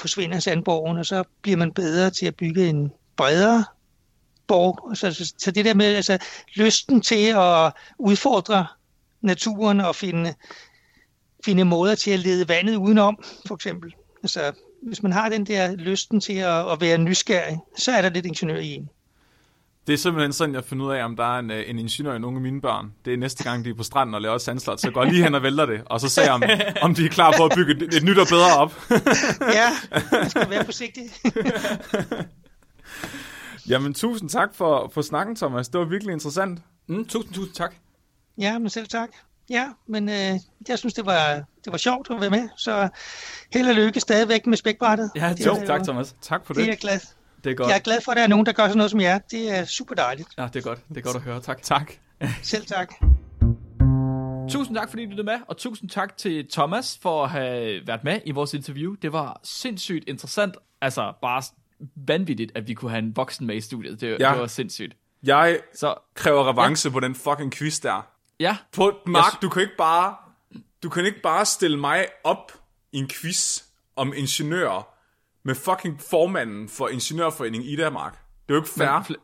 forsvinder 0.00 0.38
sandborgen, 0.38 0.98
og 0.98 1.06
så 1.06 1.24
bliver 1.42 1.56
man 1.56 1.72
bedre 1.72 2.10
til 2.10 2.26
at 2.26 2.36
bygge 2.36 2.68
en 2.68 2.92
bredere 3.16 3.64
borg. 4.46 4.96
Så, 4.96 5.12
så, 5.12 5.34
så 5.38 5.50
det 5.50 5.64
der 5.64 5.74
med 5.74 5.94
altså, 5.94 6.18
lysten 6.54 7.00
til 7.00 7.26
at 7.36 7.72
udfordre 7.98 8.66
naturen 9.20 9.80
og 9.80 9.94
finde, 9.96 10.34
finde 11.46 11.64
måder 11.64 11.94
til 11.94 12.10
at 12.10 12.18
lede 12.18 12.48
vandet 12.48 12.76
udenom, 12.76 13.18
for 13.46 13.54
eksempel. 13.54 13.94
Altså, 14.22 14.52
hvis 14.82 15.02
man 15.02 15.12
har 15.12 15.28
den 15.28 15.46
der 15.46 15.76
lysten 15.76 16.20
til 16.20 16.32
at, 16.32 16.72
at 16.72 16.80
være 16.80 16.98
nysgerrig, 16.98 17.58
så 17.78 17.92
er 17.92 18.02
der 18.02 18.10
lidt 18.10 18.26
ingeniør 18.26 18.56
i 18.56 18.74
en. 18.74 18.88
Det 19.86 19.92
er 19.92 19.96
simpelthen 19.96 20.32
sådan, 20.32 20.54
jeg 20.54 20.64
finder 20.64 20.86
ud 20.86 20.92
af, 20.92 21.04
om 21.04 21.16
der 21.16 21.34
er 21.34 21.38
en, 21.38 21.50
øh, 21.50 21.70
en 21.70 21.78
ingeniør 21.78 22.14
i 22.14 22.18
nogle 22.18 22.36
af 22.36 22.42
mine 22.42 22.60
børn. 22.60 22.92
Det 23.04 23.12
er 23.12 23.16
næste 23.16 23.44
gang, 23.44 23.64
de 23.64 23.70
er 23.70 23.74
på 23.74 23.82
stranden 23.82 24.14
og 24.14 24.22
laver 24.22 24.38
sandslot, 24.38 24.80
så 24.80 24.90
går 24.90 25.02
jeg 25.02 25.12
lige 25.12 25.24
hen 25.24 25.34
og 25.34 25.42
vælter 25.42 25.66
det, 25.66 25.82
og 25.86 26.00
så 26.00 26.08
ser 26.08 26.22
jeg, 26.22 26.32
om, 26.32 26.42
om 26.82 26.94
de 26.94 27.04
er 27.04 27.08
klar 27.08 27.34
på 27.36 27.44
at 27.44 27.52
bygge 27.56 27.72
et, 27.72 27.94
et 27.94 28.02
nyt 28.02 28.18
og 28.18 28.26
bedre 28.26 28.56
op. 28.56 28.74
ja, 29.58 29.70
man 30.12 30.30
skal 30.30 30.50
være 30.50 30.64
forsigtig. 30.64 31.04
Jamen, 33.68 33.94
tusind 33.94 34.30
tak 34.30 34.54
for, 34.54 34.90
for 34.94 35.02
snakken, 35.02 35.36
Thomas. 35.36 35.68
Det 35.68 35.80
var 35.80 35.86
virkelig 35.86 36.12
interessant. 36.12 36.60
Mm, 36.86 37.04
tusind, 37.04 37.34
tusind 37.34 37.54
tak. 37.54 37.74
Ja, 38.38 38.58
men 38.58 38.70
selv 38.70 38.86
tak. 38.86 39.10
Ja, 39.50 39.68
men 39.86 40.08
øh, 40.08 40.34
jeg 40.68 40.78
synes, 40.78 40.94
det 40.94 41.06
var, 41.06 41.34
det 41.34 41.72
var 41.72 41.78
sjovt 41.78 42.10
at 42.10 42.20
være 42.20 42.30
med, 42.30 42.48
så 42.56 42.88
held 43.52 43.68
og 43.68 43.74
lykke 43.74 44.00
stadigvæk 44.00 44.46
med 44.46 44.56
spækbrættet. 44.56 45.10
Ja, 45.16 45.34
tusind 45.38 45.66
tak, 45.66 45.82
Thomas. 45.82 46.16
Tak 46.22 46.46
for 46.46 46.54
det. 46.54 46.60
Det 46.60 46.64
er 46.64 46.72
jeg 46.72 46.78
glad 46.78 47.00
det 47.46 47.52
er 47.52 47.56
godt. 47.56 47.68
Jeg 47.68 47.76
er 47.76 47.80
glad 47.80 48.00
for, 48.04 48.12
at 48.12 48.16
der 48.16 48.22
er 48.22 48.26
nogen, 48.26 48.46
der 48.46 48.52
gør 48.52 48.62
sådan 48.62 48.76
noget 48.76 48.90
som 48.90 49.00
jer. 49.00 49.18
Det 49.18 49.58
er 49.58 49.64
super 49.64 49.94
dejligt. 49.94 50.28
Ja, 50.38 50.48
det 50.52 50.56
er 50.56 50.60
godt. 50.62 50.80
Det 50.88 50.96
er 50.96 51.00
godt 51.00 51.16
at 51.16 51.22
høre. 51.22 51.40
Tak. 51.40 51.62
Tak. 51.62 51.92
Selv 52.42 52.66
tak. 52.66 52.94
Tusind 54.50 54.76
tak, 54.76 54.90
fordi 54.90 55.04
du 55.04 55.10
lyttede 55.10 55.26
med, 55.26 55.38
og 55.48 55.56
tusind 55.56 55.90
tak 55.90 56.16
til 56.16 56.46
Thomas 56.50 56.98
for 57.02 57.24
at 57.24 57.30
have 57.30 57.86
været 57.86 58.04
med 58.04 58.20
i 58.24 58.30
vores 58.30 58.54
interview. 58.54 58.94
Det 58.94 59.12
var 59.12 59.40
sindssygt 59.44 60.04
interessant. 60.08 60.56
Altså, 60.80 61.12
bare 61.22 61.42
vanvittigt, 61.96 62.52
at 62.54 62.68
vi 62.68 62.74
kunne 62.74 62.90
have 62.90 63.02
en 63.02 63.16
voksen 63.16 63.46
med 63.46 63.56
i 63.56 63.60
studiet. 63.60 64.00
Det, 64.00 64.16
ja. 64.20 64.30
det 64.30 64.40
var 64.40 64.46
sindssygt. 64.46 64.96
Jeg 65.22 65.58
så, 65.74 65.94
kræver 66.14 66.48
revanche 66.48 66.88
ja. 66.88 66.92
på 66.92 67.00
den 67.00 67.14
fucking 67.14 67.52
quiz 67.52 67.80
der. 67.80 68.08
Ja. 68.40 68.56
På, 68.72 68.92
Mark, 69.06 69.32
yes. 69.32 69.38
du 69.42 69.48
kan 69.48 69.62
ikke 69.62 69.76
bare 69.78 70.14
du 70.82 70.88
kan 70.88 71.06
ikke 71.06 71.20
bare 71.22 71.46
stille 71.46 71.78
mig 71.80 72.06
op 72.24 72.52
i 72.92 72.98
en 72.98 73.08
quiz 73.08 73.62
om 73.96 74.12
ingeniører, 74.16 74.88
med 75.44 75.54
fucking 75.54 76.00
formanden 76.10 76.68
for 76.68 76.88
Ingeniørforeningen 76.88 77.68
i 77.68 77.76
Danmark. 77.76 78.12
Det 78.12 78.54
er 78.54 78.54
jo 78.54 78.60
ikke 78.60 78.68
fair. 78.68 79.04
Men, 79.08 79.16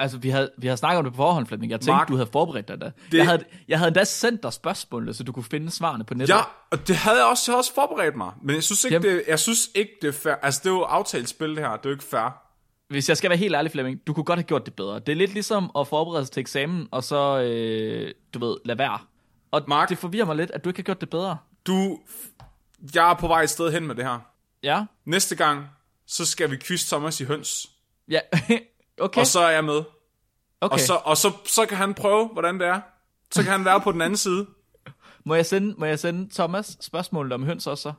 Altså, 0.00 0.18
vi 0.18 0.30
havde, 0.30 0.50
vi 0.58 0.66
havde 0.66 0.76
snakket 0.76 0.98
om 0.98 1.04
det 1.04 1.12
på 1.12 1.16
forhånd, 1.16 1.46
Flemming. 1.46 1.70
Jeg 1.70 1.80
tænkte, 1.80 1.92
Mark, 1.92 2.08
du 2.08 2.16
havde 2.16 2.28
forberedt 2.32 2.68
dig 2.68 2.80
da. 2.80 2.90
Det... 3.10 3.18
Jeg, 3.18 3.26
havde, 3.26 3.44
jeg 3.68 3.78
havde 3.78 3.88
endda 3.88 4.04
sendt 4.04 4.42
dig 4.42 4.52
spørgsmålene, 4.52 5.14
så 5.14 5.24
du 5.24 5.32
kunne 5.32 5.44
finde 5.44 5.70
svarene 5.70 6.04
på 6.04 6.14
nettet. 6.14 6.34
Ja, 6.34 6.40
og 6.70 6.88
det 6.88 6.96
havde 6.96 7.16
jeg 7.16 7.26
også, 7.26 7.42
jeg 7.46 7.52
havde 7.52 7.60
også 7.60 7.74
forberedt 7.74 8.16
mig. 8.16 8.32
Men 8.42 8.54
jeg 8.54 8.62
synes 8.62 8.84
ikke, 8.84 8.98
det, 8.98 9.24
jeg 9.28 9.38
synes 9.38 9.70
ikke, 9.74 9.92
det 10.02 10.08
er 10.08 10.12
fair. 10.12 10.34
Altså, 10.42 10.60
det 10.64 10.70
er 10.70 10.74
jo 10.74 10.82
aftalt 10.82 11.28
spil, 11.28 11.48
det 11.48 11.58
her. 11.58 11.76
Det 11.76 11.86
er 11.86 11.90
jo 11.90 11.94
ikke 11.94 12.04
fair. 12.04 12.47
Hvis 12.88 13.08
jeg 13.08 13.16
skal 13.16 13.30
være 13.30 13.38
helt 13.38 13.54
ærlig, 13.54 13.72
Flemming, 13.72 14.06
du 14.06 14.12
kunne 14.12 14.24
godt 14.24 14.38
have 14.38 14.46
gjort 14.46 14.66
det 14.66 14.74
bedre. 14.74 14.98
Det 14.98 15.12
er 15.12 15.16
lidt 15.16 15.32
ligesom 15.32 15.70
at 15.78 15.88
forberede 15.88 16.24
sig 16.24 16.32
til 16.32 16.40
eksamen, 16.40 16.88
og 16.90 17.04
så, 17.04 17.40
øh, 17.40 18.14
du 18.34 18.38
ved, 18.38 18.56
lade 18.64 18.78
være. 18.78 18.98
Og 19.50 19.62
Mark? 19.68 19.88
det 19.88 19.98
forvirrer 19.98 20.26
mig 20.26 20.36
lidt, 20.36 20.50
at 20.50 20.64
du 20.64 20.70
ikke 20.70 20.78
har 20.78 20.84
gjort 20.84 21.00
det 21.00 21.10
bedre. 21.10 21.38
Du, 21.66 21.98
jeg 22.94 23.10
er 23.10 23.14
på 23.14 23.26
vej 23.26 23.42
et 23.42 23.50
sted 23.50 23.72
hen 23.72 23.86
med 23.86 23.94
det 23.94 24.04
her. 24.04 24.18
Ja? 24.62 24.84
Næste 25.04 25.36
gang, 25.36 25.66
så 26.06 26.24
skal 26.24 26.50
vi 26.50 26.56
quiz 26.56 26.88
Thomas 26.88 27.20
i 27.20 27.24
høns. 27.24 27.70
Ja, 28.08 28.20
okay. 29.00 29.20
Og 29.20 29.26
så 29.26 29.40
er 29.40 29.50
jeg 29.50 29.64
med. 29.64 29.82
okay. 30.60 30.72
Og, 30.74 30.80
så, 30.80 30.94
og 31.04 31.16
så, 31.16 31.32
så 31.44 31.66
kan 31.66 31.76
han 31.76 31.94
prøve, 31.94 32.28
hvordan 32.28 32.60
det 32.60 32.66
er. 32.66 32.80
Så 33.30 33.42
kan 33.42 33.52
han 33.52 33.64
være 33.64 33.80
på 33.80 33.92
den 33.92 34.00
anden 34.00 34.16
side. 34.16 34.46
Må, 35.24 35.34
jeg 35.34 35.46
sende, 35.46 35.74
må 35.78 35.86
jeg 35.86 35.98
sende 35.98 36.34
Thomas 36.34 36.76
spørgsmålet 36.80 37.32
om 37.32 37.44
høns 37.44 37.66
også 37.66 37.82
så? 37.82 37.92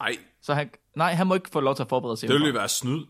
Nej, 0.00 0.16
så 0.42 0.54
han, 0.54 0.70
nej, 0.96 1.12
han 1.12 1.26
må 1.26 1.34
ikke 1.34 1.50
få 1.52 1.60
lov 1.60 1.76
til 1.76 1.82
at 1.82 1.88
forberede 1.88 2.16
sig. 2.16 2.28
det 2.28 2.40
ville 2.40 2.54
være 2.54 2.68
snyd. 2.68 3.04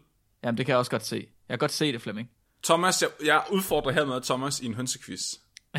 Jamen, 0.44 0.58
det 0.58 0.66
kan 0.66 0.72
jeg 0.72 0.78
også 0.78 0.90
godt 0.90 1.06
se. 1.06 1.16
Jeg 1.16 1.26
kan 1.48 1.58
godt 1.58 1.72
se 1.72 1.92
det, 1.92 2.02
Flemming. 2.02 2.30
Thomas, 2.64 3.02
jeg, 3.02 3.10
jeg 3.24 3.42
udfordrer 3.50 3.92
hermed 3.92 4.20
Thomas 4.20 4.60
i 4.60 4.66
en 4.66 4.74
hønsequiz. 4.74 5.34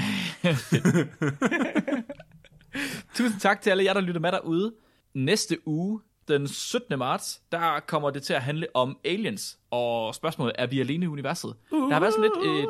Tusind 3.16 3.40
tak 3.40 3.62
til 3.62 3.70
alle 3.70 3.84
jer, 3.84 3.94
der 3.94 4.02
lytter 4.02 4.22
med 4.22 4.32
derude. 4.32 4.74
Næste 5.14 5.68
uge, 5.68 6.02
den 6.28 6.48
17. 6.48 7.00
marts, 7.00 7.42
der 7.52 7.80
kommer 7.80 8.10
det 8.10 8.24
til 8.24 8.34
at 8.34 8.42
handle 8.42 8.68
om 8.74 8.98
aliens. 9.06 9.60
Og 9.72 10.16
spørgsmålet, 10.16 10.56
er 10.58 10.68
vi 10.68 10.80
alene 10.80 11.06
i 11.06 11.08
universet? 11.08 11.56
Der 11.72 11.94
har 11.94 12.00
været 12.00 12.14
sådan 12.14 12.32
lidt... 12.36 12.48
Øh... 12.48 12.64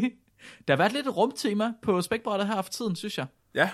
der 0.68 0.74
har 0.74 0.76
været 0.76 0.92
lidt 0.92 1.06
et 1.06 1.16
rumtema 1.16 1.72
på 1.82 2.02
spækbrættet 2.02 2.48
her 2.48 2.62
for 2.62 2.70
tiden, 2.70 2.96
synes 2.96 3.18
jeg. 3.18 3.26
Ja. 3.54 3.70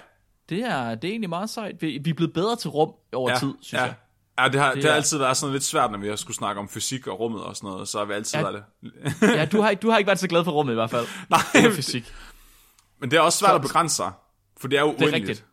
Det 0.49 0.61
er, 0.61 0.95
det 0.95 1.09
er 1.09 1.13
egentlig 1.13 1.29
meget 1.29 1.51
sejt. 1.51 1.83
Vi, 1.83 1.99
vi 1.99 2.11
er 2.11 2.15
blevet 2.15 2.33
bedre 2.33 2.57
til 2.57 2.71
rum 2.71 2.93
over 3.13 3.31
ja, 3.31 3.39
tid, 3.39 3.55
synes 3.61 3.81
ja. 3.81 3.85
jeg. 3.85 3.95
Ja, 4.39 4.49
det 4.49 4.61
har, 4.61 4.69
det, 4.69 4.77
Det 4.77 4.85
har 4.85 4.91
er- 4.91 4.97
altid 4.97 5.19
været 5.19 5.37
sådan 5.37 5.53
lidt 5.53 5.65
svært, 5.65 5.91
når 5.91 5.99
vi 5.99 6.09
har 6.09 6.17
skulle 6.17 6.37
snakke 6.37 6.61
om 6.61 6.69
fysik 6.69 7.07
og 7.07 7.21
rummet 7.21 7.43
og 7.43 7.57
sådan 7.57 7.71
noget, 7.71 7.89
så 7.89 7.99
har 7.99 8.05
vi 8.05 8.13
altid 8.13 8.39
Ja. 8.39 8.45
været 8.51 8.63
det. 8.83 9.23
Ja, 9.23 9.45
du 9.45 9.61
har, 9.61 9.71
ikke- 9.71 9.81
du 9.81 9.91
har 9.91 9.99
ikke 9.99 10.07
været 10.07 10.19
så 10.19 10.29
glad 10.29 10.45
for 10.45 10.51
rummet 10.53 10.73
i 10.73 10.75
hvert 10.75 10.91
fald. 10.91 11.07
Nej, 11.31 11.71
fysik. 11.73 12.13
men 13.01 13.11
det 13.11 13.17
er 13.17 13.21
også 13.21 13.39
svært 13.39 13.51
Så- 13.51 13.55
at 13.55 13.63
begrænse 13.63 13.97
sig, 13.97 14.13
for 14.61 14.69
det 14.69 14.77
er 14.79 14.83
jo 14.83 14.89
Det 14.93 14.95
er 14.95 15.03
uendeligt. 15.05 15.29
rigtigt. 15.29 15.47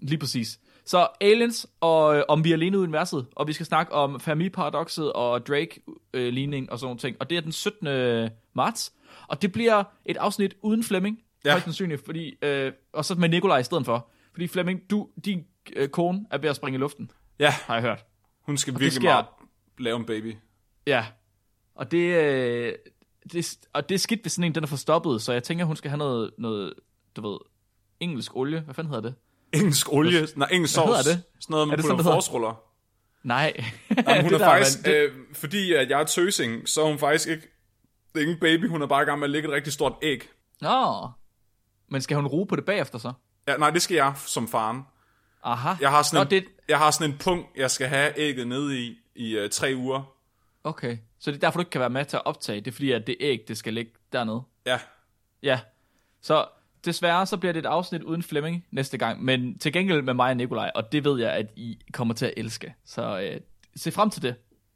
Lige 0.00 0.18
præcis. 0.18 0.58
Så 0.86 1.08
aliens, 1.20 1.66
og 1.80 2.16
øh, 2.16 2.22
om 2.28 2.44
vi 2.44 2.50
er 2.50 2.54
alene 2.54 2.76
i 2.76 2.80
universet, 2.80 3.26
og 3.36 3.46
vi 3.48 3.52
skal 3.52 3.66
snakke 3.66 3.92
om 3.92 4.20
Fermi-paradokset 4.20 5.12
og 5.12 5.46
Drake-ligning 5.46 6.72
og 6.72 6.78
sådan 6.78 6.86
nogle 6.86 6.98
ting. 6.98 7.16
Og 7.20 7.30
det 7.30 7.36
er 7.38 7.40
den 7.42 7.52
17. 7.52 8.30
marts. 8.54 8.92
Og 9.28 9.42
det 9.42 9.52
bliver 9.52 9.84
et 10.06 10.16
afsnit 10.16 10.54
uden 10.62 10.84
Flemming, 10.84 11.18
ja. 11.44 11.50
højst 11.50 11.64
sandsynligt, 11.64 12.04
fordi, 12.04 12.34
øh, 12.42 12.72
og 12.92 13.04
så 13.04 13.14
med 13.14 13.28
Nikolaj 13.28 13.58
i 13.58 13.62
stedet 13.62 13.84
for. 13.84 14.10
Fordi 14.32 14.48
Flemming, 14.48 14.80
du, 14.90 15.08
din 15.24 15.42
øh, 15.76 15.88
kone 15.88 16.20
er 16.30 16.38
ved 16.38 16.50
at 16.50 16.56
springe 16.56 16.76
i 16.76 16.80
luften, 16.80 17.10
Ja, 17.38 17.50
har 17.50 17.74
jeg 17.74 17.82
hørt. 17.82 18.04
Hun 18.46 18.56
skal 18.58 18.72
det 18.72 18.80
virkelig 18.80 19.02
sker- 19.02 19.08
meget 19.12 19.26
lave 19.78 19.96
en 19.96 20.04
baby. 20.06 20.36
Ja. 20.86 21.06
Og 21.74 21.90
det, 21.90 21.98
øh, 21.98 22.72
det, 23.32 23.58
og 23.72 23.88
det 23.88 23.94
er 23.94 23.98
skidt, 23.98 24.20
hvis 24.22 24.32
sådan 24.32 24.44
en 24.44 24.54
den 24.54 24.62
er 24.64 24.68
forstoppet, 24.68 25.22
så 25.22 25.32
jeg 25.32 25.42
tænker, 25.42 25.64
hun 25.64 25.76
skal 25.76 25.90
have 25.90 25.98
noget, 25.98 26.30
noget 26.38 26.74
du 27.16 27.28
ved, 27.30 27.38
engelsk 28.00 28.36
olie. 28.36 28.60
Hvad 28.60 28.74
fanden 28.74 28.94
hedder 28.94 29.08
det? 29.08 29.14
Engelsk 29.60 29.92
olie, 29.92 30.26
nej, 30.36 30.48
engelsk 30.52 30.76
Hvad 30.76 30.84
sovs. 30.86 30.96
hedder 31.06 31.16
det? 31.16 31.24
Sådan 31.40 31.52
noget, 31.54 31.68
man 31.68 31.78
Er 31.78 31.82
putter 31.82 31.96
hedder? 31.96 32.16
forsruller. 32.16 32.62
Nej. 33.22 33.64
Jamen, 33.90 34.22
hun 34.22 34.24
Det 34.30 34.32
er 34.34 34.38
der, 34.38 34.44
faktisk, 34.44 34.82
man- 34.86 34.92
det- 34.94 35.00
øh, 35.10 35.12
fordi 35.34 35.72
at 35.72 35.90
jeg 35.90 36.00
er 36.00 36.04
tøsing, 36.04 36.68
så 36.68 36.82
er 36.82 36.86
hun 36.88 36.98
faktisk 36.98 37.28
ikke, 37.28 37.42
det 38.08 38.14
er 38.14 38.20
ikke 38.20 38.32
en 38.32 38.40
baby, 38.40 38.68
hun 38.68 38.82
er 38.82 38.86
bare 38.86 39.02
i 39.02 39.04
gang 39.06 39.18
med 39.18 39.26
at 39.26 39.30
lægge 39.30 39.48
et 39.48 39.54
rigtig 39.54 39.72
stort 39.72 39.92
æg. 40.02 40.28
Nå. 40.60 41.08
Men 41.88 42.02
skal 42.02 42.16
hun 42.16 42.26
ruge 42.26 42.46
på 42.46 42.56
det 42.56 42.64
bagefter 42.64 42.98
så? 42.98 43.12
Ja, 43.48 43.56
nej, 43.56 43.70
det 43.70 43.82
skal 43.82 43.94
jeg 43.94 44.12
som 44.26 44.48
faren. 44.48 44.82
Aha. 45.42 45.74
Jeg 45.80 45.90
har 45.90 46.02
sådan, 46.02 46.16
Nå, 46.16 46.22
en, 46.36 46.42
det, 46.42 46.44
jeg 46.68 46.78
har 46.78 46.90
sådan 46.90 47.10
en 47.12 47.18
punkt, 47.18 47.46
jeg 47.56 47.70
skal 47.70 47.88
have 47.88 48.12
ægget 48.18 48.48
nede 48.48 48.80
i, 48.80 48.98
i 49.14 49.38
uh, 49.38 49.50
tre 49.50 49.72
uger. 49.76 50.02
okay. 50.64 50.98
Så 51.18 51.30
det 51.30 51.36
er 51.36 51.40
derfor, 51.40 51.58
du 51.58 51.60
ikke 51.62 51.70
kan 51.70 51.80
være 51.80 51.90
med 51.90 52.04
til 52.04 52.16
at 52.16 52.26
optage. 52.26 52.60
Det 52.60 52.66
er 52.66 52.72
fordi, 52.72 52.92
at 52.92 53.06
det 53.06 53.16
æg, 53.20 53.44
det 53.48 53.58
skal 53.58 53.74
ligge 53.74 53.92
dernede. 54.12 54.42
Ja, 54.66 54.78
Ja. 55.42 55.60
Så 56.22 56.46
desværre, 56.84 57.26
så 57.26 57.36
bliver 57.36 57.52
det 57.52 57.60
et 57.60 57.66
afsnit 57.66 58.02
uden 58.02 58.22
Flemming 58.22 58.66
næste 58.70 58.98
gang. 58.98 59.24
Men 59.24 59.58
til 59.58 59.72
gengæld 59.72 60.02
med 60.02 60.14
mig 60.14 60.30
og 60.30 60.36
Nikolaj. 60.36 60.70
Og 60.74 60.92
det 60.92 61.04
ved 61.04 61.20
jeg, 61.20 61.32
at 61.32 61.46
I 61.56 61.78
kommer 61.92 62.14
til 62.14 62.26
at 62.26 62.34
elske. 62.36 62.74
Så 62.84 63.20
øh, 63.20 63.40
se 63.76 63.92
frem 63.92 64.10
til 64.10 64.22
det. 64.22 64.34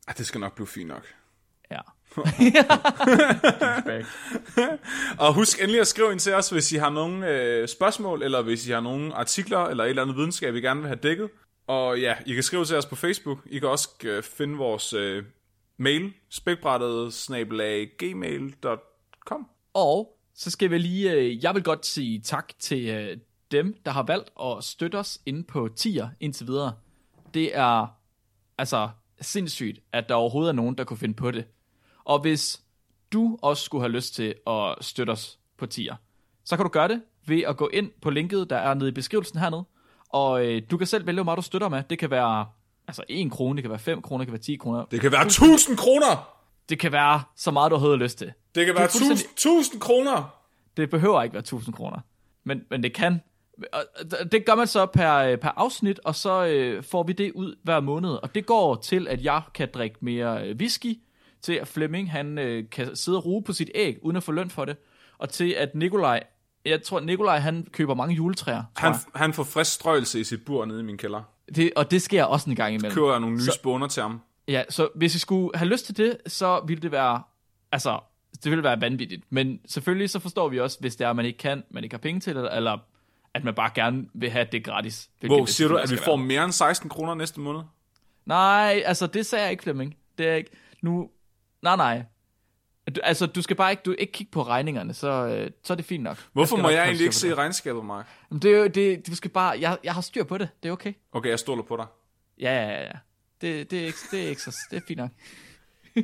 Ej, 0.09 0.15
det 0.19 0.27
skal 0.27 0.41
nok 0.41 0.55
blive 0.55 0.67
fint 0.67 0.89
nok. 0.89 1.07
Ja. 1.71 1.81
Og 5.19 5.35
husk 5.35 5.61
endelig 5.61 5.81
at 5.81 5.87
skrive 5.87 6.13
ind 6.13 6.21
til 6.21 6.35
os, 6.35 6.51
hvis 6.51 6.73
I 6.73 6.77
har 6.77 6.91
nogle 6.91 7.29
øh, 7.29 7.69
spørgsmål, 7.69 8.23
eller 8.23 8.43
hvis 8.43 8.69
I 8.69 8.71
har 8.71 8.81
nogle 8.81 9.15
artikler, 9.15 9.59
eller 9.59 9.85
et 9.85 9.91
eller 9.91 10.03
andet 10.03 10.17
videnskab, 10.17 10.55
I 10.55 10.61
gerne 10.61 10.81
vil 10.81 10.89
have 10.89 10.99
dækket. 11.03 11.31
Og 11.67 12.01
ja, 12.01 12.15
I 12.27 12.35
kan 12.35 12.43
skrive 12.43 12.65
til 12.65 12.77
os 12.77 12.87
på 12.87 12.97
Facebook. 12.97 13.39
I 13.47 13.59
kan 13.59 13.69
også 13.69 13.89
øh, 14.05 14.23
finde 14.23 14.57
vores 14.57 14.93
øh, 14.93 15.25
mail, 15.79 16.13
spækbrættet 16.31 17.15
gmail.com. 17.99 19.49
Og 19.75 20.17
så 20.35 20.51
skal 20.51 20.71
vi 20.71 20.79
lige, 20.79 21.13
øh, 21.13 21.45
jeg 21.45 21.55
vil 21.55 21.63
godt 21.63 21.87
sige 21.87 22.21
tak 22.21 22.53
til 22.59 22.89
øh, 22.89 23.17
dem, 23.51 23.77
der 23.85 23.91
har 23.91 24.03
valgt 24.03 24.31
at 24.43 24.65
støtte 24.65 24.97
os 24.97 25.21
inde 25.27 25.45
på 25.45 25.69
tier 25.77 26.09
indtil 26.21 26.47
videre. 26.47 26.73
Det 27.35 27.57
er 27.57 27.87
altså 28.59 28.89
sindssygt, 29.21 29.81
at 29.93 30.09
der 30.09 30.15
overhovedet 30.15 30.49
er 30.49 30.55
nogen, 30.55 30.79
der 30.79 30.85
kunne 30.85 30.97
finde 30.97 31.15
på 31.15 31.31
det. 31.31 31.45
Og 32.05 32.19
hvis 32.21 32.61
du 33.13 33.39
også 33.43 33.65
skulle 33.65 33.83
have 33.83 33.93
lyst 33.93 34.15
til 34.15 34.35
at 34.47 34.75
støtte 34.81 35.11
os 35.11 35.39
på 35.59 35.67
tier, 35.67 35.97
så 36.45 36.57
kan 36.57 36.65
du 36.65 36.71
gøre 36.71 36.89
det 36.89 37.03
ved 37.27 37.43
at 37.43 37.57
gå 37.57 37.69
ind 37.73 37.91
på 38.03 38.11
linket, 38.11 38.51
der 38.51 38.57
er 38.57 38.75
nede 38.75 38.89
i 38.89 38.93
beskrivelsen 38.93 39.39
hernede. 39.39 39.65
Og 40.09 40.47
øh, 40.47 40.63
du 40.71 40.77
kan 40.77 40.87
selv 40.87 41.07
vælge, 41.07 41.17
hvor 41.17 41.25
meget 41.25 41.37
du 41.37 41.43
støtter 41.43 41.69
med. 41.69 41.83
Det 41.91 41.99
kan 41.99 42.11
være 42.11 42.47
altså 42.89 43.03
1 43.09 43.31
krone, 43.31 43.57
det 43.57 43.63
kan 43.63 43.71
være 43.71 43.79
5 43.79 44.03
kroner, 44.03 44.19
det 44.19 44.27
kan 44.27 44.33
være 44.33 44.43
10 44.43 44.57
kroner. 44.57 44.85
Det 44.85 45.01
kan 45.01 45.13
være 45.13 45.23
1000 45.27 45.77
kroner! 45.77 46.37
Det 46.69 46.79
kan 46.79 46.93
være 46.93 47.23
så 47.37 47.51
meget, 47.51 47.71
du 47.71 47.77
har 47.77 47.97
lyst 47.97 48.19
til. 48.19 48.33
Det 48.55 48.67
kan 48.67 48.75
være 48.75 48.85
er 48.85 48.89
fuldstændig- 48.89 49.15
1000, 49.33 49.59
1000 49.59 49.81
kroner! 49.81 50.35
Det 50.77 50.91
behøver 50.91 51.23
ikke 51.23 51.33
være 51.35 51.41
1000 51.43 51.75
kroner. 51.75 51.99
Men, 52.45 52.63
men 52.71 52.83
det 52.83 52.93
kan. 52.95 53.21
Og 53.73 53.83
Det 54.33 54.45
gør 54.47 54.55
man 54.55 54.67
så 54.67 54.87
per, 54.87 55.15
øh, 55.17 55.39
per 55.39 55.49
afsnit, 55.57 56.01
og 56.05 56.15
så 56.15 56.45
øh, 56.47 56.83
får 56.85 57.03
vi 57.03 57.13
det 57.13 57.33
ud 57.33 57.57
hver 57.63 57.81
måned. 57.81 58.11
Og 58.11 58.35
det 58.35 58.47
går 58.47 58.75
til, 58.75 59.09
at 59.09 59.25
jeg 59.25 59.43
kan 59.55 59.69
drikke 59.75 59.97
mere 60.01 60.49
øh, 60.49 60.57
whisky, 60.57 60.99
til 61.43 61.53
at 61.53 61.69
Flemming 61.69 62.11
han 62.11 62.39
øh, 62.39 62.65
kan 62.71 62.97
sidde 62.97 63.19
og 63.19 63.25
ruge 63.25 63.43
på 63.45 63.53
sit 63.53 63.71
æg, 63.75 63.97
uden 64.03 64.17
at 64.17 64.23
få 64.23 64.33
løn 64.33 64.51
for 64.51 64.65
det. 64.65 64.77
Og 65.19 65.29
til 65.29 65.51
at 65.51 65.75
Nikolaj, 65.75 66.23
jeg 66.65 66.83
tror, 66.83 67.01
Nikolaj 67.01 67.39
han 67.39 67.67
køber 67.73 67.95
mange 67.95 68.15
juletræer. 68.15 68.63
Han, 68.77 68.95
han 69.15 69.33
får 69.33 69.45
frisk 69.45 69.73
strøgelse 69.73 70.21
i 70.21 70.25
sit 70.25 70.45
bur 70.45 70.65
nede 70.65 70.81
i 70.81 70.83
min 70.83 70.99
kælder. 70.99 71.23
Det, 71.55 71.71
og 71.77 71.91
det 71.91 72.03
sker 72.03 72.25
også 72.25 72.51
en 72.51 72.57
gang 72.57 72.75
imellem. 72.75 72.95
Køber 72.95 73.11
jeg 73.11 73.21
nogle 73.21 73.37
nye 73.37 73.43
Så- 73.43 73.53
spåner 73.53 73.89
til 73.89 74.03
ham. 74.03 74.21
Ja, 74.49 74.63
så 74.69 74.89
hvis 74.95 75.15
I 75.15 75.19
skulle 75.19 75.51
have 75.59 75.69
lyst 75.69 75.87
til 75.87 75.97
det, 75.97 76.17
så 76.27 76.61
ville 76.67 76.83
det 76.83 76.93
være, 76.93 77.23
altså, 77.73 77.99
det 78.45 78.51
ville 78.51 78.63
være 78.65 78.81
vanvittigt. 78.81 79.25
Men 79.31 79.61
selvfølgelig 79.67 80.11
så 80.11 80.19
forstår 80.19 80.49
vi 80.49 80.61
også, 80.61 80.77
hvis 80.81 80.97
det 80.97 81.05
er, 81.05 81.11
at 81.11 81.17
man 81.17 81.25
ikke 81.25 81.39
kan, 81.39 81.63
man 81.71 81.85
ikke 81.85 81.95
har 81.95 81.99
penge 82.01 82.21
til 82.21 82.37
det, 82.37 82.57
eller 82.57 82.79
at 83.35 83.45
man 83.45 83.55
bare 83.55 83.71
gerne 83.75 84.07
vil 84.15 84.31
have 84.31 84.47
det 84.53 84.65
gratis. 84.65 85.11
Hvor 85.21 85.45
siger 85.45 85.69
du, 85.69 85.77
at 85.77 85.91
vi 85.91 85.97
får 85.97 86.17
være. 86.17 86.27
mere 86.27 86.45
end 86.45 86.53
16 86.53 86.89
kroner 86.91 87.15
næste 87.15 87.41
måned? 87.41 87.61
Nej, 88.27 88.83
altså 88.85 89.07
det 89.07 89.27
sagde 89.27 89.43
jeg 89.43 89.51
ikke, 89.51 89.63
Flemming. 89.63 89.97
Det 90.19 90.29
er 90.29 90.35
ikke, 90.35 90.51
nu, 90.83 91.11
nej 91.63 91.77
nej. 91.77 92.03
Du, 92.97 93.01
altså 93.03 93.27
du 93.27 93.43
skal 93.43 93.57
bare 93.57 93.71
ikke, 93.71 93.83
du 93.83 93.95
ikke 93.99 94.13
kigge 94.13 94.31
på 94.31 94.43
regningerne, 94.43 94.95
så, 94.95 95.27
øh, 95.27 95.51
så 95.63 95.73
er 95.73 95.77
det 95.77 95.85
fint 95.85 96.03
nok. 96.03 96.19
Hvorfor 96.33 96.57
skal 96.57 96.63
må 96.63 96.69
jeg 96.69 96.85
egentlig 96.85 97.05
ikke 97.05 97.17
se 97.17 97.35
regnskabet, 97.35 97.85
Mark? 97.85 98.07
det. 98.07 98.13
Jamen, 98.31 98.43
det, 98.43 98.55
er 98.55 98.59
jo- 98.59 98.67
det, 98.67 99.07
du 99.07 99.15
skal 99.17 99.31
bare, 99.31 99.61
jeg, 99.61 99.79
jeg 99.85 99.95
har 99.95 100.01
styr 100.01 100.25
på 100.25 100.39
det, 100.39 100.49
det 100.63 100.69
er 100.69 100.73
okay. 100.73 100.93
Okay, 101.13 101.31
jeg 101.31 101.39
stoler 101.39 101.63
på 101.63 101.77
dig. 101.77 101.87
Ja, 102.41 102.53
ja, 102.63 102.69
ja, 102.71 102.83
ja. 102.83 102.93
Det, 103.41 103.71
det, 103.71 103.81
er 103.81 103.87
ikke, 103.87 103.99
det 104.11 104.25
er 104.25 104.29
ikke 104.29 104.43
så, 104.43 104.57
det 104.71 104.77
er 104.77 104.81
fint 104.89 104.99
nok. 104.99 105.11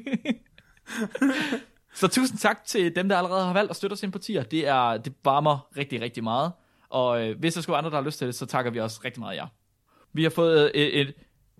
så 1.94 2.08
tusind 2.08 2.38
tak 2.38 2.64
til 2.64 2.96
dem, 2.96 3.08
der 3.08 3.16
allerede 3.18 3.44
har 3.44 3.52
valgt 3.52 3.70
at 3.70 3.76
støtte 3.76 3.94
os 3.94 4.02
ind 4.02 4.12
på 4.12 4.18
tier. 4.18 4.42
Det, 4.42 4.66
er, 4.68 4.96
det 4.96 5.12
varmer 5.24 5.68
rigtig, 5.76 6.00
rigtig 6.00 6.24
meget. 6.24 6.52
Og 6.88 7.28
øh, 7.28 7.38
hvis 7.38 7.54
der 7.54 7.60
skulle 7.60 7.72
være 7.74 7.78
andre, 7.78 7.90
der 7.90 7.96
har 7.96 8.04
lyst 8.04 8.18
til 8.18 8.26
det, 8.26 8.34
så 8.34 8.46
takker 8.46 8.70
vi 8.70 8.80
også 8.80 9.00
rigtig 9.04 9.20
meget 9.20 9.36
jer. 9.36 9.46
Vi 10.12 10.22
har 10.22 10.30
fået 10.30 10.70
øh, 10.74 10.80
et, 10.82 11.00
et 11.00 11.14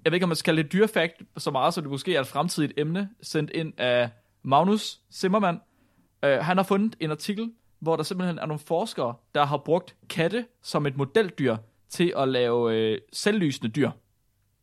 jeg 0.07 0.13
ved 0.13 0.17
ikke, 0.17 0.25
om 0.25 0.29
man 0.29 0.37
skal 0.37 0.45
kalde 0.55 0.63
det 0.63 0.73
dyrefakt 0.73 1.23
så 1.39 1.51
meget, 1.51 1.75
så 1.75 1.81
det 1.81 1.91
måske 1.91 2.15
er 2.17 2.21
et 2.21 2.27
fremtidigt 2.27 2.73
emne, 2.77 3.09
sendt 3.23 3.51
ind 3.55 3.73
af 3.81 4.11
Magnus 4.43 5.01
Zimmermann. 5.13 5.61
Øh, 6.25 6.39
han 6.39 6.57
har 6.57 6.65
fundet 6.65 6.97
en 7.01 7.11
artikel, 7.11 7.53
hvor 7.81 7.97
der 7.97 8.03
simpelthen 8.03 8.39
er 8.39 8.47
nogle 8.47 8.61
forskere, 8.67 9.15
der 9.35 9.45
har 9.45 9.57
brugt 9.57 9.95
katte 10.09 10.47
som 10.63 10.87
et 10.87 10.97
modeldyr 10.97 11.57
til 11.91 12.13
at 12.17 12.29
lave 12.29 12.75
øh, 12.75 12.99
selvlysende 13.13 13.71
dyr. 13.73 13.91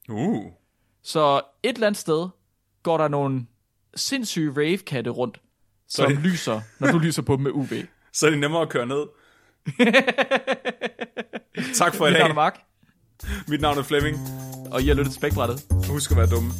Uh. 0.09 0.51
Så 1.03 1.41
et 1.63 1.73
eller 1.73 1.87
andet 1.87 1.99
sted 1.99 2.29
går 2.83 2.97
der 2.97 3.07
nogle 3.07 3.45
sindssyge 3.95 4.51
rave-katte 4.57 5.09
rundt, 5.09 5.41
som 5.87 6.11
det- 6.11 6.19
lyser, 6.19 6.61
når 6.79 6.91
du 6.91 6.99
lyser 6.99 7.21
på 7.21 7.35
dem 7.35 7.43
med 7.43 7.51
UV. 7.51 7.67
Så 8.13 8.25
er 8.25 8.29
det 8.29 8.39
nemmere 8.39 8.61
at 8.61 8.69
køre 8.69 8.85
ned. 8.85 9.05
tak 11.73 11.95
for 11.95 12.07
i 12.07 12.09
Mit 12.09 12.19
navn 12.19 12.23
er 12.23 12.27
dag. 12.27 12.35
Mark, 12.35 12.59
Mit 13.47 13.61
navn 13.61 13.77
er 13.77 13.83
Flemming 13.83 14.17
og 14.73 14.81
I 14.81 14.87
har 14.87 14.93
lyttet 14.93 15.13
til 15.13 15.19
Spækbrættet. 15.19 15.65
Husk 15.89 16.11
at 16.11 16.17
være 16.17 16.27
dumme. 16.27 16.51